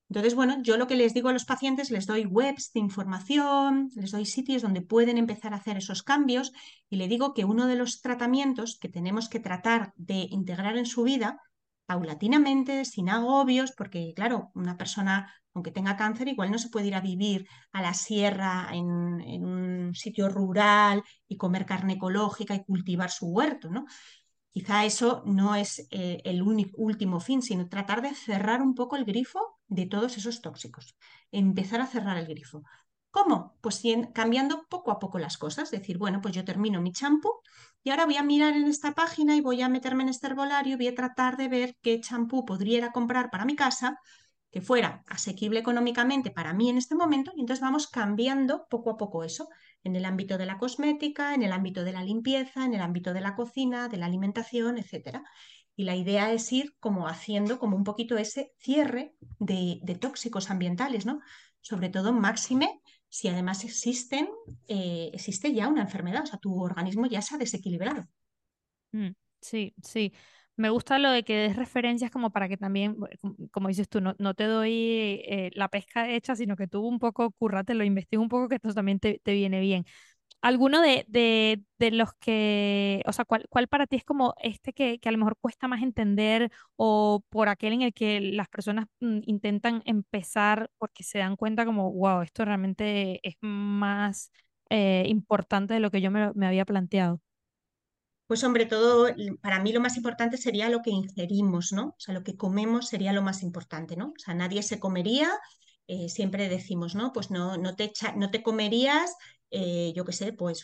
Entonces, 0.10 0.34
bueno, 0.34 0.58
yo 0.64 0.78
lo 0.78 0.88
que 0.88 0.96
les 0.96 1.14
digo 1.14 1.30
a 1.30 1.34
los 1.34 1.46
pacientes, 1.46 1.92
les 1.92 2.08
doy 2.08 2.26
webs 2.26 2.72
de 2.74 2.80
información, 2.80 3.92
les 3.96 4.12
doy 4.12 4.26
sitios 4.26 4.64
donde 4.64 4.82
pueden 4.82 5.20
empezar 5.20 5.54
a 5.54 5.58
hacer 5.58 5.78
esos 5.78 6.02
cambios 6.02 6.52
y 6.90 6.96
le 6.96 7.08
digo 7.08 7.36
que 7.36 7.46
uno 7.46 7.68
de 7.68 7.76
los 7.76 8.02
tratamientos 8.02 8.80
que 8.80 8.90
tenemos 8.90 9.30
que 9.30 9.40
tratar 9.40 9.94
de 9.98 10.26
integrar 10.32 10.78
en 10.78 10.88
su 10.88 11.04
vida 11.04 11.40
paulatinamente, 11.86 12.86
sin 12.86 13.10
agobios, 13.10 13.72
porque 13.78 14.14
claro, 14.16 14.52
una 14.56 14.78
persona, 14.78 15.32
aunque 15.54 15.72
tenga 15.72 15.96
cáncer, 15.96 16.28
igual 16.28 16.52
no 16.52 16.58
se 16.58 16.70
puede 16.70 16.88
ir 16.88 16.96
a 16.96 17.02
vivir 17.02 17.48
a 17.72 17.82
la 17.84 17.94
sierra 17.94 18.70
en, 18.74 18.88
un 18.88 19.94
sitio 19.94 20.28
rural 20.28 21.04
y 21.28 21.38
comer 21.38 21.68
carne 21.68 21.94
ecológica 21.94 22.56
y 22.56 22.64
cultivar 22.64 23.12
su 23.12 23.28
huerto, 23.28 23.70
¿no? 23.70 23.86
quizá 24.52 24.86
eso 24.86 25.22
no 25.26 25.54
es 25.56 25.88
eh, 25.92 26.22
el 26.26 26.42
último 26.42 27.20
fin, 27.20 27.44
sino 27.44 27.70
tratar 27.70 28.02
de 28.02 28.16
cerrar 28.16 28.64
un 28.64 28.74
poco 28.74 28.96
el 28.96 29.06
grifo 29.06 29.59
de 29.70 29.86
todos 29.86 30.18
esos 30.18 30.42
tóxicos, 30.42 30.96
empezar 31.32 31.82
a 31.82 31.88
cerrar 31.88 32.18
el 32.18 32.28
grifo. 32.28 32.64
¿Cómo? 33.12 33.58
Pues 33.62 33.82
cambiando 34.14 34.66
poco 34.70 34.92
a 34.92 35.00
poco 35.00 35.18
las 35.18 35.38
cosas, 35.38 35.72
decir, 35.72 35.98
bueno, 35.98 36.22
pues 36.22 36.36
yo 36.36 36.46
termino 36.46 36.82
mi 36.82 36.92
champú 36.92 37.30
y 37.84 37.90
ahora 37.90 38.06
voy 38.06 38.18
a 38.18 38.24
mirar 38.24 38.54
en 38.56 38.66
esta 38.68 38.94
página 38.94 39.36
y 39.36 39.42
voy 39.42 39.62
a 39.62 39.70
meterme 39.70 40.04
en 40.04 40.10
este 40.10 40.28
herbolario 40.28 40.74
y 40.74 40.78
voy 40.78 40.88
a 40.88 40.96
tratar 40.96 41.38
de 41.38 41.48
ver 41.48 41.76
qué 41.82 42.00
champú 42.02 42.46
podría 42.46 42.92
comprar 42.92 43.32
para 43.32 43.46
mi 43.46 43.56
casa 43.56 43.98
que 44.52 44.62
fuera 44.62 45.04
asequible 45.08 45.60
económicamente 45.60 46.32
para 46.32 46.54
mí 46.54 46.70
en 46.70 46.78
este 46.78 46.96
momento 46.96 47.32
y 47.36 47.42
entonces 47.42 47.62
vamos 47.62 47.88
cambiando 47.88 48.68
poco 48.70 48.92
a 48.92 48.98
poco 48.98 49.24
eso 49.24 49.50
en 49.84 49.96
el 49.96 50.06
ámbito 50.06 50.38
de 50.38 50.46
la 50.46 50.58
cosmética, 50.58 51.34
en 51.34 51.44
el 51.44 51.52
ámbito 51.52 51.84
de 51.84 51.94
la 51.94 52.04
limpieza, 52.04 52.66
en 52.66 52.74
el 52.74 52.82
ámbito 52.82 53.14
de 53.14 53.22
la 53.22 53.36
cocina, 53.36 53.88
de 53.88 53.98
la 53.98 54.08
alimentación, 54.08 54.78
etcétera. 54.78 55.24
Y 55.80 55.86
la 55.86 55.96
idea 55.96 56.34
es 56.34 56.52
ir 56.52 56.76
como 56.82 57.08
haciendo 57.08 57.58
como 57.58 57.78
un 57.78 57.86
poquito 57.86 58.18
ese 58.18 58.52
cierre 58.58 59.16
de, 59.40 59.80
tóxicos 59.98 60.52
ambientales, 60.52 61.06
¿no? 61.06 61.22
Sobre 61.62 61.88
todo 61.88 62.12
máxime 62.12 62.82
si 63.08 63.30
además 63.30 63.64
existen, 63.64 64.28
eh, 64.68 65.10
existe 65.14 65.54
ya 65.54 65.70
una 65.70 65.84
enfermedad, 65.84 66.24
o 66.24 66.26
sea, 66.26 66.38
tu 66.38 66.62
organismo 66.62 67.06
ya 67.06 67.22
se 67.22 67.34
ha 67.34 67.38
desequilibrado. 67.38 68.10
Mm, 68.92 69.12
sí, 69.40 69.74
sí. 69.82 70.12
Me 70.58 70.70
gusta 70.70 71.00
lo 71.00 71.12
de 71.12 71.24
que 71.24 71.38
des 71.38 71.56
referencias 71.56 72.12
como 72.12 72.32
para 72.32 72.50
que 72.50 72.58
también, 72.58 72.98
como 73.50 73.70
dices 73.70 73.88
tú, 73.88 74.02
no, 74.02 74.16
no 74.20 74.34
te 74.34 74.44
doy 74.44 75.22
eh, 75.24 75.50
la 75.54 75.70
pesca 75.70 76.10
hecha, 76.10 76.36
sino 76.36 76.58
que 76.58 76.68
tú 76.68 76.86
un 76.86 77.00
poco 77.00 77.32
currate, 77.32 77.74
lo 77.74 77.86
investigues 77.86 78.22
un 78.22 78.28
poco, 78.28 78.50
que 78.50 78.56
esto 78.56 78.74
también 78.74 79.00
te, 79.00 79.22
te 79.24 79.32
viene 79.32 79.62
bien. 79.62 79.86
¿Alguno 80.42 80.82
de, 80.82 81.06
de, 81.10 81.62
de, 81.80 81.92
los 81.92 82.14
que, 82.14 83.04
o 83.06 83.12
sea, 83.12 83.26
¿cuál, 83.26 83.46
cuál 83.50 83.68
para 83.68 83.88
ti 83.88 83.98
es 83.98 84.06
como 84.06 84.36
este 84.42 84.72
que, 84.72 85.00
que, 85.00 85.10
a 85.10 85.12
lo 85.12 85.18
mejor 85.18 85.38
cuesta 85.42 85.68
más 85.68 85.82
entender 85.84 86.50
o 86.78 87.24
por 87.30 87.50
aquel 87.50 87.74
en 87.74 87.82
el 87.82 87.94
que 87.94 88.22
las 88.22 88.48
personas 88.48 88.86
mm, 89.02 89.20
intentan 89.26 89.82
empezar 89.86 90.72
porque 90.78 91.04
se 91.04 91.20
dan 91.20 91.36
cuenta 91.36 91.66
como, 91.66 91.92
wow, 91.92 92.22
esto 92.22 92.46
realmente 92.46 93.20
es 93.28 93.36
más 93.42 94.32
eh, 94.70 95.04
importante 95.08 95.74
de 95.74 95.82
lo 95.82 95.92
que 95.92 96.00
yo 96.00 96.10
me, 96.10 96.32
me 96.34 96.48
había 96.48 96.66
planteado? 96.66 97.22
Pues 98.28 98.42
sobre 98.42 98.68
todo, 98.68 99.08
para 99.42 99.60
mí 99.60 99.74
lo 99.74 99.82
más 99.82 99.98
importante 99.98 100.38
sería 100.38 100.70
lo 100.70 100.84
que 100.84 100.92
ingerimos, 100.92 101.72
¿no? 101.74 101.88
O 101.88 101.96
sea, 101.98 102.14
lo 102.14 102.24
que 102.24 102.38
comemos 102.38 102.88
sería 102.88 103.12
lo 103.12 103.24
más 103.24 103.42
importante, 103.42 103.98
¿no? 103.98 104.10
O 104.10 104.20
sea, 104.20 104.36
nadie 104.36 104.62
se 104.62 104.80
comería, 104.80 105.32
eh, 105.88 106.10
siempre 106.10 106.48
decimos, 106.48 106.94
¿no? 106.94 107.12
Pues 107.12 107.32
no, 107.32 107.58
no, 107.58 107.76
te, 107.76 107.92
no 108.16 108.30
te 108.30 108.44
comerías, 108.44 109.16
eh, 109.52 109.94
yo 109.96 110.06
qué 110.06 110.14
sé, 110.14 110.34
pues 110.34 110.64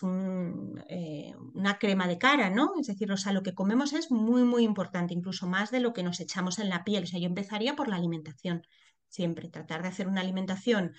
eh, 0.89 1.33
una 1.53 1.77
crema 1.79 2.07
de 2.07 2.17
cara, 2.17 2.49
¿no? 2.49 2.73
Es 2.79 2.87
decir, 2.87 3.11
o 3.11 3.17
sea, 3.17 3.33
lo 3.33 3.43
que 3.43 3.55
comemos 3.55 3.93
es 3.93 4.11
muy, 4.11 4.43
muy 4.43 4.63
importante, 4.63 5.13
incluso 5.13 5.47
más 5.47 5.71
de 5.71 5.79
lo 5.79 5.93
que 5.93 6.03
nos 6.03 6.19
echamos 6.19 6.59
en 6.59 6.69
la 6.69 6.83
piel. 6.83 7.03
O 7.03 7.07
sea, 7.07 7.19
yo 7.19 7.27
empezaría 7.27 7.75
por 7.75 7.87
la 7.87 7.95
alimentación, 7.95 8.63
siempre, 9.09 9.49
tratar 9.49 9.81
de 9.81 9.89
hacer 9.89 10.07
una 10.07 10.21
alimentación 10.21 10.93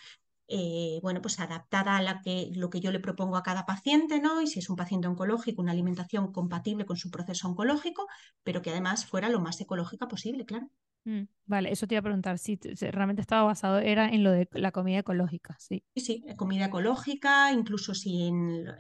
eh, 0.49 1.01
bueno, 1.03 1.21
pues 1.23 1.41
adaptada 1.41 1.97
a 1.97 2.03
la 2.03 2.21
que, 2.23 2.51
lo 2.55 2.71
que 2.71 2.81
yo 2.81 2.93
le 2.93 3.01
propongo 3.01 3.37
a 3.37 3.43
cada 3.43 3.67
paciente, 3.67 4.21
¿no? 4.21 4.41
Y 4.43 4.47
si 4.47 4.61
es 4.61 4.71
un 4.71 4.77
paciente 4.77 5.09
oncológico, 5.09 5.61
una 5.63 5.73
alimentación 5.73 6.33
compatible 6.33 6.87
con 6.87 6.97
su 6.97 7.11
proceso 7.11 7.49
oncológico, 7.49 8.07
pero 8.45 8.63
que 8.63 8.71
además 8.71 9.07
fuera 9.07 9.29
lo 9.29 9.41
más 9.41 9.61
ecológica 9.61 10.07
posible, 10.09 10.45
claro. 10.47 10.71
Mm, 11.07 11.29
vale, 11.45 11.71
eso 11.71 11.87
te 11.87 11.95
iba 11.95 12.01
a 12.01 12.03
preguntar, 12.03 12.37
si, 12.37 12.59
realmente 12.81 13.23
estaba 13.23 13.45
basado, 13.45 13.79
era 13.79 14.09
en 14.09 14.25
lo 14.25 14.33
de 14.33 14.49
la 14.51 14.73
comida 14.73 14.99
ecológica, 14.99 15.57
sí. 15.61 15.85
Sí, 15.95 16.01
sí, 16.01 16.25
comida 16.37 16.67
ecológica, 16.67 17.53
incluso 17.53 17.95
si 17.95 18.29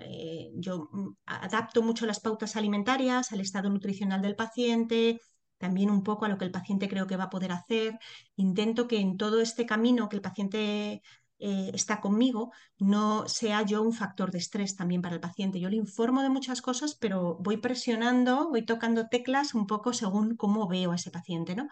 eh, 0.00 0.50
yo 0.56 0.88
mm, 0.90 1.14
adapto 1.26 1.82
mucho 1.82 2.04
las 2.04 2.18
pautas 2.18 2.56
alimentarias 2.56 3.30
al 3.30 3.40
estado 3.40 3.70
nutricional 3.70 4.22
del 4.22 4.34
paciente, 4.34 5.20
también 5.56 5.88
un 5.88 6.02
poco 6.02 6.24
a 6.24 6.28
lo 6.28 6.36
que 6.36 6.44
el 6.44 6.50
paciente 6.50 6.88
creo 6.88 7.06
que 7.06 7.16
va 7.16 7.24
a 7.24 7.30
poder 7.30 7.52
hacer. 7.52 7.96
Intento 8.34 8.88
que 8.88 8.98
en 8.98 9.16
todo 9.16 9.40
este 9.40 9.64
camino 9.64 10.08
que 10.08 10.16
el 10.16 10.22
paciente 10.22 11.02
eh, 11.38 11.70
está 11.74 12.00
conmigo, 12.00 12.52
no 12.78 13.28
sea 13.28 13.62
yo 13.62 13.82
un 13.82 13.92
factor 13.92 14.30
de 14.30 14.38
estrés 14.38 14.76
también 14.76 15.02
para 15.02 15.14
el 15.14 15.20
paciente. 15.20 15.60
Yo 15.60 15.68
le 15.68 15.76
informo 15.76 16.22
de 16.22 16.30
muchas 16.30 16.62
cosas, 16.62 16.94
pero 16.94 17.36
voy 17.40 17.58
presionando, 17.58 18.48
voy 18.48 18.64
tocando 18.64 19.08
teclas 19.08 19.54
un 19.54 19.66
poco 19.66 19.92
según 19.92 20.36
cómo 20.36 20.66
veo 20.68 20.92
a 20.92 20.96
ese 20.96 21.10
paciente, 21.10 21.54
¿no? 21.54 21.68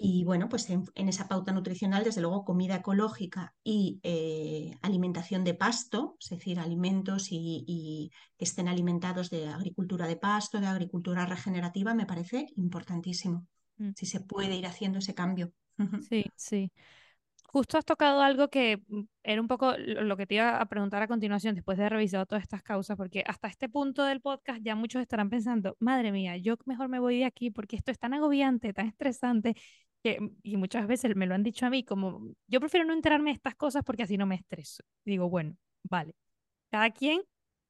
Y 0.00 0.22
bueno, 0.22 0.48
pues 0.48 0.70
en, 0.70 0.84
esa 0.94 1.26
pauta 1.26 1.50
nutricional, 1.50 2.04
desde 2.04 2.20
luego, 2.20 2.44
comida 2.44 2.76
ecológica 2.76 3.56
y 3.64 3.98
eh, 4.04 4.70
alimentación 4.80 5.42
de 5.42 5.54
pasto, 5.54 6.16
es 6.20 6.28
decir, 6.30 6.60
alimentos 6.60 7.28
y, 7.30 8.12
que 8.36 8.44
estén 8.44 8.68
alimentados 8.68 9.28
de 9.28 9.48
agricultura 9.48 10.06
de 10.06 10.14
pasto, 10.14 10.60
de 10.60 10.68
agricultura 10.68 11.26
regenerativa, 11.26 11.94
me 11.94 12.06
parece 12.06 12.46
importantísimo. 12.54 13.48
Mm. 13.78 13.90
Si 13.96 14.06
se 14.06 14.20
puede 14.20 14.54
ir 14.54 14.66
haciendo 14.66 15.00
ese 15.00 15.14
cambio. 15.14 15.52
Sí, 16.08 16.26
sí. 16.36 16.70
Justo 17.50 17.78
has 17.78 17.84
tocado 17.86 18.20
algo 18.20 18.48
que 18.48 18.82
mm, 18.88 19.02
era 19.22 19.40
un 19.40 19.48
poco 19.48 19.74
lo 19.78 20.16
que 20.18 20.26
te 20.26 20.34
iba 20.34 20.60
a 20.60 20.66
preguntar 20.66 21.02
a 21.02 21.08
continuación 21.08 21.54
después 21.54 21.78
de 21.78 21.84
haber 21.84 21.94
revisado 21.94 22.26
todas 22.26 22.42
estas 22.42 22.62
causas, 22.62 22.96
porque 22.96 23.24
hasta 23.26 23.48
este 23.48 23.68
punto 23.70 24.04
del 24.04 24.20
podcast 24.20 24.60
ya 24.62 24.74
muchos 24.74 25.00
estarán 25.00 25.30
pensando, 25.30 25.74
madre 25.80 26.12
mía, 26.12 26.36
yo 26.36 26.56
mejor 26.66 26.88
me 26.88 27.00
voy 27.00 27.18
de 27.20 27.24
aquí 27.24 27.50
porque 27.50 27.76
esto 27.76 27.90
es 27.90 27.98
tan 27.98 28.12
agobiante, 28.12 28.74
tan 28.74 28.86
estresante, 28.88 29.54
que, 30.02 30.20
mm, 30.20 30.36
y 30.42 30.56
muchas 30.58 30.86
veces 30.86 31.16
me 31.16 31.26
lo 31.26 31.34
han 31.34 31.42
dicho 31.42 31.64
a 31.66 31.70
mí, 31.70 31.84
como 31.84 32.20
yo 32.48 32.60
prefiero 32.60 32.84
no 32.86 32.92
enterarme 32.92 33.30
de 33.30 33.34
estas 33.36 33.54
cosas 33.54 33.82
porque 33.84 34.02
así 34.02 34.16
no 34.18 34.26
me 34.26 34.34
estreso. 34.36 34.82
digo, 35.04 35.30
bueno, 35.30 35.56
vale, 35.84 36.14
cada 36.70 36.90
quien 36.90 37.22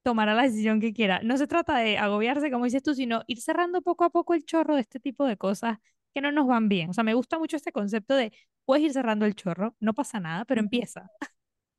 tomará 0.02 0.34
la 0.34 0.42
decisión 0.44 0.80
que 0.80 0.92
quiera. 0.92 1.20
No 1.22 1.36
se 1.36 1.46
trata 1.46 1.78
de 1.78 1.98
agobiarse, 1.98 2.50
como 2.50 2.64
dices 2.64 2.82
tú, 2.82 2.94
sino 2.94 3.22
ir 3.26 3.40
cerrando 3.40 3.82
poco 3.82 4.04
a 4.04 4.10
poco 4.10 4.34
el 4.34 4.44
chorro 4.44 4.74
de 4.76 4.80
este 4.82 5.00
tipo 5.00 5.26
de 5.26 5.36
cosas 5.36 5.78
que 6.14 6.20
no 6.20 6.32
nos 6.32 6.46
van 6.46 6.68
bien. 6.68 6.90
O 6.90 6.92
sea, 6.94 7.04
me 7.04 7.14
gusta 7.14 7.38
mucho 7.38 7.56
este 7.56 7.72
concepto 7.72 8.14
de 8.14 8.32
puedes 8.68 8.84
ir 8.84 8.92
cerrando 8.92 9.24
el 9.24 9.34
chorro, 9.34 9.74
no 9.80 9.94
pasa 9.94 10.20
nada, 10.20 10.44
pero 10.44 10.60
empieza. 10.60 11.10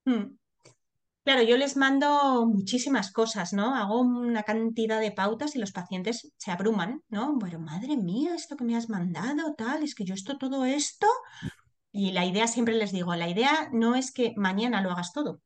Hmm. 0.06 0.40
Claro, 1.24 1.44
yo 1.44 1.56
les 1.56 1.78
mando 1.78 2.48
muchísimas 2.48 3.12
cosas, 3.12 3.54
¿no? 3.54 3.76
Hago 3.76 4.02
una 4.02 4.42
cantidad 4.42 5.00
de 5.00 5.12
pautas 5.12 5.56
y 5.56 5.60
los 5.60 5.72
pacientes 5.72 6.34
se 6.36 6.50
abruman, 6.50 7.04
¿no? 7.10 7.36
Bueno, 7.38 7.60
madre 7.60 7.96
mía, 7.96 8.34
esto 8.34 8.58
que 8.58 8.64
me 8.64 8.76
has 8.76 8.90
mandado, 8.90 9.54
tal, 9.54 9.84
es 9.84 9.94
que 9.94 10.04
yo 10.04 10.16
esto, 10.16 10.40
todo 10.40 10.66
esto. 10.66 11.06
Y 11.92 12.12
la 12.12 12.26
idea, 12.26 12.48
siempre 12.48 12.74
les 12.74 12.92
digo, 12.92 13.14
la 13.14 13.30
idea 13.30 13.70
no 13.72 13.94
es 13.94 14.12
que 14.12 14.34
mañana 14.36 14.82
lo 14.82 14.90
hagas 14.90 15.14
todo. 15.14 15.42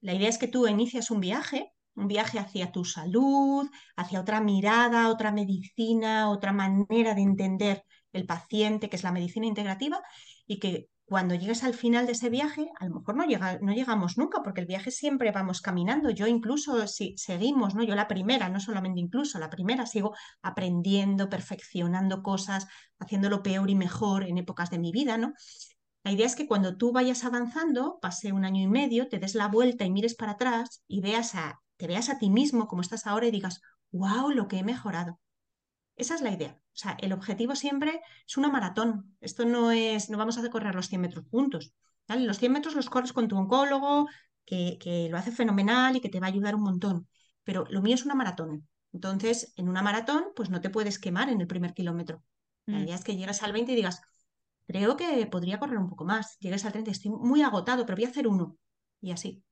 La 0.00 0.14
idea 0.14 0.28
es 0.28 0.38
que 0.38 0.46
tú 0.46 0.68
inicias 0.68 1.10
un 1.10 1.18
viaje, 1.18 1.72
un 1.96 2.06
viaje 2.06 2.38
hacia 2.38 2.70
tu 2.70 2.84
salud, 2.84 3.68
hacia 3.96 4.20
otra 4.20 4.40
mirada, 4.40 5.08
otra 5.08 5.32
medicina, 5.32 6.30
otra 6.30 6.52
manera 6.52 7.14
de 7.14 7.22
entender 7.22 7.82
el 8.12 8.24
paciente, 8.24 8.88
que 8.88 8.94
es 8.94 9.02
la 9.02 9.10
medicina 9.10 9.46
integrativa, 9.46 10.00
y 10.46 10.58
que 10.58 10.88
cuando 11.06 11.36
llegues 11.36 11.62
al 11.62 11.74
final 11.74 12.06
de 12.06 12.12
ese 12.12 12.30
viaje, 12.30 12.68
a 12.80 12.86
lo 12.86 12.96
mejor 12.96 13.14
no, 13.14 13.24
llega, 13.24 13.60
no 13.60 13.72
llegamos 13.72 14.18
nunca, 14.18 14.42
porque 14.42 14.60
el 14.60 14.66
viaje 14.66 14.90
siempre 14.90 15.30
vamos 15.30 15.60
caminando. 15.60 16.10
Yo 16.10 16.26
incluso 16.26 16.84
si 16.88 17.16
seguimos, 17.16 17.76
¿no? 17.76 17.84
Yo 17.84 17.94
la 17.94 18.08
primera, 18.08 18.48
no 18.48 18.58
solamente 18.58 19.00
incluso, 19.00 19.38
la 19.38 19.48
primera 19.48 19.86
sigo 19.86 20.16
aprendiendo, 20.42 21.28
perfeccionando 21.28 22.24
cosas, 22.24 22.66
haciéndolo 22.98 23.44
peor 23.44 23.70
y 23.70 23.76
mejor 23.76 24.24
en 24.24 24.38
épocas 24.38 24.68
de 24.70 24.80
mi 24.80 24.90
vida, 24.90 25.16
¿no? 25.16 25.32
La 26.02 26.12
idea 26.12 26.26
es 26.26 26.34
que 26.34 26.48
cuando 26.48 26.76
tú 26.76 26.92
vayas 26.92 27.24
avanzando, 27.24 27.98
pase 28.00 28.32
un 28.32 28.44
año 28.44 28.62
y 28.62 28.68
medio, 28.68 29.08
te 29.08 29.18
des 29.18 29.36
la 29.36 29.46
vuelta 29.48 29.84
y 29.84 29.90
mires 29.90 30.16
para 30.16 30.32
atrás 30.32 30.82
y 30.88 31.00
veas 31.00 31.36
a, 31.36 31.60
te 31.76 31.86
veas 31.86 32.10
a 32.10 32.18
ti 32.18 32.30
mismo 32.30 32.66
como 32.66 32.82
estás 32.82 33.06
ahora 33.06 33.26
y 33.26 33.30
digas, 33.30 33.60
wow, 33.92 34.30
lo 34.30 34.48
que 34.48 34.58
he 34.58 34.64
mejorado. 34.64 35.20
Esa 35.96 36.14
es 36.14 36.20
la 36.20 36.30
idea. 36.30 36.58
O 36.58 36.76
sea, 36.76 36.96
el 37.00 37.12
objetivo 37.12 37.56
siempre 37.56 38.00
es 38.26 38.36
una 38.36 38.48
maratón. 38.48 39.16
Esto 39.20 39.44
no 39.44 39.70
es, 39.72 40.10
no 40.10 40.18
vamos 40.18 40.38
a 40.38 40.50
correr 40.50 40.74
los 40.74 40.88
100 40.88 41.00
metros 41.00 41.24
juntos. 41.30 41.72
Los 42.08 42.38
100 42.38 42.52
metros 42.52 42.74
los 42.74 42.88
corres 42.88 43.12
con 43.12 43.28
tu 43.28 43.36
oncólogo, 43.36 44.06
que, 44.44 44.78
que 44.78 45.08
lo 45.10 45.16
hace 45.16 45.32
fenomenal 45.32 45.96
y 45.96 46.00
que 46.00 46.08
te 46.08 46.20
va 46.20 46.26
a 46.26 46.30
ayudar 46.30 46.54
un 46.54 46.62
montón. 46.62 47.08
Pero 47.44 47.64
lo 47.70 47.82
mío 47.82 47.94
es 47.94 48.04
una 48.04 48.14
maratón. 48.14 48.68
Entonces, 48.92 49.52
en 49.56 49.68
una 49.68 49.82
maratón, 49.82 50.26
pues 50.36 50.50
no 50.50 50.60
te 50.60 50.70
puedes 50.70 50.98
quemar 50.98 51.28
en 51.30 51.40
el 51.40 51.46
primer 51.46 51.74
kilómetro. 51.74 52.22
La 52.66 52.78
mm. 52.78 52.82
idea 52.82 52.94
es 52.94 53.04
que 53.04 53.16
llegues 53.16 53.42
al 53.42 53.52
20 53.52 53.72
y 53.72 53.76
digas, 53.76 54.00
creo 54.66 54.96
que 54.96 55.26
podría 55.26 55.58
correr 55.58 55.78
un 55.78 55.88
poco 55.88 56.04
más. 56.04 56.38
Llegues 56.38 56.64
al 56.64 56.72
30, 56.72 56.90
estoy 56.90 57.10
muy 57.10 57.42
agotado, 57.42 57.86
pero 57.86 57.96
voy 57.96 58.04
a 58.04 58.08
hacer 58.08 58.28
uno. 58.28 58.56
Y 59.00 59.12
así. 59.12 59.42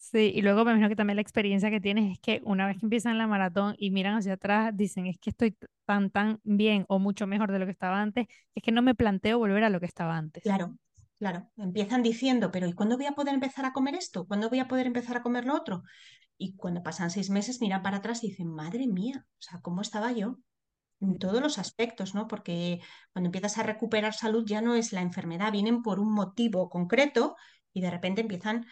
Sí, 0.00 0.32
y 0.34 0.42
luego 0.42 0.64
me 0.64 0.70
imagino 0.70 0.88
que 0.88 0.96
también 0.96 1.16
la 1.16 1.22
experiencia 1.22 1.70
que 1.70 1.80
tienes 1.80 2.12
es 2.12 2.20
que 2.20 2.40
una 2.44 2.66
vez 2.66 2.78
que 2.78 2.86
empiezan 2.86 3.18
la 3.18 3.26
maratón 3.26 3.74
y 3.78 3.90
miran 3.90 4.16
hacia 4.16 4.34
atrás, 4.34 4.70
dicen, 4.74 5.06
es 5.06 5.18
que 5.18 5.30
estoy 5.30 5.56
tan, 5.84 6.10
tan 6.10 6.40
bien 6.44 6.86
o 6.88 6.98
mucho 7.00 7.26
mejor 7.26 7.50
de 7.50 7.58
lo 7.58 7.66
que 7.66 7.72
estaba 7.72 8.00
antes, 8.00 8.26
es 8.54 8.62
que 8.62 8.70
no 8.70 8.80
me 8.80 8.94
planteo 8.94 9.38
volver 9.38 9.64
a 9.64 9.70
lo 9.70 9.80
que 9.80 9.86
estaba 9.86 10.16
antes. 10.16 10.44
Claro, 10.44 10.76
claro. 11.18 11.50
Empiezan 11.56 12.02
diciendo, 12.04 12.52
pero 12.52 12.68
¿y 12.68 12.74
cuándo 12.74 12.96
voy 12.96 13.06
a 13.06 13.12
poder 13.12 13.34
empezar 13.34 13.64
a 13.66 13.72
comer 13.72 13.96
esto? 13.96 14.24
¿Cuándo 14.26 14.48
voy 14.48 14.60
a 14.60 14.68
poder 14.68 14.86
empezar 14.86 15.16
a 15.16 15.22
comer 15.22 15.44
lo 15.44 15.56
otro? 15.56 15.82
Y 16.38 16.54
cuando 16.54 16.82
pasan 16.84 17.10
seis 17.10 17.28
meses, 17.28 17.60
miran 17.60 17.82
para 17.82 17.96
atrás 17.96 18.22
y 18.22 18.28
dicen, 18.28 18.48
madre 18.48 18.86
mía, 18.86 19.26
o 19.26 19.42
sea, 19.42 19.60
¿cómo 19.60 19.82
estaba 19.82 20.12
yo? 20.12 20.38
En 21.00 21.18
todos 21.18 21.42
los 21.42 21.58
aspectos, 21.58 22.14
¿no? 22.14 22.28
Porque 22.28 22.80
cuando 23.12 23.28
empiezas 23.28 23.58
a 23.58 23.64
recuperar 23.64 24.14
salud 24.14 24.44
ya 24.46 24.60
no 24.60 24.76
es 24.76 24.92
la 24.92 25.00
enfermedad, 25.00 25.50
vienen 25.50 25.82
por 25.82 25.98
un 25.98 26.12
motivo 26.12 26.70
concreto 26.70 27.34
y 27.72 27.80
de 27.80 27.90
repente 27.90 28.20
empiezan 28.20 28.66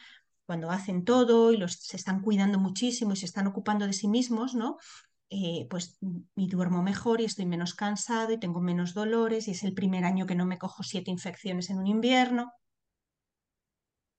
cuando 0.46 0.70
hacen 0.70 1.04
todo 1.04 1.52
y 1.52 1.56
los, 1.56 1.74
se 1.74 1.96
están 1.96 2.20
cuidando 2.22 2.58
muchísimo 2.58 3.12
y 3.12 3.16
se 3.16 3.26
están 3.26 3.46
ocupando 3.46 3.86
de 3.86 3.92
sí 3.92 4.08
mismos, 4.08 4.54
¿no? 4.54 4.78
eh, 5.30 5.66
pues 5.68 5.98
y 6.36 6.48
duermo 6.48 6.82
mejor 6.82 7.20
y 7.20 7.24
estoy 7.24 7.46
menos 7.46 7.74
cansado 7.74 8.32
y 8.32 8.38
tengo 8.38 8.60
menos 8.60 8.94
dolores 8.94 9.48
y 9.48 9.52
es 9.52 9.64
el 9.64 9.74
primer 9.74 10.04
año 10.04 10.26
que 10.26 10.34
no 10.34 10.46
me 10.46 10.58
cojo 10.58 10.82
siete 10.82 11.10
infecciones 11.10 11.70
en 11.70 11.78
un 11.78 11.86
invierno. 11.86 12.52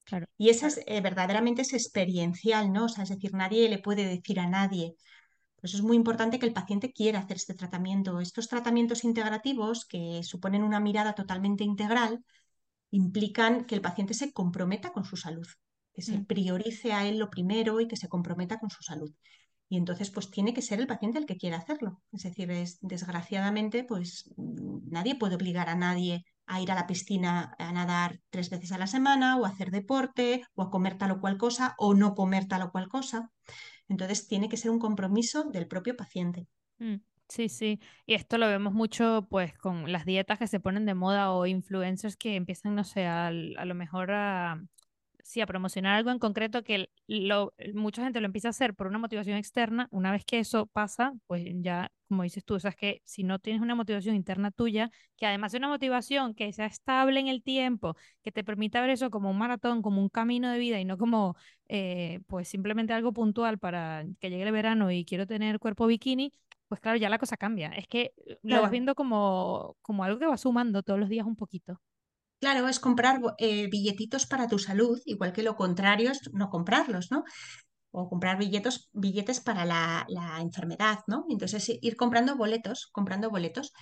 Claro. 0.05 0.25
Y 0.37 0.49
esa 0.49 0.67
es, 0.67 0.81
eh, 0.85 1.01
verdaderamente 1.01 1.63
es 1.63 1.73
experiencial, 1.73 2.71
¿no? 2.71 2.85
O 2.85 2.89
sea, 2.89 3.03
es 3.03 3.09
decir, 3.09 3.33
nadie 3.33 3.67
le 3.67 3.79
puede 3.79 4.05
decir 4.05 4.39
a 4.39 4.47
nadie. 4.47 4.95
Por 5.55 5.65
eso 5.65 5.77
es 5.77 5.83
muy 5.83 5.97
importante 5.97 6.39
que 6.39 6.45
el 6.45 6.53
paciente 6.53 6.93
quiera 6.93 7.19
hacer 7.19 7.37
este 7.37 7.53
tratamiento. 7.53 8.21
Estos 8.21 8.47
tratamientos 8.47 9.03
integrativos, 9.03 9.85
que 9.85 10.21
suponen 10.23 10.63
una 10.63 10.79
mirada 10.79 11.13
totalmente 11.13 11.65
integral, 11.65 12.23
implican 12.91 13.65
que 13.65 13.75
el 13.75 13.81
paciente 13.81 14.13
se 14.13 14.31
comprometa 14.31 14.93
con 14.93 15.03
su 15.03 15.17
salud, 15.17 15.47
que 15.97 16.03
se 16.03 16.19
Mm. 16.19 16.25
priorice 16.25 16.93
a 16.93 17.07
él 17.09 17.19
lo 17.19 17.31
primero 17.31 17.81
y 17.81 17.89
que 17.89 17.97
se 17.97 18.09
comprometa 18.09 18.59
con 18.61 18.69
su 18.71 18.83
salud. 18.83 19.11
Y 19.69 19.77
entonces, 19.77 20.11
pues 20.11 20.31
tiene 20.31 20.53
que 20.53 20.61
ser 20.61 20.79
el 20.79 20.87
paciente 20.87 21.19
el 21.19 21.25
que 21.25 21.37
quiera 21.37 21.57
hacerlo. 21.57 22.01
Es 22.13 22.23
decir, 22.23 22.51
es, 22.51 22.79
desgraciadamente, 22.81 23.83
pues 23.83 24.31
mm, 24.37 24.89
nadie 24.91 25.15
puede 25.15 25.35
obligar 25.35 25.69
a 25.69 25.75
nadie 25.75 26.23
a 26.45 26.61
ir 26.61 26.71
a 26.71 26.75
la 26.75 26.87
piscina 26.87 27.53
a 27.59 27.71
nadar 27.73 28.21
tres 28.29 28.49
veces 28.49 28.71
a 28.71 28.77
la 28.77 28.87
semana 28.87 29.37
o 29.37 29.45
a 29.45 29.49
hacer 29.49 29.71
deporte 29.71 30.43
o 30.55 30.63
a 30.63 30.69
comer 30.71 30.97
tal 30.97 31.11
o 31.11 31.19
cual 31.21 31.37
cosa 31.37 31.75
o 31.77 31.93
no 31.95 32.15
comer 32.15 32.47
tal 32.47 32.61
o 32.63 32.71
cual 32.71 32.87
cosa. 32.89 33.31
Entonces, 33.89 34.27
tiene 34.27 34.49
que 34.49 34.57
ser 34.57 34.71
un 34.71 34.79
compromiso 34.79 35.45
del 35.45 35.67
propio 35.67 35.95
paciente. 35.97 36.47
Mm, 36.79 36.97
Sí, 37.29 37.49
sí. 37.49 37.81
Y 38.05 38.13
esto 38.13 38.37
lo 38.37 38.47
vemos 38.47 38.73
mucho 38.73 39.27
pues 39.29 39.53
con 39.57 39.91
las 39.91 40.05
dietas 40.05 40.39
que 40.39 40.47
se 40.47 40.61
ponen 40.61 40.85
de 40.85 40.93
moda 40.95 41.31
o 41.33 41.45
influencers 41.45 42.15
que 42.15 42.35
empiezan, 42.37 42.73
no 42.75 42.85
sé, 42.85 43.05
al- 43.05 43.53
a, 43.57 43.65
lo 43.65 43.75
mejor 43.75 44.11
a, 44.11 44.63
sí, 45.27 45.41
a 45.41 45.45
promocionar 45.45 45.95
algo 45.95 46.11
en 46.11 46.19
concreto 46.19 46.63
que 46.63 46.89
lo, 47.07 47.53
mucha 47.73 48.03
gente 48.03 48.19
lo 48.21 48.25
empieza 48.27 48.47
a 48.49 48.51
hacer 48.51 48.73
por 48.75 48.87
una 48.87 48.97
motivación 48.99 49.37
externa. 49.37 49.87
Una 49.91 50.11
vez 50.11 50.23
que 50.25 50.39
eso 50.39 50.67
pasa, 50.67 51.13
pues 51.27 51.43
ya, 51.61 51.91
como 52.07 52.23
dices 52.23 52.43
tú, 52.45 52.59
sabes 52.59 52.75
que 52.77 53.01
si 53.05 53.23
no 53.23 53.39
tienes 53.39 53.61
una 53.61 53.75
motivación 53.75 54.15
interna 54.15 54.51
tuya, 54.51 54.89
que 55.17 55.25
además 55.25 55.53
es 55.53 55.59
una 55.59 55.67
motivación 55.69 56.33
que 56.35 56.51
sea 56.53 56.65
estable 56.67 57.19
en 57.19 57.27
el 57.27 57.43
tiempo, 57.43 57.95
que 58.23 58.31
te 58.31 58.43
permita 58.43 58.81
ver 58.81 58.89
eso 58.91 59.09
como 59.09 59.29
un 59.31 59.37
maratón, 59.37 59.81
como 59.81 60.01
un 60.01 60.09
camino 60.09 60.49
de 60.51 60.59
vida 60.59 60.79
y 60.79 60.85
no 60.85 60.97
como 60.97 61.35
eh, 61.69 62.19
pues 62.27 62.47
simplemente 62.47 62.93
algo 62.93 63.13
puntual 63.13 63.57
para 63.59 64.05
que 64.19 64.29
llegue 64.29 64.43
el 64.43 64.51
verano 64.51 64.91
y 64.91 65.05
quiero 65.05 65.27
tener 65.27 65.59
cuerpo 65.59 65.87
bikini, 65.87 66.33
pues 66.67 66.81
claro, 66.81 66.97
ya 66.97 67.09
la 67.09 67.17
cosa 67.19 67.37
cambia. 67.37 67.69
Es 67.69 67.87
que 67.87 68.13
lo 68.41 68.61
vas 68.61 68.71
Claro, 68.71 68.71
viendo 68.71 68.95
como, 68.95 69.77
como 69.81 70.03
algo 70.03 70.19
que 70.19 70.25
va 70.27 70.37
sumando 70.37 70.83
todos 70.83 70.99
los 70.99 71.09
días 71.09 71.25
un 71.25 71.35
poquito. 71.35 71.81
Claro, 72.39 72.67
es 72.67 72.79
comprar 72.79 73.19
eh, 73.37 73.67
billetitos 73.69 74.25
para 74.27 74.47
tu 74.47 74.59
salud, 74.59 74.99
igual 75.05 75.33
que 75.33 75.43
lo 75.43 75.55
contrario 75.55 76.11
es 76.11 76.21
no 76.33 76.49
comprarlos, 76.49 77.11
¿no? 77.11 77.23
o 77.91 78.09
comprar 78.09 78.37
billetes, 78.37 78.89
billetes 78.93 79.39
para 79.39 79.65
la, 79.65 80.05
la 80.09 80.39
enfermedad, 80.41 80.99
¿no? 81.07 81.25
Entonces 81.29 81.69
ir 81.81 81.95
comprando 81.95 82.35
boletos, 82.37 82.89
comprando 82.91 83.29
boletos. 83.29 83.73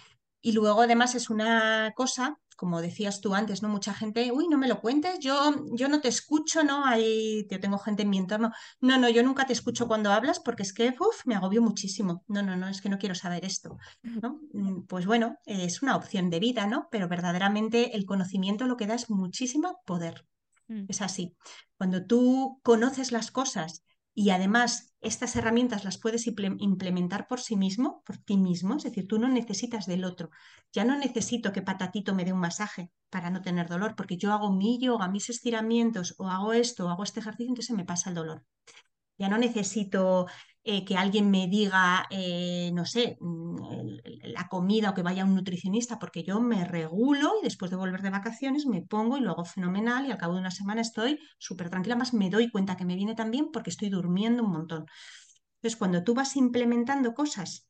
Y 0.41 0.53
luego 0.53 0.81
además 0.83 1.15
es 1.15 1.29
una 1.29 1.91
cosa, 1.95 2.37
como 2.55 2.81
decías 2.81 3.21
tú 3.21 3.33
antes, 3.35 3.61
¿no? 3.61 3.69
Mucha 3.69 3.93
gente, 3.93 4.31
uy, 4.31 4.47
no 4.47 4.57
me 4.57 4.67
lo 4.67 4.81
cuentes, 4.81 5.19
yo, 5.19 5.53
yo 5.73 5.87
no 5.89 6.01
te 6.01 6.07
escucho, 6.07 6.63
¿no? 6.63 6.85
Ahí 6.85 7.45
yo 7.49 7.59
tengo 7.59 7.77
gente 7.79 8.03
en 8.03 8.09
mi 8.09 8.17
entorno. 8.17 8.51
No, 8.81 8.97
no, 8.97 9.09
yo 9.09 9.23
nunca 9.23 9.45
te 9.45 9.53
escucho 9.53 9.87
cuando 9.87 10.11
hablas 10.11 10.39
porque 10.39 10.63
es 10.63 10.73
que, 10.73 10.89
uf, 10.99 11.25
me 11.25 11.35
agobio 11.35 11.61
muchísimo. 11.61 12.23
No, 12.27 12.41
no, 12.43 12.55
no, 12.55 12.67
es 12.67 12.81
que 12.81 12.89
no 12.89 12.97
quiero 12.97 13.15
saber 13.15 13.45
esto, 13.45 13.77
¿no? 14.21 14.39
Mm, 14.53 14.83
Pues 14.87 15.05
bueno, 15.05 15.37
es 15.45 15.81
una 15.81 15.95
opción 15.95 16.29
de 16.29 16.39
vida, 16.39 16.67
¿no? 16.67 16.87
Pero 16.91 17.07
verdaderamente 17.07 17.95
el 17.95 18.05
conocimiento 18.05 18.65
lo 18.65 18.77
que 18.77 18.87
da 18.87 18.95
es 18.95 19.09
muchísimo 19.09 19.81
poder. 19.85 20.25
Mm, 20.67 20.85
Es 20.87 21.01
así. 21.01 21.35
Cuando 21.77 22.05
tú 22.05 22.59
conoces 22.63 23.11
las 23.11 23.31
cosas 23.31 23.83
y 24.16 24.32
además 24.32 24.95
estas 25.01 25.36
herramientas 25.36 25.84
las 25.84 25.99
puedes 25.99 26.26
imple- 26.28 26.57
implementar 26.59 27.28
por 27.28 27.41
sí 27.41 27.55
mismo, 27.57 28.01
por 28.05 28.18
ti 28.18 28.38
mismo, 28.38 28.78
es 28.78 28.84
decir, 28.84 29.07
tú 29.07 29.20
no 29.20 29.28
necesitas 29.30 29.86
del 29.86 30.05
otro. 30.05 30.32
Ya 30.74 30.86
no 30.86 30.97
necesito 30.97 31.51
que 31.53 31.61
Patatito 31.61 32.16
me 32.16 32.26
dé 32.26 32.34
un 32.34 32.39
masaje 32.39 32.91
para 33.11 33.30
no 33.30 33.41
tener 33.41 33.68
dolor, 33.70 33.95
porque 33.95 34.18
yo 34.18 34.34
hago 34.34 34.51
mi 34.53 34.80
yoga, 34.80 35.07
mis 35.09 35.30
estiramientos, 35.30 36.16
o 36.18 36.30
hago 36.30 36.53
esto, 36.53 36.88
o 36.88 36.89
hago 36.89 37.03
este 37.03 37.20
ejercicio, 37.20 37.49
entonces 37.51 37.68
se 37.68 37.76
me 37.76 37.86
pasa 37.86 38.09
el 38.09 38.16
dolor. 38.16 38.43
Ya 39.18 39.30
no 39.30 39.38
necesito 39.38 40.28
eh, 40.68 40.84
que 40.84 40.97
alguien 40.97 41.30
me 41.30 41.47
diga, 41.47 42.07
eh, 42.09 42.72
no 42.74 42.86
sé, 42.86 43.18
mm, 43.22 43.55
la 44.24 44.47
comida 44.47 44.89
o 44.89 44.93
que 44.95 45.03
vaya 45.03 45.24
un 45.24 45.36
nutricionista, 45.36 45.99
porque 45.99 46.24
yo 46.24 46.39
me 46.41 46.66
regulo 46.66 47.34
y 47.39 47.43
después 47.43 47.70
de 47.70 47.78
volver 47.78 48.01
de 48.01 48.09
vacaciones 48.09 48.66
me 48.66 48.82
pongo 48.82 49.18
y 49.18 49.22
lo 49.22 49.32
hago 49.32 49.45
fenomenal 49.45 50.07
y 50.07 50.11
al 50.11 50.18
cabo 50.18 50.34
de 50.34 50.39
una 50.39 50.51
semana 50.51 50.82
estoy 50.82 51.20
súper 51.38 51.70
tranquila, 51.70 51.95
más 51.95 52.13
me 52.16 52.32
doy 52.32 52.49
cuenta 52.49 52.76
que 52.78 52.86
me 52.86 52.95
viene 52.95 53.13
tan 53.16 53.30
bien 53.32 53.51
porque 53.53 53.70
estoy 53.70 53.89
durmiendo 53.89 54.43
un 54.43 54.51
montón. 54.51 54.86
Entonces, 55.57 55.78
cuando 55.78 56.03
tú 56.03 56.16
vas 56.16 56.36
implementando 56.36 57.13
cosas 57.13 57.68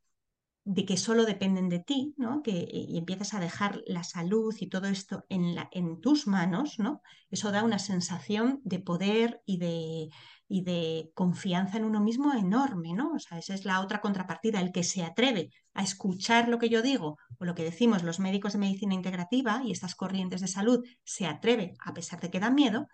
de 0.66 0.84
que 0.86 0.98
solo 0.98 1.26
dependen 1.26 1.70
de 1.70 1.80
ti, 1.80 2.16
¿no? 2.18 2.42
Que, 2.42 2.52
eh, 2.52 2.86
y 2.90 2.98
empiezas 2.98 3.36
a 3.36 3.40
dejar 3.40 3.82
la 3.86 4.04
salud 4.04 4.54
y 4.60 4.68
todo 4.68 4.88
esto 4.88 5.24
en, 5.30 5.54
la, 5.54 5.70
en 5.72 6.02
tus 6.02 6.26
manos, 6.26 6.80
¿no? 6.80 7.02
Eso 7.30 7.52
da 7.52 7.64
una 7.64 7.78
sensación 7.78 8.62
de 8.64 8.80
poder 8.80 9.42
y 9.46 9.60
de, 9.60 10.10
y 10.48 10.64
de 10.64 11.12
confianza 11.14 11.78
en 11.78 11.86
uno 11.86 12.02
mismo 12.02 12.34
enorme, 12.34 12.94
¿no? 12.94 13.14
O 13.14 13.20
sea, 13.20 13.38
esa 13.38 13.54
es 13.54 13.64
la 13.64 13.80
otra 13.80 14.02
contrapartida, 14.02 14.60
el 14.60 14.72
que 14.72 14.84
se 14.84 15.04
atreve 15.04 15.52
a 15.76 15.84
escuchar 15.84 16.50
lo 16.50 16.58
que 16.58 16.70
yo 16.70 16.82
digo 16.82 17.20
o 17.38 17.46
lo 17.46 17.54
que 17.54 17.64
decimos 17.64 18.02
los 18.02 18.20
médicos 18.20 18.54
de 18.54 18.60
medicina 18.60 18.96
integrativa 18.96 19.62
y 19.64 19.72
estas 19.72 19.94
corrientes 19.94 20.42
de 20.42 20.48
salud, 20.48 20.84
se 21.04 21.28
atreve, 21.28 21.76
a 21.80 21.94
pesar 21.94 22.20
de 22.22 22.32
que 22.32 22.40
da 22.40 22.50
miedo, 22.50 22.88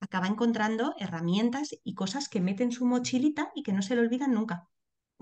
acaba 0.00 0.26
encontrando 0.26 0.94
herramientas 0.98 1.76
y 1.84 1.94
cosas 1.94 2.28
que 2.28 2.40
mete 2.40 2.64
en 2.64 2.72
su 2.72 2.86
mochilita 2.86 3.52
y 3.54 3.62
que 3.62 3.72
no 3.72 3.82
se 3.82 3.94
le 3.94 4.00
olvidan 4.00 4.34
nunca. 4.34 4.68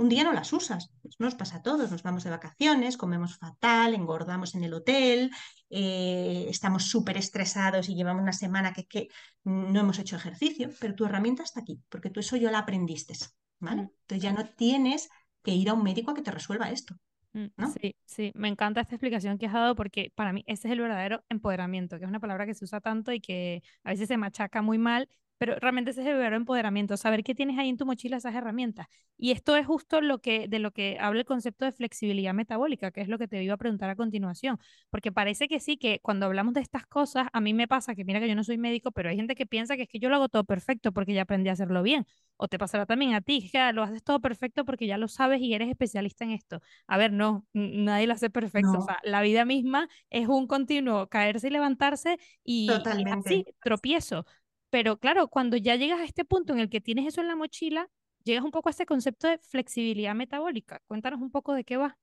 Un 0.02 0.08
día 0.08 0.24
no 0.24 0.32
las 0.32 0.52
usas, 0.52 0.90
pues 1.00 1.14
nos 1.20 1.36
pasa 1.36 1.58
a 1.58 1.62
todos, 1.62 1.88
nos 1.92 2.02
vamos 2.02 2.24
de 2.24 2.30
vacaciones, 2.30 2.96
comemos 2.96 3.38
fatal, 3.38 3.94
engordamos 3.94 4.56
en 4.56 4.64
el 4.64 4.74
hotel, 4.74 5.30
eh, 5.70 6.46
estamos 6.48 6.86
súper 6.86 7.16
estresados 7.18 7.88
y 7.88 7.94
llevamos 7.94 8.22
una 8.22 8.32
semana 8.32 8.72
que, 8.72 8.86
que 8.86 9.08
no 9.44 9.78
hemos 9.78 10.00
hecho 10.00 10.16
ejercicio, 10.16 10.70
pero 10.80 10.96
tu 10.96 11.04
herramienta 11.04 11.44
está 11.44 11.60
aquí, 11.60 11.80
porque 11.88 12.10
tú 12.10 12.18
eso 12.18 12.36
ya 12.36 12.50
la 12.50 12.58
aprendiste, 12.58 13.14
¿vale? 13.60 13.82
mm. 13.82 13.90
Entonces 14.00 14.22
ya 14.22 14.32
no 14.32 14.44
tienes 14.56 15.08
que 15.44 15.52
ir 15.52 15.68
a 15.68 15.74
un 15.74 15.84
médico 15.84 16.10
a 16.10 16.14
que 16.14 16.22
te 16.22 16.32
resuelva 16.32 16.70
esto, 16.70 16.96
Mm, 17.34 17.46
¿no? 17.56 17.80
Sí, 17.80 17.96
sí, 18.04 18.32
me 18.34 18.48
encanta 18.48 18.82
esta 18.82 18.94
explicación 18.94 19.38
que 19.38 19.46
has 19.46 19.52
dado 19.54 19.74
porque 19.74 20.12
para 20.14 20.32
mí 20.32 20.44
ese 20.46 20.68
es 20.68 20.72
el 20.72 20.80
verdadero 20.80 21.24
empoderamiento, 21.30 21.98
que 21.98 22.04
es 22.04 22.08
una 22.08 22.20
palabra 22.20 22.44
que 22.46 22.54
se 22.54 22.64
usa 22.64 22.80
tanto 22.80 23.12
y 23.12 23.20
que 23.20 23.62
a 23.84 23.90
veces 23.90 24.08
se 24.08 24.16
machaca 24.18 24.60
muy 24.60 24.78
mal, 24.78 25.08
pero 25.42 25.56
realmente 25.56 25.90
ese 25.90 26.02
es 26.02 26.06
el 26.06 26.12
verdadero 26.12 26.36
empoderamiento, 26.36 26.96
saber 26.96 27.24
que 27.24 27.34
tienes 27.34 27.58
ahí 27.58 27.68
en 27.68 27.76
tu 27.76 27.84
mochila 27.84 28.18
esas 28.18 28.32
herramientas. 28.32 28.86
Y 29.18 29.32
esto 29.32 29.56
es 29.56 29.66
justo 29.66 30.00
lo 30.00 30.20
que, 30.20 30.46
de 30.46 30.60
lo 30.60 30.70
que 30.70 30.98
habla 31.00 31.18
el 31.18 31.26
concepto 31.26 31.64
de 31.64 31.72
flexibilidad 31.72 32.32
metabólica, 32.32 32.92
que 32.92 33.00
es 33.00 33.08
lo 33.08 33.18
que 33.18 33.26
te 33.26 33.42
iba 33.42 33.54
a 33.54 33.56
preguntar 33.56 33.90
a 33.90 33.96
continuación, 33.96 34.60
porque 34.88 35.10
parece 35.10 35.48
que 35.48 35.58
sí, 35.58 35.78
que 35.78 35.98
cuando 36.00 36.26
hablamos 36.26 36.54
de 36.54 36.60
estas 36.60 36.86
cosas, 36.86 37.26
a 37.32 37.40
mí 37.40 37.54
me 37.54 37.66
pasa 37.66 37.96
que 37.96 38.04
mira 38.04 38.20
que 38.20 38.28
yo 38.28 38.36
no 38.36 38.44
soy 38.44 38.56
médico, 38.56 38.92
pero 38.92 39.10
hay 39.10 39.16
gente 39.16 39.34
que 39.34 39.44
piensa 39.44 39.74
que 39.74 39.82
es 39.82 39.88
que 39.88 39.98
yo 39.98 40.08
lo 40.08 40.14
hago 40.14 40.28
todo 40.28 40.44
perfecto 40.44 40.92
porque 40.92 41.12
ya 41.12 41.22
aprendí 41.22 41.48
a 41.48 41.54
hacerlo 41.54 41.82
bien, 41.82 42.06
o 42.36 42.46
te 42.46 42.56
pasará 42.56 42.86
también 42.86 43.14
a 43.14 43.20
ti, 43.20 43.50
que 43.50 43.58
ah, 43.58 43.72
lo 43.72 43.82
haces 43.82 44.04
todo 44.04 44.20
perfecto 44.20 44.64
porque 44.64 44.86
ya 44.86 44.96
lo 44.96 45.08
sabes 45.08 45.40
y 45.40 45.54
eres 45.54 45.68
especialista 45.68 46.24
en 46.24 46.30
esto. 46.30 46.60
A 46.86 46.98
ver, 46.98 47.12
no, 47.12 47.46
nadie 47.52 48.06
lo 48.06 48.14
hace 48.14 48.30
perfecto. 48.30 48.78
O 48.78 48.82
sea, 48.82 48.98
la 49.02 49.22
vida 49.22 49.44
misma 49.44 49.88
es 50.08 50.28
un 50.28 50.46
continuo 50.46 51.08
caerse 51.08 51.48
y 51.48 51.50
levantarse 51.50 52.18
y, 52.44 52.70
así, 53.10 53.44
tropiezo. 53.60 54.24
Pero 54.72 54.98
claro, 54.98 55.28
cuando 55.28 55.58
ya 55.58 55.76
llegas 55.76 56.00
a 56.00 56.04
este 56.04 56.24
punto 56.24 56.54
en 56.54 56.58
el 56.58 56.70
que 56.70 56.80
tienes 56.80 57.06
eso 57.06 57.20
en 57.20 57.28
la 57.28 57.36
mochila, 57.36 57.90
llegas 58.24 58.42
un 58.42 58.50
poco 58.50 58.70
a 58.70 58.72
este 58.72 58.86
concepto 58.86 59.28
de 59.28 59.36
flexibilidad 59.36 60.14
metabólica. 60.14 60.80
Cuéntanos 60.86 61.20
un 61.20 61.30
poco 61.30 61.52
de 61.52 61.62
qué 61.62 61.76
va. 61.76 61.98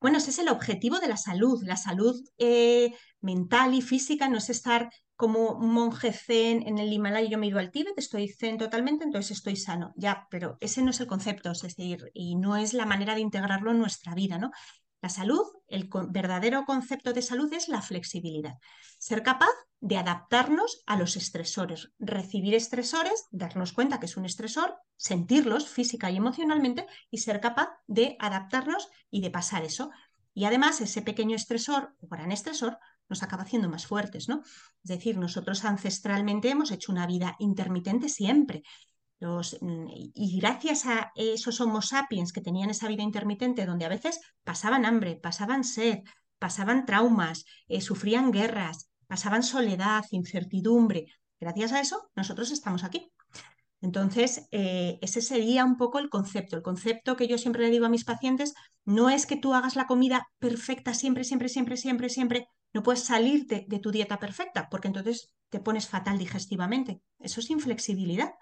Bueno, 0.00 0.18
ese 0.18 0.30
es 0.30 0.38
el 0.38 0.48
objetivo 0.48 1.00
de 1.00 1.08
la 1.08 1.16
salud. 1.16 1.60
La 1.64 1.76
salud 1.76 2.14
eh, 2.38 2.94
mental 3.20 3.74
y 3.74 3.82
física 3.82 4.28
no 4.28 4.38
es 4.38 4.48
estar 4.48 4.90
como 5.16 5.54
un 5.54 5.72
monje 5.72 6.12
zen 6.12 6.62
en 6.68 6.78
el 6.78 6.92
Himalaya. 6.92 7.28
Yo 7.28 7.36
me 7.36 7.46
he 7.46 7.48
ido 7.48 7.58
al 7.58 7.72
Tíbet, 7.72 7.94
estoy 7.96 8.28
zen 8.28 8.58
totalmente, 8.58 9.02
entonces 9.02 9.38
estoy 9.38 9.56
sano. 9.56 9.92
Ya, 9.96 10.28
pero 10.30 10.58
ese 10.60 10.82
no 10.82 10.90
es 10.90 11.00
el 11.00 11.08
concepto, 11.08 11.50
es 11.50 11.62
decir, 11.62 12.12
y 12.14 12.36
no 12.36 12.56
es 12.56 12.74
la 12.74 12.86
manera 12.86 13.16
de 13.16 13.22
integrarlo 13.22 13.72
en 13.72 13.80
nuestra 13.80 14.14
vida, 14.14 14.38
¿no? 14.38 14.52
La 15.02 15.08
salud, 15.08 15.42
el 15.66 15.90
verdadero 16.10 16.64
concepto 16.64 17.12
de 17.12 17.22
salud 17.22 17.52
es 17.52 17.68
la 17.68 17.82
flexibilidad. 17.82 18.58
Ser 19.00 19.24
capaz 19.24 19.50
de 19.80 19.96
adaptarnos 19.96 20.84
a 20.86 20.96
los 20.96 21.16
estresores, 21.16 21.92
recibir 21.98 22.54
estresores, 22.54 23.26
darnos 23.32 23.72
cuenta 23.72 23.98
que 23.98 24.06
es 24.06 24.16
un 24.16 24.26
estresor, 24.26 24.76
sentirlos 24.96 25.68
física 25.68 26.08
y 26.12 26.18
emocionalmente 26.18 26.86
y 27.10 27.18
ser 27.18 27.40
capaz 27.40 27.70
de 27.88 28.16
adaptarnos 28.20 28.88
y 29.10 29.22
de 29.22 29.30
pasar 29.32 29.64
eso. 29.64 29.90
Y 30.34 30.44
además 30.44 30.80
ese 30.80 31.02
pequeño 31.02 31.34
estresor 31.34 31.96
o 32.00 32.06
gran 32.06 32.30
estresor 32.30 32.78
nos 33.08 33.24
acaba 33.24 33.42
haciendo 33.42 33.68
más 33.68 33.86
fuertes, 33.86 34.28
¿no? 34.28 34.42
Es 34.44 34.88
decir, 34.88 35.18
nosotros 35.18 35.64
ancestralmente 35.64 36.48
hemos 36.48 36.70
hecho 36.70 36.92
una 36.92 37.08
vida 37.08 37.34
intermitente 37.40 38.08
siempre. 38.08 38.62
Mm, 39.60 39.86
y 40.14 40.40
gracias 40.40 40.86
a 40.86 41.12
esos 41.14 41.60
Homo 41.60 41.80
sapiens 41.80 42.32
que 42.32 42.40
tenían 42.40 42.70
esa 42.70 42.88
vida 42.88 43.02
intermitente, 43.02 43.66
donde 43.66 43.84
a 43.84 43.88
veces 43.88 44.20
pasaban 44.42 44.84
hambre, 44.84 45.16
pasaban 45.16 45.64
sed, 45.64 46.00
pasaban 46.38 46.86
traumas, 46.86 47.44
eh, 47.68 47.80
sufrían 47.80 48.32
guerras, 48.32 48.90
pasaban 49.06 49.42
soledad, 49.44 50.04
incertidumbre, 50.10 51.06
gracias 51.38 51.72
a 51.72 51.80
eso 51.80 52.10
nosotros 52.16 52.50
estamos 52.50 52.82
aquí. 52.84 53.12
Entonces, 53.80 54.48
eh, 54.52 54.98
ese 55.02 55.20
sería 55.20 55.64
un 55.64 55.76
poco 55.76 55.98
el 55.98 56.08
concepto. 56.08 56.56
El 56.56 56.62
concepto 56.62 57.16
que 57.16 57.26
yo 57.26 57.36
siempre 57.36 57.62
le 57.62 57.70
digo 57.70 57.86
a 57.86 57.88
mis 57.88 58.04
pacientes 58.04 58.54
no 58.84 59.10
es 59.10 59.26
que 59.26 59.36
tú 59.36 59.54
hagas 59.54 59.76
la 59.76 59.86
comida 59.86 60.28
perfecta 60.38 60.94
siempre, 60.94 61.24
siempre, 61.24 61.48
siempre, 61.48 61.76
siempre, 61.76 62.08
siempre. 62.08 62.46
No 62.72 62.82
puedes 62.82 63.04
salirte 63.04 63.66
de 63.68 63.78
tu 63.80 63.90
dieta 63.90 64.18
perfecta 64.18 64.68
porque 64.70 64.88
entonces 64.88 65.34
te 65.50 65.60
pones 65.60 65.88
fatal 65.88 66.18
digestivamente. 66.18 67.02
Eso 67.18 67.40
es 67.40 67.50
inflexibilidad. 67.50 68.32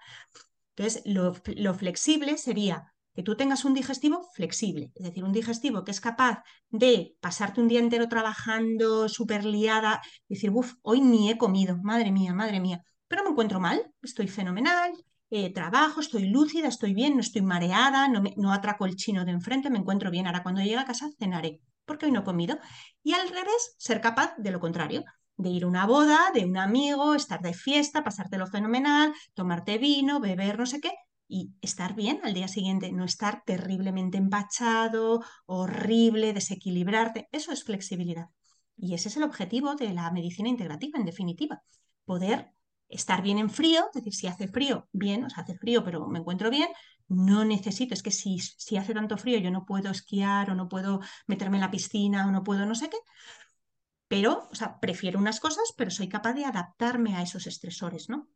Entonces, 0.81 1.03
lo, 1.05 1.75
flexible 1.75 2.37
sería 2.37 2.91
que 3.13 3.21
tú 3.21 3.37
tengas 3.37 3.65
un 3.65 3.75
digestivo 3.75 4.23
flexible, 4.33 4.91
es 4.95 5.03
decir, 5.05 5.23
un 5.23 5.31
digestivo 5.31 5.83
que 5.83 5.91
es 5.91 6.01
capaz 6.01 6.41
de 6.69 7.15
pasarte 7.19 7.61
un 7.61 7.67
día 7.67 7.79
entero 7.79 8.09
trabajando, 8.09 9.07
súper 9.07 9.45
liada, 9.45 10.01
decir, 10.27 10.49
uff, 10.49 10.73
hoy 10.81 11.01
ni 11.01 11.29
he 11.29 11.37
comido, 11.37 11.77
madre 11.83 12.11
mía, 12.11 12.33
madre 12.33 12.59
mía, 12.59 12.83
pero 13.07 13.23
me 13.23 13.29
encuentro 13.29 13.59
mal, 13.59 13.93
estoy 14.01 14.27
fenomenal, 14.27 14.91
eh, 15.29 15.53
trabajo, 15.53 15.99
estoy 15.99 16.29
lúcida, 16.29 16.67
estoy 16.69 16.95
bien, 16.95 17.13
no 17.13 17.19
estoy 17.21 17.43
mareada, 17.43 18.07
no, 18.07 18.23
me, 18.23 18.33
no 18.37 18.51
atraco 18.51 18.87
el 18.87 18.95
chino 18.95 19.23
de 19.23 19.33
enfrente, 19.33 19.69
me 19.69 19.77
encuentro 19.77 20.09
bien, 20.09 20.25
ahora 20.25 20.41
cuando 20.41 20.61
llegue 20.61 20.79
a 20.79 20.85
casa 20.85 21.11
cenaré, 21.19 21.61
porque 21.85 22.07
hoy 22.07 22.11
no 22.11 22.21
he 22.21 22.23
comido. 22.23 22.57
Y 23.03 23.13
al 23.13 23.29
revés, 23.29 23.75
ser 23.77 24.01
capaz 24.01 24.33
de 24.37 24.49
lo 24.49 24.59
contrario, 24.59 25.03
de 25.41 25.49
ir 25.49 25.63
a 25.63 25.67
una 25.67 25.85
boda, 25.85 26.31
de 26.33 26.45
un 26.45 26.57
amigo, 26.57 27.15
estar 27.15 27.41
de 27.41 27.53
fiesta, 27.53 28.03
pasártelo 28.03 28.47
fenomenal, 28.47 29.13
tomarte 29.33 29.77
vino, 29.77 30.19
beber 30.19 30.59
no 30.59 30.65
sé 30.65 30.79
qué, 30.79 30.91
y 31.27 31.53
estar 31.61 31.95
bien 31.95 32.19
al 32.23 32.33
día 32.33 32.47
siguiente, 32.47 32.91
no 32.91 33.05
estar 33.05 33.43
terriblemente 33.45 34.17
empachado, 34.17 35.23
horrible, 35.45 36.33
desequilibrarte. 36.33 37.29
Eso 37.31 37.51
es 37.53 37.63
flexibilidad. 37.63 38.29
Y 38.75 38.95
ese 38.95 39.09
es 39.09 39.17
el 39.17 39.23
objetivo 39.23 39.75
de 39.75 39.93
la 39.93 40.11
medicina 40.11 40.49
integrativa, 40.49 40.99
en 40.99 41.05
definitiva. 41.05 41.63
Poder 42.03 42.51
estar 42.89 43.21
bien 43.21 43.37
en 43.37 43.49
frío, 43.49 43.85
es 43.87 43.93
decir, 43.93 44.13
si 44.13 44.27
hace 44.27 44.47
frío, 44.47 44.89
bien, 44.91 45.23
o 45.23 45.29
sea, 45.29 45.43
hace 45.43 45.55
frío, 45.55 45.83
pero 45.83 46.07
me 46.07 46.19
encuentro 46.19 46.49
bien, 46.49 46.67
no 47.07 47.45
necesito, 47.45 47.93
es 47.93 48.03
que 48.03 48.11
si, 48.11 48.39
si 48.39 48.77
hace 48.77 48.93
tanto 48.93 49.17
frío 49.17 49.37
yo 49.39 49.51
no 49.51 49.65
puedo 49.65 49.89
esquiar 49.91 50.49
o 50.49 50.55
no 50.55 50.69
puedo 50.69 51.01
meterme 51.27 51.57
en 51.57 51.61
la 51.61 51.71
piscina 51.71 52.27
o 52.27 52.31
no 52.31 52.43
puedo 52.43 52.65
no 52.65 52.75
sé 52.75 52.89
qué, 52.89 52.97
pero, 54.11 54.49
o 54.51 54.55
sea, 54.55 54.77
prefiero 54.81 55.17
unas 55.17 55.39
cosas, 55.39 55.73
pero 55.77 55.89
soy 55.89 56.09
capaz 56.09 56.33
de 56.33 56.43
adaptarme 56.43 57.15
a 57.15 57.21
esos 57.21 57.47
estresores, 57.47 58.09
¿no? 58.09 58.27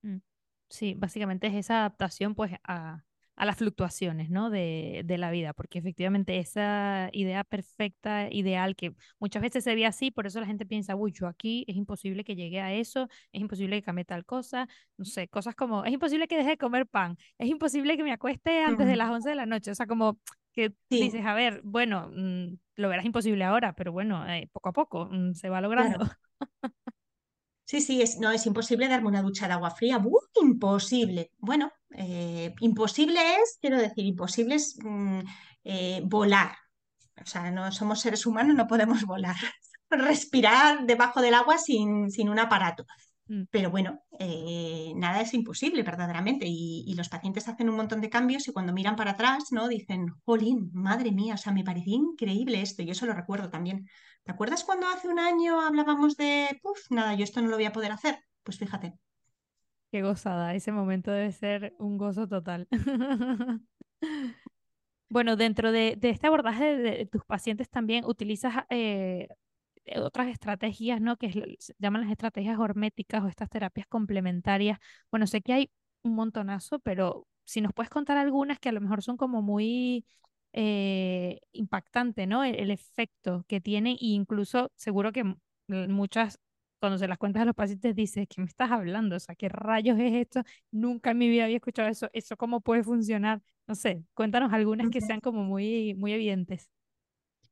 Mm. 0.00 0.22
Sí, 0.70 0.94
básicamente 0.94 1.48
es 1.48 1.54
esa 1.54 1.80
adaptación 1.80 2.34
pues 2.34 2.52
a, 2.64 3.04
a 3.36 3.44
las 3.44 3.56
fluctuaciones, 3.56 4.30
¿no? 4.30 4.48
De, 4.48 5.02
de, 5.04 5.18
la 5.18 5.30
vida, 5.30 5.52
porque 5.52 5.80
efectivamente 5.80 6.38
esa 6.38 7.10
idea 7.12 7.44
perfecta, 7.44 8.28
ideal, 8.32 8.74
que 8.74 8.94
muchas 9.18 9.42
veces 9.42 9.64
se 9.64 9.74
ve 9.74 9.84
así, 9.84 10.10
por 10.10 10.26
eso 10.26 10.40
la 10.40 10.46
gente 10.46 10.64
piensa, 10.64 10.96
uy, 10.96 11.12
yo 11.12 11.26
aquí 11.26 11.66
es 11.68 11.76
imposible 11.76 12.24
que 12.24 12.34
llegue 12.34 12.62
a 12.62 12.72
eso, 12.72 13.06
es 13.30 13.42
imposible 13.42 13.76
que 13.76 13.82
cambie 13.82 14.06
tal 14.06 14.24
cosa, 14.24 14.66
no 14.96 15.04
sé, 15.04 15.28
cosas 15.28 15.54
como, 15.54 15.84
es 15.84 15.92
imposible 15.92 16.26
que 16.26 16.38
deje 16.38 16.50
de 16.50 16.58
comer 16.58 16.86
pan, 16.86 17.18
es 17.36 17.48
imposible 17.50 17.98
que 17.98 18.02
me 18.02 18.12
acueste 18.12 18.62
antes 18.64 18.86
de 18.86 18.96
las 18.96 19.10
11 19.10 19.28
de 19.28 19.36
la 19.36 19.44
noche, 19.44 19.72
o 19.72 19.74
sea, 19.74 19.86
como 19.86 20.18
que 20.58 20.74
sí. 20.90 21.02
dices, 21.02 21.24
a 21.24 21.34
ver, 21.34 21.60
bueno, 21.62 22.10
mmm, 22.12 22.56
lo 22.74 22.88
verás 22.88 23.04
imposible 23.04 23.44
ahora, 23.44 23.74
pero 23.74 23.92
bueno, 23.92 24.26
eh, 24.28 24.48
poco 24.52 24.70
a 24.70 24.72
poco 24.72 25.08
mmm, 25.10 25.32
se 25.34 25.48
va 25.48 25.60
logrando. 25.60 25.98
Claro. 25.98 26.12
Sí, 27.64 27.82
sí, 27.82 28.00
es, 28.00 28.18
no, 28.18 28.30
es 28.30 28.46
imposible 28.46 28.88
darme 28.88 29.08
una 29.08 29.20
ducha 29.20 29.46
de 29.46 29.52
agua 29.52 29.70
fría. 29.70 29.98
¡Uh, 29.98 30.18
imposible! 30.40 31.32
Bueno, 31.36 31.70
eh, 31.90 32.54
imposible 32.60 33.20
es, 33.42 33.58
quiero 33.60 33.76
decir, 33.76 34.06
imposible 34.06 34.54
es 34.54 34.78
mmm, 34.82 35.20
eh, 35.64 36.00
volar. 36.04 36.56
O 37.22 37.26
sea, 37.26 37.50
no 37.50 37.70
somos 37.70 38.00
seres 38.00 38.24
humanos, 38.24 38.56
no 38.56 38.66
podemos 38.66 39.02
volar. 39.06 39.36
Respirar 39.90 40.86
debajo 40.86 41.20
del 41.20 41.34
agua 41.34 41.58
sin, 41.58 42.10
sin 42.10 42.30
un 42.30 42.38
aparato. 42.38 42.86
Mm. 43.28 43.42
Pero 43.50 43.70
bueno, 43.70 44.02
eh, 44.18 44.92
nada 44.96 45.20
es 45.20 45.34
imposible 45.34 45.82
verdaderamente 45.82 46.46
y, 46.48 46.84
y, 46.86 46.94
los 46.94 47.10
pacientes 47.10 47.46
hacen 47.46 47.68
un 47.68 47.76
montón 47.76 48.00
de 48.00 48.08
cambios 48.08 48.48
y 48.48 48.52
cuando 48.52 48.72
miran 48.72 48.96
para 48.96 49.12
atrás, 49.12 49.52
¿no? 49.52 49.68
Dicen, 49.68 50.06
jolín, 50.24 50.70
madre 50.72 51.12
mía, 51.12 51.34
o 51.34 51.36
sea, 51.36 51.52
me 51.52 51.64
parecía 51.64 51.94
increíble 51.94 52.62
esto 52.62 52.82
y 52.82 52.86
yo 52.86 52.92
eso 52.92 53.06
lo 53.06 53.12
recuerdo 53.12 53.50
también. 53.50 53.86
¿Te 54.24 54.32
acuerdas 54.32 54.64
cuando 54.64 54.86
hace 54.88 55.08
un 55.08 55.18
año 55.18 55.60
hablábamos 55.60 56.16
de, 56.16 56.58
puf, 56.62 56.78
nada, 56.90 57.14
yo 57.14 57.24
esto 57.24 57.42
no 57.42 57.48
lo 57.48 57.56
voy 57.56 57.66
a 57.66 57.72
poder 57.72 57.92
hacer? 57.92 58.18
Pues 58.42 58.58
fíjate. 58.58 58.94
Qué 59.90 60.02
gozada, 60.02 60.54
ese 60.54 60.72
momento 60.72 61.10
debe 61.10 61.32
ser 61.32 61.74
un 61.78 61.96
gozo 61.96 62.28
total. 62.28 62.66
bueno, 65.08 65.36
dentro 65.36 65.72
de, 65.72 65.96
de, 65.98 66.10
este 66.10 66.26
abordaje 66.26 66.76
de, 66.76 66.90
de, 66.90 67.06
tus 67.06 67.24
pacientes 67.24 67.70
también 67.70 68.04
utilizas 68.04 68.66
eh, 68.68 69.28
otras 69.96 70.28
estrategias, 70.28 71.00
¿no? 71.00 71.16
Que 71.16 71.56
se 71.58 71.74
llaman 71.78 72.02
las 72.02 72.10
estrategias 72.10 72.58
horméticas 72.58 73.22
o 73.22 73.28
estas 73.28 73.48
terapias 73.50 73.86
complementarias. 73.86 74.78
Bueno, 75.10 75.26
sé 75.26 75.40
que 75.42 75.52
hay 75.52 75.70
un 76.02 76.14
montonazo, 76.14 76.78
pero 76.80 77.26
si 77.44 77.60
nos 77.60 77.72
puedes 77.72 77.90
contar 77.90 78.16
algunas 78.18 78.58
que 78.58 78.68
a 78.68 78.72
lo 78.72 78.80
mejor 78.80 79.02
son 79.02 79.16
como 79.16 79.42
muy 79.42 80.04
eh, 80.52 81.40
impactante, 81.52 82.26
¿no? 82.26 82.44
El, 82.44 82.56
el, 82.56 82.70
efecto 82.70 83.44
que 83.48 83.60
tiene 83.60 83.92
e 83.92 83.96
incluso 84.00 84.70
seguro 84.76 85.12
que 85.12 85.24
muchas, 85.68 86.38
cuando 86.80 86.98
se 86.98 87.08
las 87.08 87.18
cuentas 87.18 87.42
a 87.42 87.44
los 87.46 87.54
pacientes, 87.54 87.94
dices, 87.94 88.26
¿qué 88.28 88.40
me 88.40 88.46
estás 88.46 88.70
hablando? 88.70 89.16
O 89.16 89.20
sea, 89.20 89.34
¿qué 89.34 89.48
rayos 89.48 89.98
es 89.98 90.14
esto? 90.14 90.42
Nunca 90.70 91.10
en 91.12 91.18
mi 91.18 91.28
vida 91.28 91.44
había 91.44 91.56
escuchado 91.56 91.88
eso. 91.88 92.08
¿Eso 92.12 92.36
cómo 92.36 92.60
puede 92.60 92.84
funcionar? 92.84 93.42
No 93.66 93.74
sé, 93.74 94.04
cuéntanos 94.14 94.52
algunas 94.52 94.88
que 94.90 95.00
sean 95.00 95.20
como 95.20 95.44
muy, 95.44 95.94
muy 95.94 96.12
evidentes. 96.12 96.70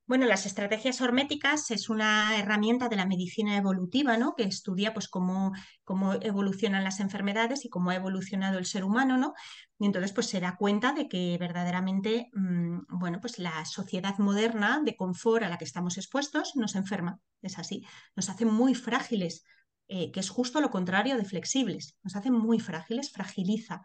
Bueno, 0.09 0.27
las 0.27 0.47
estrategias 0.47 1.01
horméticas 1.01 1.73
es 1.73 1.89
una 1.89 2.39
herramienta 2.39 2.89
de 2.89 2.95
la 2.95 3.07
medicina 3.07 3.57
evolutiva, 3.57 4.17
¿no? 4.17 4.37
Que 4.37 4.45
estudia 4.45 4.95
pues 4.95 5.09
cómo, 5.09 5.53
cómo 5.83 6.13
evolucionan 6.15 6.85
las 6.85 7.01
enfermedades 7.01 7.65
y 7.65 7.69
cómo 7.69 7.91
ha 7.91 7.97
evolucionado 7.97 8.59
el 8.59 8.67
ser 8.67 8.85
humano, 8.85 9.17
¿no? 9.19 9.35
Y 9.81 9.87
entonces 9.87 10.13
pues 10.13 10.29
se 10.29 10.39
da 10.39 10.57
cuenta 10.57 10.93
de 10.93 11.09
que 11.09 11.37
verdaderamente, 11.41 12.31
mmm, 12.35 12.83
bueno, 12.89 13.21
pues 13.21 13.41
la 13.41 13.65
sociedad 13.65 14.17
moderna 14.19 14.81
de 14.85 14.95
confort 14.97 15.43
a 15.43 15.49
la 15.49 15.59
que 15.59 15.65
estamos 15.65 15.97
expuestos 15.99 16.55
nos 16.55 16.77
enferma, 16.77 17.19
es 17.43 17.59
así, 17.59 17.85
nos 18.15 18.31
hace 18.31 18.45
muy 18.45 18.77
frágiles, 18.77 19.45
eh, 19.89 20.13
que 20.13 20.21
es 20.21 20.31
justo 20.31 20.61
lo 20.61 20.71
contrario 20.71 21.17
de 21.17 21.25
flexibles, 21.25 21.97
nos 22.05 22.15
hace 22.15 22.31
muy 22.31 22.61
frágiles, 22.61 23.11
fragiliza 23.11 23.83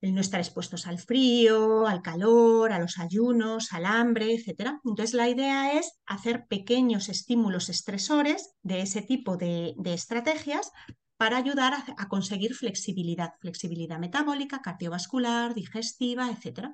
el 0.00 0.14
no 0.14 0.20
estar 0.20 0.40
expuestos 0.40 0.86
al 0.86 0.98
frío, 0.98 1.86
al 1.86 2.02
calor, 2.02 2.72
a 2.72 2.78
los 2.78 2.98
ayunos, 2.98 3.72
al 3.72 3.86
hambre, 3.86 4.34
etc. 4.34 4.72
Entonces 4.84 5.14
la 5.14 5.28
idea 5.28 5.78
es 5.78 5.92
hacer 6.06 6.46
pequeños 6.48 7.08
estímulos 7.08 7.68
estresores 7.68 8.54
de 8.62 8.82
ese 8.82 9.02
tipo 9.02 9.36
de, 9.36 9.74
estrategias 9.84 10.70
para 11.16 11.36
ayudar 11.36 11.74
a, 11.74 11.84
a, 11.98 12.08
conseguir 12.08 12.54
flexibilidad, 12.54 13.34
flexibilidad 13.40 13.98
metabólica, 13.98 14.62
cardiovascular, 14.62 15.54
digestiva, 15.54 16.30
etc. 16.30 16.70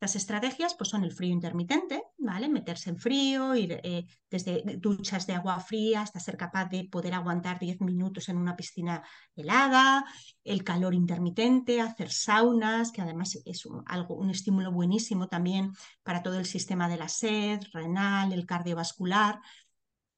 Las 0.00 0.14
estrategias 0.14 0.74
pues, 0.74 0.90
son 0.90 1.02
el 1.02 1.12
frío 1.12 1.32
intermitente, 1.32 2.04
¿vale? 2.18 2.48
Meterse 2.48 2.90
en 2.90 2.98
frío, 2.98 3.56
ir 3.56 3.80
eh, 3.82 4.06
desde 4.30 4.62
duchas 4.76 5.26
de 5.26 5.34
agua 5.34 5.58
fría 5.58 6.02
hasta 6.02 6.20
ser 6.20 6.36
capaz 6.36 6.66
de 6.66 6.84
poder 6.84 7.14
aguantar 7.14 7.58
10 7.58 7.80
minutos 7.80 8.28
en 8.28 8.36
una 8.36 8.54
piscina 8.54 9.02
helada, 9.34 10.04
el 10.44 10.62
calor 10.62 10.94
intermitente, 10.94 11.80
hacer 11.80 12.12
saunas, 12.12 12.92
que 12.92 13.02
además 13.02 13.40
es 13.44 13.66
un, 13.66 13.82
algo, 13.86 14.14
un 14.14 14.30
estímulo 14.30 14.70
buenísimo 14.70 15.26
también 15.26 15.72
para 16.04 16.22
todo 16.22 16.38
el 16.38 16.46
sistema 16.46 16.88
de 16.88 16.96
la 16.96 17.08
sed, 17.08 17.60
renal, 17.72 18.32
el 18.32 18.46
cardiovascular. 18.46 19.40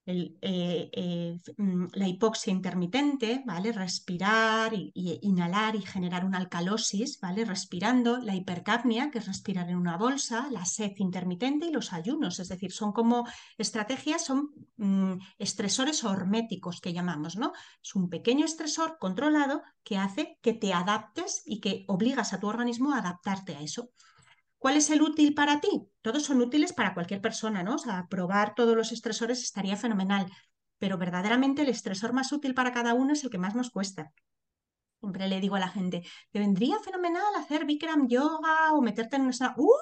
Eh, 0.07 0.35
eh, 0.41 1.39
la 1.93 2.07
hipoxia 2.07 2.51
intermitente, 2.51 3.43
¿vale? 3.45 3.71
Respirar 3.71 4.73
y, 4.73 4.91
inhalar 5.21 5.75
y 5.75 5.81
generar 5.81 6.25
una 6.25 6.39
alcalosis, 6.39 7.19
¿vale? 7.19 7.45
Respirando, 7.45 8.17
la 8.17 8.35
hipercapnia, 8.35 9.11
que 9.11 9.19
es 9.19 9.27
respirar 9.27 9.69
en 9.69 9.75
una 9.75 9.97
bolsa, 9.97 10.47
la 10.49 10.65
sed 10.65 10.93
intermitente 10.97 11.67
y 11.67 11.71
los 11.71 11.93
ayunos, 11.93 12.39
es 12.39 12.49
decir, 12.49 12.71
son 12.71 12.93
como 12.93 13.27
estrategias, 13.59 14.25
son 14.25 14.49
mmm, 14.77 15.13
estresores 15.37 16.03
horméticos 16.03 16.81
que 16.81 16.93
llamamos, 16.93 17.35
¿no? 17.37 17.53
Es 17.83 17.93
un 17.93 18.09
pequeño 18.09 18.45
estresor 18.45 18.97
controlado 18.99 19.61
que 19.83 19.97
hace 19.97 20.39
que 20.41 20.53
te 20.53 20.73
adaptes 20.73 21.43
y 21.45 21.59
que 21.59 21.85
obligas 21.87 22.33
a 22.33 22.39
tu 22.39 22.47
organismo 22.47 22.93
a 22.93 22.99
adaptarte 22.99 23.55
a 23.55 23.61
eso. 23.61 23.91
¿Cuál 24.61 24.77
es 24.77 24.91
el 24.91 25.01
útil 25.01 25.33
para 25.33 25.59
ti? 25.59 25.89
Todos 26.03 26.21
son 26.21 26.39
útiles 26.39 26.71
para 26.71 26.93
cualquier 26.93 27.19
persona, 27.19 27.63
¿no? 27.63 27.73
O 27.73 27.77
sea, 27.79 28.05
probar 28.07 28.53
todos 28.53 28.75
los 28.75 28.91
estresores 28.91 29.41
estaría 29.41 29.75
fenomenal, 29.75 30.31
pero 30.77 30.99
verdaderamente 30.99 31.63
el 31.63 31.69
estresor 31.69 32.13
más 32.13 32.31
útil 32.31 32.53
para 32.53 32.71
cada 32.71 32.93
uno 32.93 33.13
es 33.13 33.23
el 33.23 33.31
que 33.31 33.39
más 33.39 33.55
nos 33.55 33.71
cuesta. 33.71 34.13
Siempre 34.99 35.27
le 35.27 35.39
digo 35.39 35.55
a 35.55 35.59
la 35.59 35.69
gente, 35.69 36.03
te 36.29 36.37
vendría 36.37 36.77
fenomenal 36.77 37.23
hacer 37.39 37.65
Bikram 37.65 38.07
yoga 38.07 38.73
o 38.73 38.83
meterte 38.83 39.15
en 39.15 39.23
una... 39.23 39.55
¡Uh! 39.57 39.73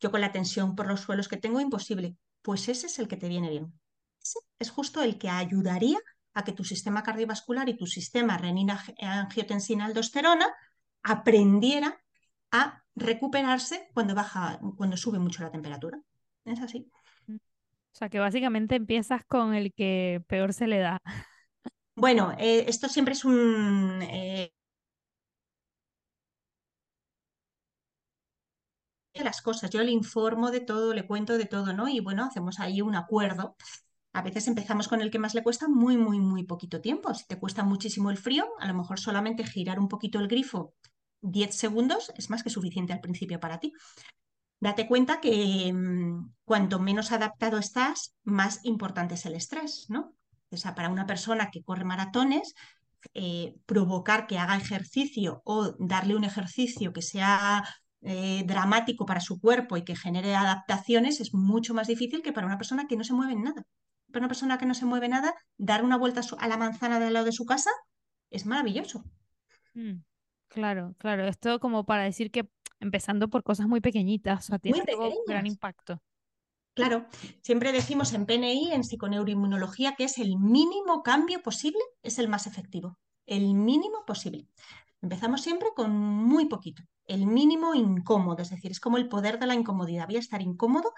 Yo 0.00 0.10
con 0.10 0.22
la 0.22 0.32
tensión 0.32 0.76
por 0.76 0.86
los 0.86 1.02
suelos 1.02 1.28
que 1.28 1.36
tengo, 1.36 1.60
imposible. 1.60 2.16
Pues 2.40 2.70
ese 2.70 2.86
es 2.86 2.98
el 2.98 3.08
que 3.08 3.18
te 3.18 3.28
viene 3.28 3.50
bien. 3.50 3.78
Ese 4.18 4.38
es 4.58 4.70
justo 4.70 5.02
el 5.02 5.18
que 5.18 5.28
ayudaría 5.28 5.98
a 6.32 6.42
que 6.42 6.52
tu 6.52 6.64
sistema 6.64 7.02
cardiovascular 7.02 7.68
y 7.68 7.76
tu 7.76 7.86
sistema 7.86 8.38
renina-angiotensina-aldosterona 8.38 10.46
aprendiera 11.02 12.02
a 12.50 12.81
recuperarse 12.94 13.88
cuando 13.94 14.14
baja, 14.14 14.60
cuando 14.76 14.96
sube 14.96 15.18
mucho 15.18 15.42
la 15.42 15.50
temperatura. 15.50 16.00
Es 16.44 16.60
así. 16.60 16.90
O 17.28 17.94
sea 17.94 18.08
que 18.08 18.18
básicamente 18.18 18.76
empiezas 18.76 19.24
con 19.24 19.54
el 19.54 19.72
que 19.74 20.22
peor 20.26 20.52
se 20.52 20.66
le 20.66 20.78
da. 20.78 20.98
Bueno, 21.94 22.32
eh, 22.38 22.64
esto 22.68 22.88
siempre 22.88 23.12
es 23.12 23.24
un... 23.24 24.00
Eh, 24.02 24.50
las 29.14 29.42
cosas, 29.42 29.70
yo 29.70 29.82
le 29.82 29.90
informo 29.92 30.50
de 30.50 30.60
todo, 30.60 30.94
le 30.94 31.06
cuento 31.06 31.36
de 31.38 31.44
todo, 31.44 31.72
¿no? 31.74 31.86
Y 31.88 32.00
bueno, 32.00 32.24
hacemos 32.24 32.58
ahí 32.60 32.80
un 32.80 32.96
acuerdo. 32.96 33.56
A 34.14 34.22
veces 34.22 34.48
empezamos 34.48 34.88
con 34.88 35.00
el 35.00 35.10
que 35.10 35.18
más 35.18 35.34
le 35.34 35.42
cuesta 35.42 35.68
muy, 35.68 35.96
muy, 35.96 36.18
muy 36.18 36.44
poquito 36.44 36.80
tiempo. 36.80 37.12
Si 37.14 37.26
te 37.26 37.38
cuesta 37.38 37.62
muchísimo 37.62 38.10
el 38.10 38.16
frío, 38.16 38.46
a 38.58 38.66
lo 38.66 38.74
mejor 38.74 38.98
solamente 38.98 39.44
girar 39.44 39.78
un 39.78 39.88
poquito 39.88 40.18
el 40.18 40.28
grifo 40.28 40.74
10 41.22 41.54
segundos 41.54 42.12
es 42.16 42.30
más 42.30 42.42
que 42.42 42.50
suficiente 42.50 42.92
al 42.92 43.00
principio 43.00 43.40
para 43.40 43.58
ti. 43.58 43.72
Date 44.60 44.86
cuenta 44.86 45.20
que 45.20 45.72
mm, 45.72 46.32
cuanto 46.44 46.78
menos 46.78 47.10
adaptado 47.10 47.58
estás, 47.58 48.14
más 48.22 48.60
importante 48.64 49.14
es 49.14 49.26
el 49.26 49.34
estrés, 49.34 49.86
¿no? 49.88 50.14
O 50.50 50.56
sea, 50.56 50.74
para 50.74 50.90
una 50.90 51.06
persona 51.06 51.50
que 51.50 51.62
corre 51.62 51.84
maratones, 51.84 52.54
eh, 53.14 53.56
provocar 53.66 54.26
que 54.26 54.38
haga 54.38 54.56
ejercicio 54.56 55.42
o 55.44 55.74
darle 55.78 56.14
un 56.14 56.24
ejercicio 56.24 56.92
que 56.92 57.02
sea 57.02 57.64
eh, 58.02 58.44
dramático 58.46 59.06
para 59.06 59.20
su 59.20 59.40
cuerpo 59.40 59.76
y 59.76 59.84
que 59.84 59.96
genere 59.96 60.34
adaptaciones 60.34 61.20
es 61.20 61.34
mucho 61.34 61.74
más 61.74 61.88
difícil 61.88 62.22
que 62.22 62.32
para 62.32 62.46
una 62.46 62.58
persona 62.58 62.86
que 62.86 62.96
no 62.96 63.04
se 63.04 63.14
mueve 63.14 63.32
en 63.32 63.42
nada. 63.42 63.62
Para 64.12 64.20
una 64.20 64.28
persona 64.28 64.58
que 64.58 64.66
no 64.66 64.74
se 64.74 64.84
mueve 64.84 65.08
nada, 65.08 65.34
dar 65.56 65.84
una 65.84 65.96
vuelta 65.96 66.20
a 66.38 66.48
la 66.48 66.56
manzana 66.56 67.00
del 67.00 67.14
lado 67.14 67.26
de 67.26 67.32
su 67.32 67.44
casa 67.46 67.70
es 68.30 68.46
maravilloso. 68.46 69.04
Mm, 69.74 70.02
claro, 70.52 70.94
claro. 70.98 71.26
Esto 71.26 71.60
como 71.60 71.84
para 71.84 72.04
decir 72.04 72.30
que 72.30 72.48
empezando 72.80 73.28
por 73.28 73.42
cosas 73.42 73.66
muy 73.66 73.80
pequeñitas, 73.80 74.40
o 74.40 74.46
sea, 74.48 74.58
tiene 74.58 74.82
un 74.96 75.24
gran 75.26 75.46
impacto. 75.46 76.00
Claro, 76.74 77.06
siempre 77.42 77.70
decimos 77.70 78.14
en 78.14 78.24
PNI, 78.24 78.72
en 78.72 78.82
psiconeuroinmunología, 78.82 79.94
que 79.94 80.04
es 80.04 80.18
el 80.18 80.38
mínimo 80.38 81.02
cambio 81.02 81.42
posible, 81.42 81.80
es 82.02 82.18
el 82.18 82.28
más 82.28 82.46
efectivo. 82.46 82.98
El 83.26 83.54
mínimo 83.54 84.04
posible. 84.06 84.48
Empezamos 85.02 85.42
siempre 85.42 85.68
con 85.76 85.94
muy 85.94 86.46
poquito, 86.46 86.82
el 87.06 87.26
mínimo 87.26 87.74
incómodo, 87.74 88.42
es 88.42 88.50
decir, 88.50 88.70
es 88.70 88.80
como 88.80 88.96
el 88.96 89.08
poder 89.08 89.38
de 89.38 89.46
la 89.46 89.54
incomodidad. 89.54 90.06
Voy 90.06 90.16
a 90.16 90.20
estar 90.20 90.40
incómodo 90.40 90.92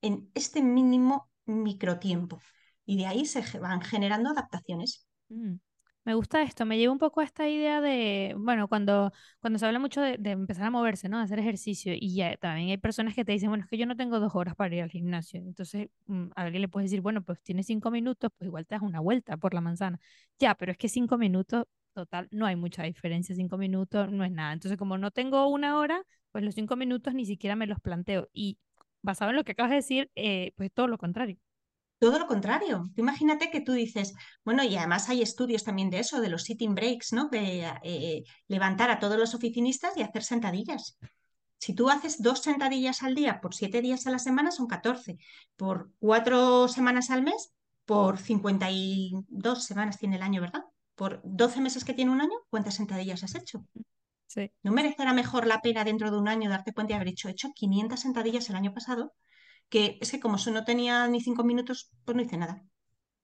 en 0.00 0.30
este 0.34 0.62
mínimo 0.62 1.30
microtiempo. 1.44 2.40
Y 2.84 2.96
de 2.96 3.06
ahí 3.06 3.24
se 3.24 3.58
van 3.60 3.82
generando 3.82 4.30
adaptaciones. 4.30 5.06
Mm. 5.28 5.56
Me 6.04 6.14
gusta 6.14 6.42
esto, 6.42 6.64
me 6.64 6.78
lleva 6.78 6.92
un 6.92 6.98
poco 6.98 7.20
a 7.20 7.24
esta 7.24 7.46
idea 7.46 7.80
de, 7.82 8.34
bueno, 8.38 8.68
cuando, 8.68 9.12
cuando 9.40 9.58
se 9.58 9.66
habla 9.66 9.78
mucho 9.78 10.00
de, 10.00 10.18
empezar 10.30 10.64
a 10.64 10.70
moverse, 10.70 11.10
¿no? 11.10 11.18
De 11.18 11.24
hacer 11.24 11.38
ejercicio, 11.38 11.92
y 11.94 12.14
ya 12.14 12.36
también 12.38 12.70
hay 12.70 12.78
personas 12.78 13.14
que 13.14 13.22
te 13.24 13.32
dicen, 13.32 13.50
bueno, 13.50 13.64
es 13.64 13.70
que 13.70 13.76
yo 13.76 13.84
no 13.84 13.96
tengo 13.96 14.18
dos 14.18 14.34
horas 14.34 14.54
para 14.56 14.74
ir 14.74 14.82
al 14.82 14.90
gimnasio. 14.90 15.40
Entonces, 15.40 15.88
mm, 16.06 16.28
a 16.34 16.42
alguien 16.42 16.62
le 16.62 16.68
puedes 16.68 16.90
decir, 16.90 17.02
bueno, 17.02 17.22
pues 17.22 17.40
tienes 17.42 17.66
cinco 17.66 17.90
minutos, 17.90 18.30
pues 18.36 18.46
igual 18.48 18.66
te 18.66 18.74
das 18.76 18.82
una 18.82 19.00
vuelta 19.00 19.36
por 19.36 19.52
la 19.52 19.60
manzana. 19.60 20.00
Ya, 20.38 20.54
pero 20.54 20.72
es 20.72 20.78
que 20.78 20.88
cinco 20.88 21.18
minutos, 21.18 21.64
total, 21.92 22.28
no 22.30 22.46
hay 22.46 22.56
mucha 22.56 22.82
diferencia, 22.84 23.34
cinco 23.34 23.58
minutos 23.58 24.10
no 24.10 24.24
es 24.24 24.32
nada. 24.32 24.52
Entonces, 24.54 24.78
como 24.78 24.96
no 24.96 25.10
tengo 25.10 25.46
una 25.48 25.78
hora, 25.78 26.02
pues 26.32 26.42
los 26.44 26.54
cinco 26.54 26.76
minutos 26.76 27.12
ni 27.14 27.26
siquiera 27.26 27.56
me 27.56 27.66
los 27.66 27.78
planteo. 27.80 28.28
Y 28.32 28.58
basado 29.02 29.30
en 29.30 29.36
lo 29.36 29.44
que 29.44 29.52
acabas 29.52 29.70
de 29.70 29.76
decir, 29.76 30.10
eh, 30.14 30.52
pues 30.56 30.72
todo 30.72 30.86
lo 30.88 30.96
contrario. 30.98 31.36
Todo 32.00 32.18
lo 32.18 32.26
contrario. 32.26 32.90
imagínate 32.96 33.50
que 33.50 33.60
tú 33.60 33.72
dices, 33.74 34.14
bueno, 34.42 34.64
y 34.64 34.74
además 34.74 35.10
hay 35.10 35.20
estudios 35.20 35.64
también 35.64 35.90
de 35.90 35.98
eso, 35.98 36.22
de 36.22 36.30
los 36.30 36.44
sitting 36.44 36.74
breaks, 36.74 37.12
¿no? 37.12 37.28
De 37.28 37.70
eh, 37.82 38.24
levantar 38.48 38.90
a 38.90 38.98
todos 38.98 39.18
los 39.18 39.34
oficinistas 39.34 39.94
y 39.98 40.02
hacer 40.02 40.22
sentadillas. 40.24 40.98
Si 41.58 41.74
tú 41.74 41.90
haces 41.90 42.22
dos 42.22 42.40
sentadillas 42.40 43.02
al 43.02 43.14
día 43.14 43.42
por 43.42 43.54
siete 43.54 43.82
días 43.82 44.06
a 44.06 44.10
la 44.10 44.18
semana, 44.18 44.50
son 44.50 44.66
14. 44.66 45.18
Por 45.56 45.90
cuatro 45.98 46.68
semanas 46.68 47.10
al 47.10 47.22
mes, 47.22 47.52
por 47.84 48.16
52 48.16 49.62
semanas 49.62 49.98
tiene 49.98 50.16
el 50.16 50.22
año, 50.22 50.40
¿verdad? 50.40 50.64
Por 50.94 51.20
12 51.22 51.60
meses 51.60 51.84
que 51.84 51.92
tiene 51.92 52.12
un 52.12 52.22
año, 52.22 52.38
¿cuántas 52.48 52.76
sentadillas 52.76 53.24
has 53.24 53.34
hecho? 53.34 53.66
Sí. 54.26 54.50
¿No 54.62 54.72
merecerá 54.72 55.12
mejor 55.12 55.46
la 55.46 55.60
pena 55.60 55.84
dentro 55.84 56.10
de 56.10 56.16
un 56.16 56.28
año 56.28 56.48
darte 56.48 56.72
cuenta 56.72 56.94
de 56.94 56.96
haber 56.96 57.08
hecho, 57.08 57.28
hecho 57.28 57.50
500 57.54 58.00
sentadillas 58.00 58.48
el 58.48 58.56
año 58.56 58.72
pasado 58.72 59.12
que 59.70 59.98
es 60.00 60.10
que 60.10 60.20
como 60.20 60.36
no 60.52 60.64
tenía 60.64 61.06
ni 61.08 61.20
cinco 61.20 61.44
minutos, 61.44 61.90
pues 62.04 62.16
no 62.16 62.22
hice 62.22 62.36
nada. 62.36 62.62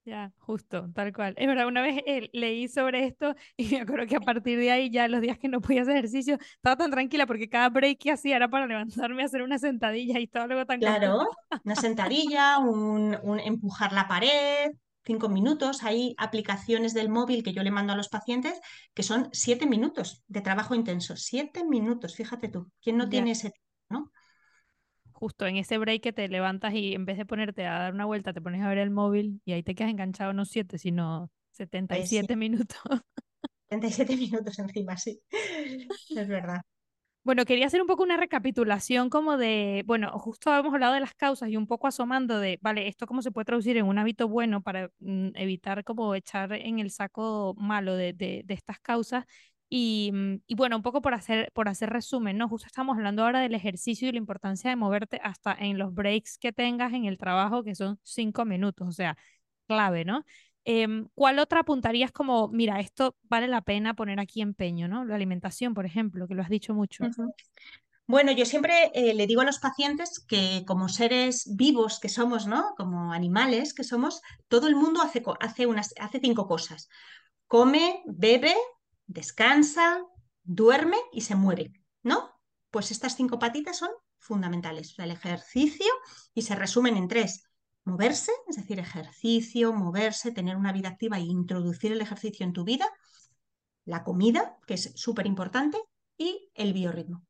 Ya, 0.06 0.32
justo, 0.38 0.88
tal 0.94 1.12
cual. 1.12 1.34
Es 1.36 1.48
verdad, 1.48 1.66
una 1.66 1.82
vez 1.82 2.00
eh, 2.06 2.30
leí 2.32 2.68
sobre 2.68 3.06
esto 3.06 3.34
y 3.56 3.66
me 3.70 3.80
acuerdo 3.80 4.06
que 4.06 4.14
a 4.14 4.20
partir 4.20 4.56
de 4.56 4.70
ahí, 4.70 4.88
ya 4.88 5.08
los 5.08 5.20
días 5.20 5.36
que 5.36 5.48
no 5.48 5.60
podía 5.60 5.82
hacer 5.82 5.96
ejercicio, 5.96 6.38
estaba 6.40 6.76
tan 6.76 6.92
tranquila 6.92 7.26
porque 7.26 7.48
cada 7.48 7.68
break 7.70 7.98
que 7.98 8.12
hacía 8.12 8.36
era 8.36 8.48
para 8.48 8.66
levantarme 8.68 9.24
a 9.24 9.26
hacer 9.26 9.42
una 9.42 9.58
sentadilla 9.58 10.20
y 10.20 10.24
estaba 10.24 10.46
luego 10.46 10.64
tan 10.64 10.78
Claro, 10.78 11.26
una 11.64 11.74
sentadilla, 11.74 12.58
un, 12.58 13.18
un, 13.24 13.40
empujar 13.40 13.92
la 13.92 14.06
pared, 14.06 14.70
cinco 15.04 15.28
minutos. 15.28 15.82
Hay 15.82 16.14
aplicaciones 16.18 16.94
del 16.94 17.08
móvil 17.08 17.42
que 17.42 17.52
yo 17.52 17.64
le 17.64 17.72
mando 17.72 17.92
a 17.92 17.96
los 17.96 18.08
pacientes 18.08 18.60
que 18.94 19.02
son 19.02 19.28
siete 19.32 19.66
minutos 19.66 20.22
de 20.28 20.40
trabajo 20.40 20.76
intenso. 20.76 21.16
Siete 21.16 21.64
minutos, 21.64 22.14
fíjate 22.14 22.48
tú. 22.48 22.70
¿Quién 22.80 22.96
no 22.96 23.08
tiene 23.08 23.32
ese? 23.32 23.54
Justo 25.16 25.46
en 25.46 25.56
ese 25.56 25.78
break 25.78 26.02
que 26.02 26.12
te 26.12 26.28
levantas 26.28 26.74
y 26.74 26.92
en 26.94 27.06
vez 27.06 27.16
de 27.16 27.24
ponerte 27.24 27.66
a 27.66 27.78
dar 27.78 27.94
una 27.94 28.04
vuelta, 28.04 28.34
te 28.34 28.42
pones 28.42 28.62
a 28.62 28.68
ver 28.68 28.78
el 28.78 28.90
móvil 28.90 29.40
y 29.46 29.52
ahí 29.52 29.62
te 29.62 29.74
quedas 29.74 29.90
enganchado 29.90 30.34
no 30.34 30.44
siete, 30.44 30.76
sino 30.78 31.30
77 31.52 32.26
pues 32.28 32.38
minutos. 32.38 32.78
77 33.68 34.16
minutos 34.16 34.58
encima, 34.58 34.96
sí. 34.96 35.20
Es 35.30 36.28
verdad. 36.28 36.60
Bueno, 37.24 37.44
quería 37.44 37.66
hacer 37.66 37.80
un 37.80 37.88
poco 37.88 38.04
una 38.04 38.16
recapitulación 38.16 39.10
como 39.10 39.36
de, 39.36 39.82
bueno, 39.84 40.16
justo 40.18 40.50
habíamos 40.50 40.74
hablado 40.74 40.94
de 40.94 41.00
las 41.00 41.14
causas 41.14 41.48
y 41.48 41.56
un 41.56 41.66
poco 41.66 41.88
asomando 41.88 42.38
de, 42.38 42.58
vale, 42.62 42.86
esto 42.86 43.06
cómo 43.06 43.20
se 43.20 43.32
puede 43.32 43.46
traducir 43.46 43.76
en 43.78 43.86
un 43.86 43.98
hábito 43.98 44.28
bueno 44.28 44.62
para 44.62 44.90
mm, 45.00 45.30
evitar 45.34 45.82
como 45.82 46.14
echar 46.14 46.52
en 46.52 46.78
el 46.78 46.92
saco 46.92 47.54
malo 47.58 47.96
de, 47.96 48.12
de, 48.12 48.42
de 48.44 48.54
estas 48.54 48.78
causas 48.78 49.24
Mm, 49.70 50.36
y, 50.46 50.54
bueno, 50.54 50.76
un 50.76 50.82
poco 50.82 51.02
por 51.02 51.14
hacer, 51.14 51.50
por 51.52 51.68
hacer 51.68 51.90
resumen, 51.90 52.38
¿no? 52.38 52.48
Justo 52.48 52.66
estamos 52.66 52.96
hablando 52.96 53.24
ahora 53.24 53.40
del 53.40 53.54
ejercicio 53.54 54.08
y 54.08 54.12
la 54.12 54.18
importancia 54.18 54.70
de 54.70 54.76
moverte 54.76 55.20
hasta 55.22 55.54
en 55.54 55.78
los 55.78 55.92
breaks 55.92 56.38
que 56.38 56.52
tengas 56.52 56.92
en 56.92 57.04
el 57.04 57.18
trabajo, 57.18 57.64
que 57.64 57.74
son 57.74 57.98
cinco 58.02 58.44
minutos, 58.44 58.88
o 58.88 58.92
sea, 58.92 59.16
clave, 59.66 60.04
¿no? 60.04 60.24
Em, 60.64 61.08
¿Cuál 61.14 61.38
otra 61.38 61.60
apuntarías 61.60 62.10
como, 62.12 62.48
mira, 62.48 62.80
esto 62.80 63.16
vale 63.24 63.48
la 63.48 63.60
pena 63.60 63.94
poner 63.94 64.18
aquí 64.20 64.40
empeño, 64.40 64.88
¿no? 64.88 65.04
La 65.04 65.14
alimentación, 65.14 65.74
por 65.74 65.86
ejemplo, 65.86 66.26
que 66.26 66.34
lo 66.34 66.42
has 66.42 66.48
dicho 66.48 66.74
mucho. 66.74 67.04
Bueno, 68.08 68.30
yo 68.30 68.44
siempre 68.46 68.92
eh, 68.94 69.14
le 69.14 69.26
digo 69.26 69.40
a 69.40 69.44
los 69.44 69.58
pacientes 69.58 70.24
que 70.28 70.64
como 70.64 70.88
seres 70.88 71.56
vivos 71.56 71.98
que 71.98 72.08
somos, 72.08 72.46
¿no? 72.46 72.74
Como 72.76 73.12
animales 73.12 73.74
que 73.74 73.82
somos, 73.82 74.22
todo 74.46 74.68
el 74.68 74.76
mundo 74.76 75.02
hace, 75.02 75.24
hace, 75.40 75.66
unas, 75.66 75.92
hace 75.98 76.20
cinco 76.20 76.46
cosas. 76.46 76.88
Come, 77.48 78.02
bebe, 78.06 78.54
descansa, 79.06 80.02
duerme 80.42 80.96
y 81.12 81.22
se 81.22 81.34
mueve, 81.34 81.72
¿no? 82.02 82.30
Pues 82.70 82.90
estas 82.90 83.16
cinco 83.16 83.38
patitas 83.38 83.78
son 83.78 83.90
fundamentales. 84.18 84.94
el 84.98 85.10
ejercicio 85.10 85.92
y 86.34 86.42
se 86.42 86.54
resumen 86.56 86.96
en 86.96 87.08
tres. 87.08 87.44
Moverse, 87.84 88.32
es 88.48 88.56
decir, 88.56 88.80
ejercicio, 88.80 89.72
moverse, 89.72 90.32
tener 90.32 90.56
una 90.56 90.72
vida 90.72 90.88
activa 90.88 91.18
e 91.18 91.22
introducir 91.22 91.92
el 91.92 92.00
ejercicio 92.00 92.44
en 92.44 92.52
tu 92.52 92.64
vida. 92.64 92.86
La 93.84 94.02
comida, 94.02 94.56
que 94.66 94.74
es 94.74 94.92
súper 94.96 95.26
importante, 95.26 95.78
y 96.18 96.50
el 96.54 96.72
biorritmo. 96.72 97.24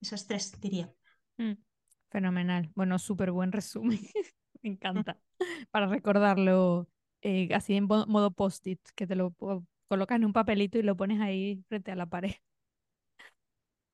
Esas 0.00 0.26
tres, 0.26 0.52
diría. 0.60 0.92
Mm, 1.36 1.54
fenomenal. 2.10 2.70
Bueno, 2.74 2.98
súper 2.98 3.32
buen 3.32 3.50
resumen. 3.50 3.98
Me 4.62 4.70
encanta. 4.70 5.18
Para 5.70 5.86
recordarlo 5.86 6.88
eh, 7.22 7.48
así 7.54 7.74
en 7.74 7.86
modo 7.86 8.30
post-it, 8.30 8.80
que 8.94 9.06
te 9.06 9.16
lo 9.16 9.30
puedo 9.30 9.64
colocas 9.90 10.16
en 10.16 10.24
un 10.24 10.32
papelito 10.32 10.78
y 10.78 10.82
lo 10.82 10.96
pones 10.96 11.20
ahí 11.20 11.64
frente 11.68 11.90
a 11.90 11.96
la 11.96 12.06
pared. 12.06 12.30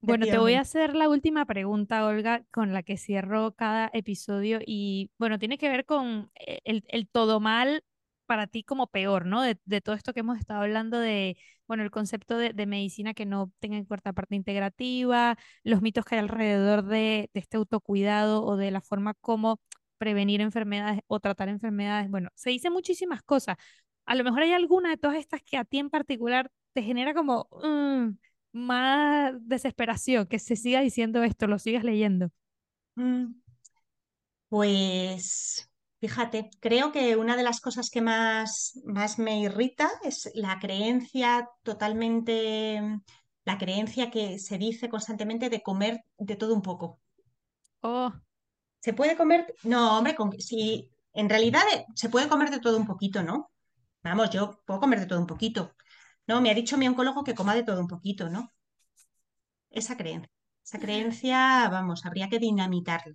Bueno, 0.03 0.27
te 0.27 0.39
voy 0.39 0.55
a 0.55 0.61
hacer 0.61 0.95
la 0.95 1.09
última 1.09 1.47
pregunta, 1.47 2.07
Olga, 2.07 2.45
con 2.53 2.73
la 2.73 2.85
que 2.85 2.97
cierro 2.97 3.55
cada 3.55 3.91
episodio 3.93 4.61
y 4.65 5.11
bueno, 5.19 5.39
tiene 5.41 5.59
que 5.59 5.69
ver 5.69 5.85
con 5.85 6.31
eh, 6.39 6.61
el, 6.65 7.09
todo 7.09 7.41
mal 7.41 7.83
para 8.27 8.47
ti 8.47 8.63
como 8.63 8.87
peor, 8.87 9.27
¿no? 9.27 9.43
De, 9.43 9.57
todo 9.81 9.97
esto 9.97 10.13
que 10.13 10.21
hemos 10.21 10.39
estado 10.39 10.61
hablando 10.61 11.01
de, 11.01 11.37
bueno, 11.67 11.83
el 11.83 11.91
concepto 11.91 12.37
de, 12.39 12.67
medicina 12.67 13.15
que 13.15 13.27
no 13.27 13.51
tenga 13.59 13.79
en 13.79 13.85
cuenta 13.87 14.13
parte 14.13 14.37
integrativa, 14.37 15.37
los 15.65 15.83
mitos 15.83 16.05
que 16.05 16.17
hay 16.17 16.21
alrededor 16.21 16.85
de, 16.85 17.31
de 17.33 17.41
este 17.41 17.57
autocuidado 17.57 18.45
o 18.45 18.57
de 18.57 18.71
la 18.71 18.83
forma 18.83 19.15
como 19.15 19.61
prevenir 19.99 20.41
enfermedades 20.41 21.01
o 21.09 21.19
tratar 21.19 21.49
enfermedades. 21.49 22.11
Bueno, 22.11 22.29
se 22.35 22.51
dice 22.51 22.71
muchísimas 22.71 23.23
cosas, 23.23 23.57
a 24.07 24.15
lo 24.15 24.25
mejor 24.25 24.43
hay 24.43 24.53
alguna 24.53 24.91
de 24.91 24.97
todas 24.97 25.17
estas 25.19 25.43
que 25.43 25.57
a 25.57 25.65
ti 25.65 25.79
en 25.79 25.91
particular 25.91 26.51
te 26.73 26.83
genera 26.83 27.13
como 27.13 27.49
mm, 27.63 28.17
más 28.53 29.35
desesperación, 29.41 30.27
que 30.27 30.39
se 30.39 30.57
siga 30.57 30.81
diciendo 30.81 31.23
esto, 31.23 31.47
lo 31.47 31.59
sigas 31.59 31.85
leyendo. 31.85 32.31
Mm. 32.95 33.35
Pues 34.49 35.69
fíjate, 36.01 36.51
creo 36.61 36.93
que 36.93 37.17
una 37.17 37.37
de 37.37 37.43
las 37.43 37.61
cosas 37.61 37.91
que 37.91 38.01
más, 38.01 38.81
más 38.85 39.19
me 39.19 39.41
irrita 39.41 39.91
es 40.05 40.31
la 40.35 40.59
creencia 40.61 41.49
totalmente, 41.65 42.81
la 43.45 43.59
creencia 43.59 44.11
que 44.11 44.39
se 44.39 44.57
dice 44.57 44.89
constantemente 44.89 45.51
de 45.51 45.63
comer 45.63 46.05
de 46.17 46.37
todo 46.37 46.55
un 46.55 46.63
poco. 46.63 47.01
Oh. 47.81 48.13
¿Se 48.81 48.93
puede 48.93 49.17
comer? 49.17 49.53
No, 49.65 49.99
hombre, 49.99 50.17
si 50.39 50.93
en 51.13 51.29
realidad 51.29 51.63
eh, 51.75 51.87
se 51.95 52.09
puede 52.09 52.29
comer 52.29 52.51
de 52.51 52.61
todo 52.61 52.77
un 52.77 52.87
poquito, 52.87 53.23
¿no? 53.25 53.51
Vamos, 54.07 54.31
yo 54.31 54.63
puedo 54.65 54.81
comer 54.81 55.01
de 55.01 55.07
todo 55.07 55.21
un 55.21 55.27
poquito. 55.27 55.75
No, 56.29 56.41
me 56.41 56.51
ha 56.51 56.55
dicho 56.55 56.79
mi 56.79 56.87
oncólogo 56.89 57.25
que 57.25 57.35
coma 57.35 57.55
de 57.57 57.65
todo 57.65 57.81
un 57.81 57.89
poquito, 57.89 58.31
¿no? 58.31 58.53
Esa 59.71 59.97
creencia. 59.97 60.31
Esa 60.65 60.79
creencia, 60.79 61.69
vamos, 61.71 62.05
habría 62.07 62.29
que 62.29 62.39
dinamitarla. 62.39 63.15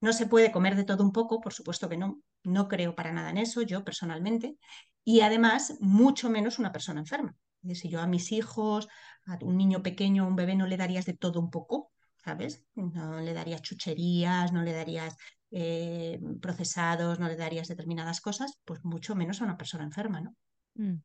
No 0.00 0.12
se 0.12 0.26
puede 0.26 0.52
comer 0.52 0.76
de 0.76 0.84
todo 0.84 1.02
un 1.04 1.12
poco, 1.12 1.40
por 1.40 1.52
supuesto 1.52 1.88
que 1.88 1.96
no. 1.96 2.20
No 2.42 2.68
creo 2.68 2.94
para 2.94 3.12
nada 3.12 3.30
en 3.30 3.38
eso, 3.38 3.62
yo 3.62 3.84
personalmente. 3.84 4.58
Y 5.04 5.20
además, 5.20 5.76
mucho 5.80 6.28
menos 6.28 6.58
una 6.58 6.72
persona 6.72 7.00
enferma. 7.00 7.36
Si 7.72 7.88
yo 7.88 8.00
a 8.00 8.06
mis 8.06 8.32
hijos, 8.32 8.88
a 9.26 9.38
un 9.42 9.56
niño 9.56 9.82
pequeño, 9.82 10.24
a 10.24 10.26
un 10.26 10.36
bebé, 10.36 10.56
no 10.56 10.66
le 10.66 10.76
darías 10.76 11.06
de 11.06 11.14
todo 11.14 11.40
un 11.40 11.50
poco, 11.50 11.92
¿sabes? 12.16 12.64
No 12.74 13.20
le 13.20 13.32
darías 13.32 13.62
chucherías, 13.62 14.52
no 14.52 14.62
le 14.62 14.72
darías 14.72 15.16
eh, 15.56 16.20
procesados, 16.42 17.20
no 17.20 17.28
le 17.28 17.36
darías 17.36 17.68
determinadas 17.68 18.20
cosas, 18.20 18.58
pues 18.64 18.84
mucho 18.84 19.14
menos 19.14 19.40
a 19.40 19.44
una 19.44 19.56
persona 19.56 19.84
enferma, 19.84 20.20
¿no? 20.20 20.34
Mm. 20.74 20.96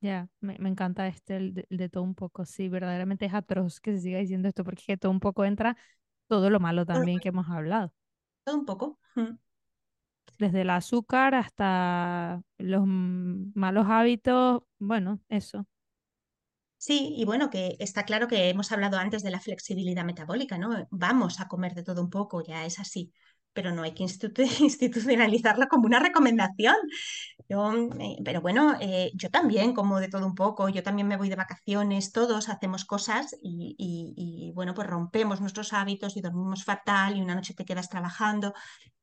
Ya, 0.00 0.28
me, 0.38 0.54
encanta 0.54 1.08
este, 1.08 1.36
el 1.36 1.66
de, 1.68 1.88
todo 1.88 2.04
un 2.04 2.14
poco, 2.14 2.44
sí, 2.44 2.68
verdaderamente 2.68 3.26
es 3.26 3.34
atroz 3.34 3.80
que 3.80 3.92
se 3.92 4.02
siga 4.02 4.20
diciendo 4.20 4.46
esto, 4.46 4.62
porque 4.62 4.84
de 4.86 4.96
todo 4.96 5.10
un 5.10 5.18
poco 5.18 5.44
entra 5.44 5.76
todo 6.28 6.50
lo 6.50 6.60
malo 6.60 6.86
también 6.86 7.18
que 7.18 7.30
hemos 7.30 7.50
hablado. 7.50 7.92
Todo 8.44 8.58
un 8.58 8.64
poco. 8.64 9.00
Mm. 9.16 9.34
Desde 10.38 10.60
el 10.60 10.70
azúcar 10.70 11.34
hasta 11.34 12.40
los 12.58 12.84
malos 12.86 13.86
hábitos, 13.88 14.62
bueno, 14.78 15.20
eso. 15.28 15.66
Sí, 16.76 17.12
y 17.16 17.24
bueno, 17.24 17.50
que 17.50 17.76
está 17.80 18.04
claro 18.04 18.28
que 18.28 18.48
hemos 18.48 18.70
hablado 18.70 18.98
antes 18.98 19.24
de 19.24 19.32
la 19.32 19.40
flexibilidad 19.40 20.04
metabólica, 20.04 20.56
¿no? 20.58 20.86
Vamos 20.92 21.40
a 21.40 21.48
comer 21.48 21.74
de 21.74 21.82
todo 21.82 22.00
un 22.00 22.08
poco, 22.08 22.42
ya 22.42 22.64
es 22.64 22.78
así 22.78 23.12
pero 23.60 23.74
no 23.74 23.82
hay 23.82 23.92
que 23.92 24.04
institucionalizarla 24.60 25.66
como 25.66 25.84
una 25.84 25.98
recomendación. 25.98 26.76
pero 28.24 28.40
bueno, 28.40 28.74
eh, 28.80 29.10
yo 29.14 29.28
también 29.28 29.74
como 29.74 30.00
de 30.00 30.08
todo 30.08 30.26
un 30.26 30.34
poco, 30.34 30.70
yo 30.70 30.82
también 30.82 31.06
me 31.08 31.18
voy 31.18 31.28
de 31.28 31.36
vacaciones, 31.36 32.10
todos 32.10 32.48
hacemos 32.48 32.86
cosas 32.86 33.36
y, 33.42 34.50
bueno, 34.54 34.72
pues 34.72 34.88
rompemos 34.88 35.42
nuestros 35.42 35.74
hábitos 35.74 36.16
y 36.16 36.22
dormimos 36.22 36.64
fatal 36.64 37.18
y 37.18 37.20
una 37.20 37.34
noche 37.34 37.52
te 37.52 37.66
quedas 37.66 37.90
trabajando. 37.90 38.54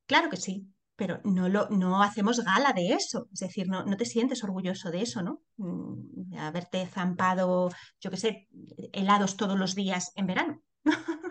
Claro 0.08 0.28
que 0.32 0.38
sí, 0.38 0.68
pero 0.96 1.22
no, 1.24 1.50
lo, 1.50 1.70
no 1.70 2.02
hacemos 2.02 2.44
gala 2.44 2.74
de 2.74 2.94
eso, 2.94 3.28
es 3.32 3.42
decir, 3.42 3.68
no, 3.68 3.86
no 3.86 3.96
te 3.96 4.06
sientes 4.06 4.44
orgulloso 4.44 4.90
de 4.90 5.02
eso, 5.04 5.22
¿no? 5.22 5.42
Mm, 5.58 6.30
de 6.32 6.38
haberte 6.40 6.88
zampado, 6.88 7.70
yo 8.02 8.10
qué 8.10 8.18
sé, 8.18 8.48
helados 8.92 9.38
todos 9.38 9.60
los 9.60 9.76
días 9.76 10.14
en 10.16 10.26
verano. 10.26 10.62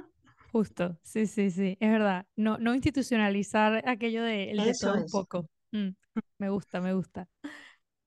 Justo, 0.57 0.97
sí, 1.03 1.27
sí, 1.27 1.51
sí, 1.51 1.77
es 1.79 1.91
verdad. 1.91 2.25
No, 2.35 2.57
no 2.57 2.75
institucionalizar 2.75 3.87
aquello 3.87 4.23
de 4.23 4.53
el 4.53 4.57
de 4.57 4.73
todo 4.81 4.95
un 4.95 5.07
poco. 5.07 5.51
Mm, 5.71 5.89
me 6.39 6.49
gusta, 6.49 6.81
me 6.81 6.95
gusta. 6.95 7.29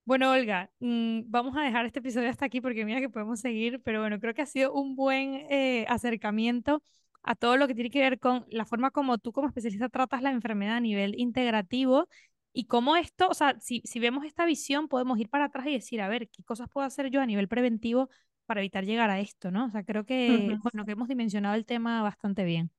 Bueno, 0.04 0.32
Olga, 0.32 0.72
mm, 0.80 1.26
vamos 1.28 1.56
a 1.56 1.62
dejar 1.62 1.86
este 1.86 2.00
episodio 2.00 2.28
hasta 2.28 2.46
aquí 2.46 2.60
porque 2.60 2.86
mira 2.86 3.02
que 3.02 3.10
podemos 3.10 3.40
seguir, 3.40 3.80
pero 3.84 4.00
bueno, 4.02 4.20
creo 4.20 4.34
que 4.34 4.42
ha 4.42 4.48
sido 4.48 4.74
un 4.74 4.96
buen 4.96 5.46
eh, 5.52 5.86
acercamiento 5.90 6.82
a 7.22 7.36
todo 7.36 7.56
lo 7.56 7.68
que 7.68 7.76
tiene 7.76 7.92
que 7.92 8.00
ver 8.00 8.18
con 8.18 8.48
la 8.50 8.66
forma 8.66 8.90
como 8.90 9.20
tú 9.20 9.32
como 9.32 9.48
especialista 9.48 9.88
tratas 9.88 10.24
la 10.24 10.32
enfermedad 10.32 10.78
a 10.78 10.80
nivel 10.80 11.20
integrativo 11.20 12.08
y 12.52 12.66
cómo 12.66 12.96
esto, 12.96 13.28
o 13.30 13.36
sea, 13.36 13.60
si, 13.60 13.84
si 13.86 14.00
vemos 14.00 14.26
esta 14.26 14.46
visión, 14.46 14.88
podemos 14.88 15.20
ir 15.20 15.30
para 15.30 15.46
atrás 15.46 15.68
y 15.68 15.74
decir, 15.74 16.02
a 16.02 16.08
ver, 16.08 16.28
¿qué 16.30 16.42
cosas 16.42 16.68
puedo 16.68 16.88
hacer 16.88 17.12
yo 17.12 17.22
a 17.22 17.28
nivel 17.28 17.48
preventivo 17.48 18.10
para 18.50 18.62
evitar 18.62 18.84
llegar 18.84 19.12
a 19.12 19.20
esto, 19.20 19.52
¿no? 19.52 19.68
O 19.68 19.70
sea, 19.70 19.84
creo 19.84 20.08
que, 20.08 20.58
bueno, 20.64 20.84
que 20.84 20.94
hemos 20.94 21.08
dimensionado 21.08 21.54
el 21.54 21.68
tema 21.68 22.02
bastante 22.02 22.44
bien. 22.46 22.72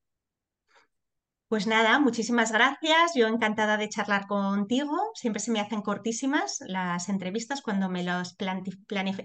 Pues 1.47 1.69
nada, 1.69 2.01
muchísimas 2.01 2.51
gracias. 2.51 3.13
Yo 3.15 3.29
encantada 3.29 3.77
de 3.77 3.89
charlar 3.89 4.27
contigo. 4.27 4.97
Siempre 5.15 5.41
se 5.41 5.53
me 5.53 5.61
hacen 5.61 5.81
cortísimas 5.81 6.59
las 6.67 7.09
entrevistas 7.09 7.63
cuando 7.63 7.89
me 7.89 8.03
los 8.03 8.37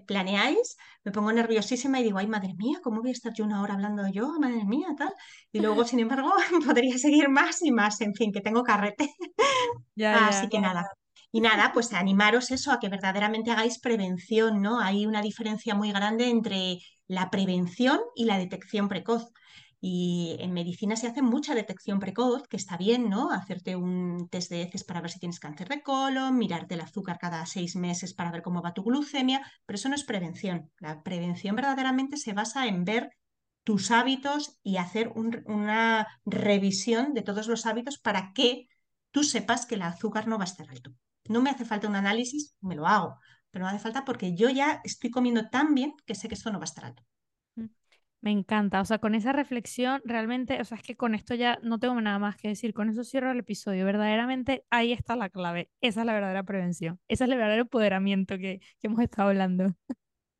planeáis. 0.06 0.78
Me 1.04 1.12
pongo 1.12 1.32
nerviosísima 1.32 2.00
y 2.00 2.04
digo, 2.04 2.20
ay, 2.20 2.28
madre 2.28 2.54
mía, 2.56 2.78
¿cómo 2.84 3.02
voy 3.02 3.10
a 3.10 3.14
estar 3.14 3.34
yo 3.34 3.44
una 3.44 3.64
hora 3.64 3.74
hablando 3.74 4.08
yo? 4.08 4.28
Madre 4.40 4.66
mía, 4.66 4.90
tal. 4.96 5.14
Y 5.52 5.62
luego, 5.62 5.84
sin 5.86 6.00
embargo, 6.00 6.32
podría 6.66 6.98
seguir 7.00 7.28
más 7.28 7.64
y 7.64 7.72
más. 7.72 8.02
En 8.02 8.14
fin, 8.14 8.32
que 8.32 8.42
tengo 8.42 8.62
carrete. 8.64 9.10
Ya, 9.96 10.28
Así 10.28 10.48
que 10.48 10.60
nada, 10.60 10.86
y 11.36 11.42
nada, 11.42 11.72
pues 11.74 11.92
animaros 11.92 12.50
eso 12.52 12.72
a 12.72 12.80
que 12.80 12.88
verdaderamente 12.88 13.52
hagáis 13.52 13.78
prevención, 13.80 14.62
¿no? 14.62 14.80
Hay 14.80 15.06
una 15.06 15.22
diferencia 15.22 15.76
muy 15.76 15.92
grande 15.92 16.30
entre 16.30 16.78
la 17.08 17.30
prevención 17.30 18.00
y 18.16 18.24
la 18.24 18.38
detección 18.38 18.88
precoz. 18.88 19.34
Y 19.82 20.38
en 20.40 20.54
medicina 20.54 20.96
se 20.96 21.08
hace 21.08 21.22
mucha 21.22 21.54
detección 21.54 22.00
precoz, 22.00 22.48
que 22.48 22.56
está 22.56 22.78
bien, 22.78 23.10
¿no? 23.10 23.32
Hacerte 23.32 23.76
un 23.76 24.30
test 24.32 24.50
de 24.50 24.62
heces 24.62 24.86
para 24.86 25.02
ver 25.02 25.12
si 25.12 25.20
tienes 25.20 25.42
cáncer 25.42 25.68
de 25.68 25.82
colon, 25.82 26.38
mirarte 26.38 26.76
el 26.76 26.80
azúcar 26.80 27.18
cada 27.20 27.46
seis 27.46 27.76
meses 27.76 28.14
para 28.14 28.32
ver 28.32 28.42
cómo 28.42 28.62
va 28.62 28.74
tu 28.74 28.84
glucemia, 28.84 29.42
pero 29.66 29.76
eso 29.76 29.90
no 29.90 29.96
es 29.96 30.06
prevención. 30.06 30.72
La 30.80 31.04
prevención 31.04 31.58
verdaderamente 31.58 32.16
se 32.16 32.32
basa 32.32 32.66
en 32.66 32.86
ver 32.86 33.10
tus 33.66 33.92
hábitos 33.92 34.58
y 34.64 34.78
hacer 34.78 35.12
una 35.14 36.08
revisión 36.26 37.14
de 37.14 37.24
todos 37.24 37.48
los 37.48 37.66
hábitos 37.66 37.98
para 37.98 38.32
que 38.32 38.70
tú 39.12 39.26
sepas 39.26 39.66
que 39.66 39.76
el 39.76 39.82
azúcar 39.82 40.30
no 40.30 40.38
va 40.38 40.46
a 40.46 40.52
estar 40.54 40.70
alto. 40.70 40.92
No 41.28 41.42
me 41.42 41.50
hace 41.50 41.66
falta 41.66 41.88
un 41.88 41.96
análisis, 41.96 42.56
me 42.62 42.76
lo 42.76 42.88
hago, 42.88 43.20
pero 43.52 43.66
no 43.66 43.70
hace 43.70 43.80
falta 43.80 44.06
porque 44.06 44.36
yo 44.36 44.50
ya 44.50 44.82
estoy 44.84 45.12
comiendo 45.12 45.50
tan 45.50 45.74
bien 45.76 45.94
que 46.06 46.16
sé 46.16 46.28
que 46.28 46.36
esto 46.36 46.52
no 46.52 46.60
va 46.60 46.64
a 46.64 46.66
estar 46.66 46.86
alto. 46.86 47.04
Mm, 47.56 47.66
me 48.22 48.32
encanta, 48.32 48.82
o 48.82 48.86
sea, 48.86 49.00
con 49.00 49.16
esa 49.16 49.32
reflexión 49.34 50.02
realmente, 50.06 50.60
o 50.62 50.66
sea, 50.66 50.78
es 50.78 50.84
que 50.84 50.96
con 50.96 51.16
esto 51.16 51.36
ya 51.36 51.60
no 51.64 51.80
tengo 51.80 52.00
nada 52.02 52.20
más 52.20 52.38
que 52.38 52.50
decir, 52.50 52.74
con 52.74 52.90
eso 52.90 53.04
cierro 53.04 53.32
el 53.32 53.40
episodio, 53.40 53.86
verdaderamente 53.86 54.66
ahí 54.70 54.92
está 54.94 55.16
la 55.16 55.30
clave, 55.30 55.70
esa 55.82 56.02
es 56.02 56.06
la 56.06 56.14
verdadera 56.14 56.44
prevención, 56.44 57.00
ese 57.08 57.24
es 57.24 57.30
el 57.30 57.38
verdadero 57.38 57.64
empoderamiento 57.64 58.38
que, 58.38 58.60
que 58.80 58.88
hemos 58.88 59.02
estado 59.02 59.30
hablando. 59.30 59.74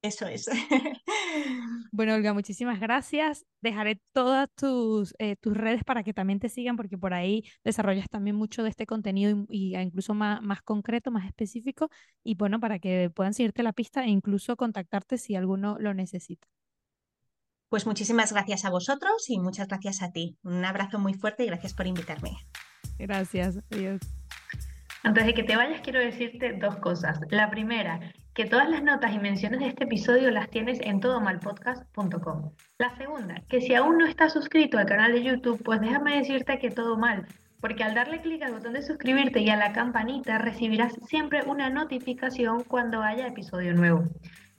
Eso 0.02 0.28
es. 0.28 0.48
Bueno, 1.92 2.16
Olga, 2.16 2.34
muchísimas 2.34 2.80
gracias. 2.80 3.46
Dejaré 3.62 4.02
todas 4.12 4.50
tus, 4.56 5.14
eh, 5.18 5.36
tus 5.38 5.56
redes 5.56 5.84
para 5.84 6.04
que 6.04 6.14
también 6.14 6.40
te 6.40 6.50
sigan, 6.50 6.76
porque 6.76 6.98
por 6.98 7.14
ahí 7.14 7.44
desarrollas 7.64 8.10
también 8.10 8.36
mucho 8.36 8.64
de 8.64 8.70
este 8.70 8.86
contenido 8.86 9.46
y, 9.50 9.78
incluso 9.78 10.14
más, 10.14 10.42
más 10.42 10.62
concreto, 10.62 11.12
más 11.12 11.26
específico, 11.26 11.90
y 12.24 12.36
bueno, 12.36 12.60
para 12.60 12.80
que 12.80 13.10
puedan 13.10 13.34
seguirte 13.34 13.64
la 13.64 13.74
pista 13.74 14.04
e 14.04 14.10
incluso 14.10 14.56
contactarte 14.58 15.18
si 15.18 15.36
alguno 15.36 15.78
lo 15.80 15.94
necesita. 15.94 16.48
Pues 17.70 17.86
muchísimas 17.86 18.32
gracias 18.32 18.66
a 18.66 18.70
vosotros 18.70 19.30
y 19.30 19.40
muchas 19.40 19.68
gracias 19.68 20.02
a 20.02 20.12
ti. 20.12 20.38
Un 20.44 20.64
abrazo 20.64 21.00
muy 21.00 21.14
fuerte 21.14 21.44
y 21.44 21.48
gracias 21.48 21.74
por 21.74 21.88
invitarme. 21.88 22.32
Gracias, 22.98 23.60
adiós. 23.72 24.02
Antes 25.04 25.26
de 25.26 25.34
que 25.34 25.44
te 25.44 25.56
vayas, 25.56 25.82
quiero 25.82 26.00
decirte 26.00 26.54
dos 26.54 26.78
cosas. 26.78 27.20
La 27.30 27.50
primera, 27.50 28.00
que 28.36 28.46
todas 28.46 28.70
las 28.70 28.84
notas 28.84 29.14
y 29.14 29.18
menciones 29.18 29.62
de 29.62 29.68
este 29.68 29.86
episodio 29.86 30.30
las 30.30 30.50
tienes 30.50 30.82
en 30.82 31.00
todomalpodcast.com. 31.00 32.52
La 32.78 32.94
segunda, 32.98 33.42
que 33.48 33.62
si 33.62 33.74
aún 33.74 33.98
no 33.98 34.06
estás 34.06 34.34
suscrito 34.34 34.78
al 34.78 34.86
canal 34.86 35.14
de 35.14 35.24
YouTube, 35.24 35.64
pues 35.64 35.80
déjame 35.80 36.18
decirte 36.18 36.60
que 36.60 36.70
todo 36.70 36.98
mal, 36.98 37.26
porque 37.62 37.86
al 37.86 37.96
darle 37.96 38.20
clic 38.20 38.44
al 38.44 38.52
botón 38.52 38.74
de 38.74 38.82
suscribirte 38.82 39.40
y 39.40 39.50
a 39.50 39.56
la 39.56 39.72
campanita 39.72 40.38
recibirás 40.38 40.94
siempre 41.08 41.44
una 41.48 41.70
notificación 41.70 42.66
cuando 42.66 43.02
haya 43.02 43.26
episodio 43.26 43.74
nuevo. 43.74 44.04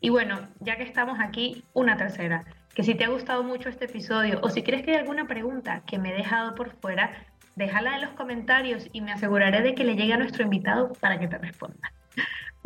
Y 0.00 0.08
bueno, 0.08 0.38
ya 0.60 0.76
que 0.76 0.84
estamos 0.84 1.18
aquí, 1.20 1.62
una 1.74 1.98
tercera, 1.98 2.46
que 2.74 2.82
si 2.82 2.94
te 2.94 3.04
ha 3.04 3.08
gustado 3.08 3.44
mucho 3.44 3.68
este 3.68 3.84
episodio 3.84 4.40
o 4.42 4.48
si 4.48 4.62
crees 4.62 4.84
que 4.84 4.92
hay 4.92 4.96
alguna 4.96 5.26
pregunta 5.26 5.82
que 5.86 5.98
me 5.98 6.12
he 6.12 6.16
dejado 6.16 6.54
por 6.54 6.70
fuera, 6.80 7.10
déjala 7.56 7.96
en 7.96 8.06
los 8.06 8.14
comentarios 8.14 8.88
y 8.94 9.02
me 9.02 9.12
aseguraré 9.12 9.60
de 9.60 9.74
que 9.74 9.84
le 9.84 9.96
llegue 9.96 10.14
a 10.14 10.18
nuestro 10.18 10.44
invitado 10.44 10.94
para 10.94 11.18
que 11.18 11.28
te 11.28 11.36
responda. 11.36 11.92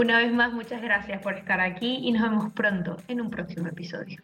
Una 0.01 0.17
vez 0.17 0.33
más, 0.33 0.51
muchas 0.55 0.81
gracias 0.81 1.21
por 1.21 1.35
estar 1.35 1.61
aquí 1.61 1.99
y 2.03 2.11
nos 2.13 2.23
vemos 2.23 2.53
pronto 2.55 2.97
en 3.07 3.21
un 3.21 3.29
próximo 3.29 3.69
episodio. 3.69 4.23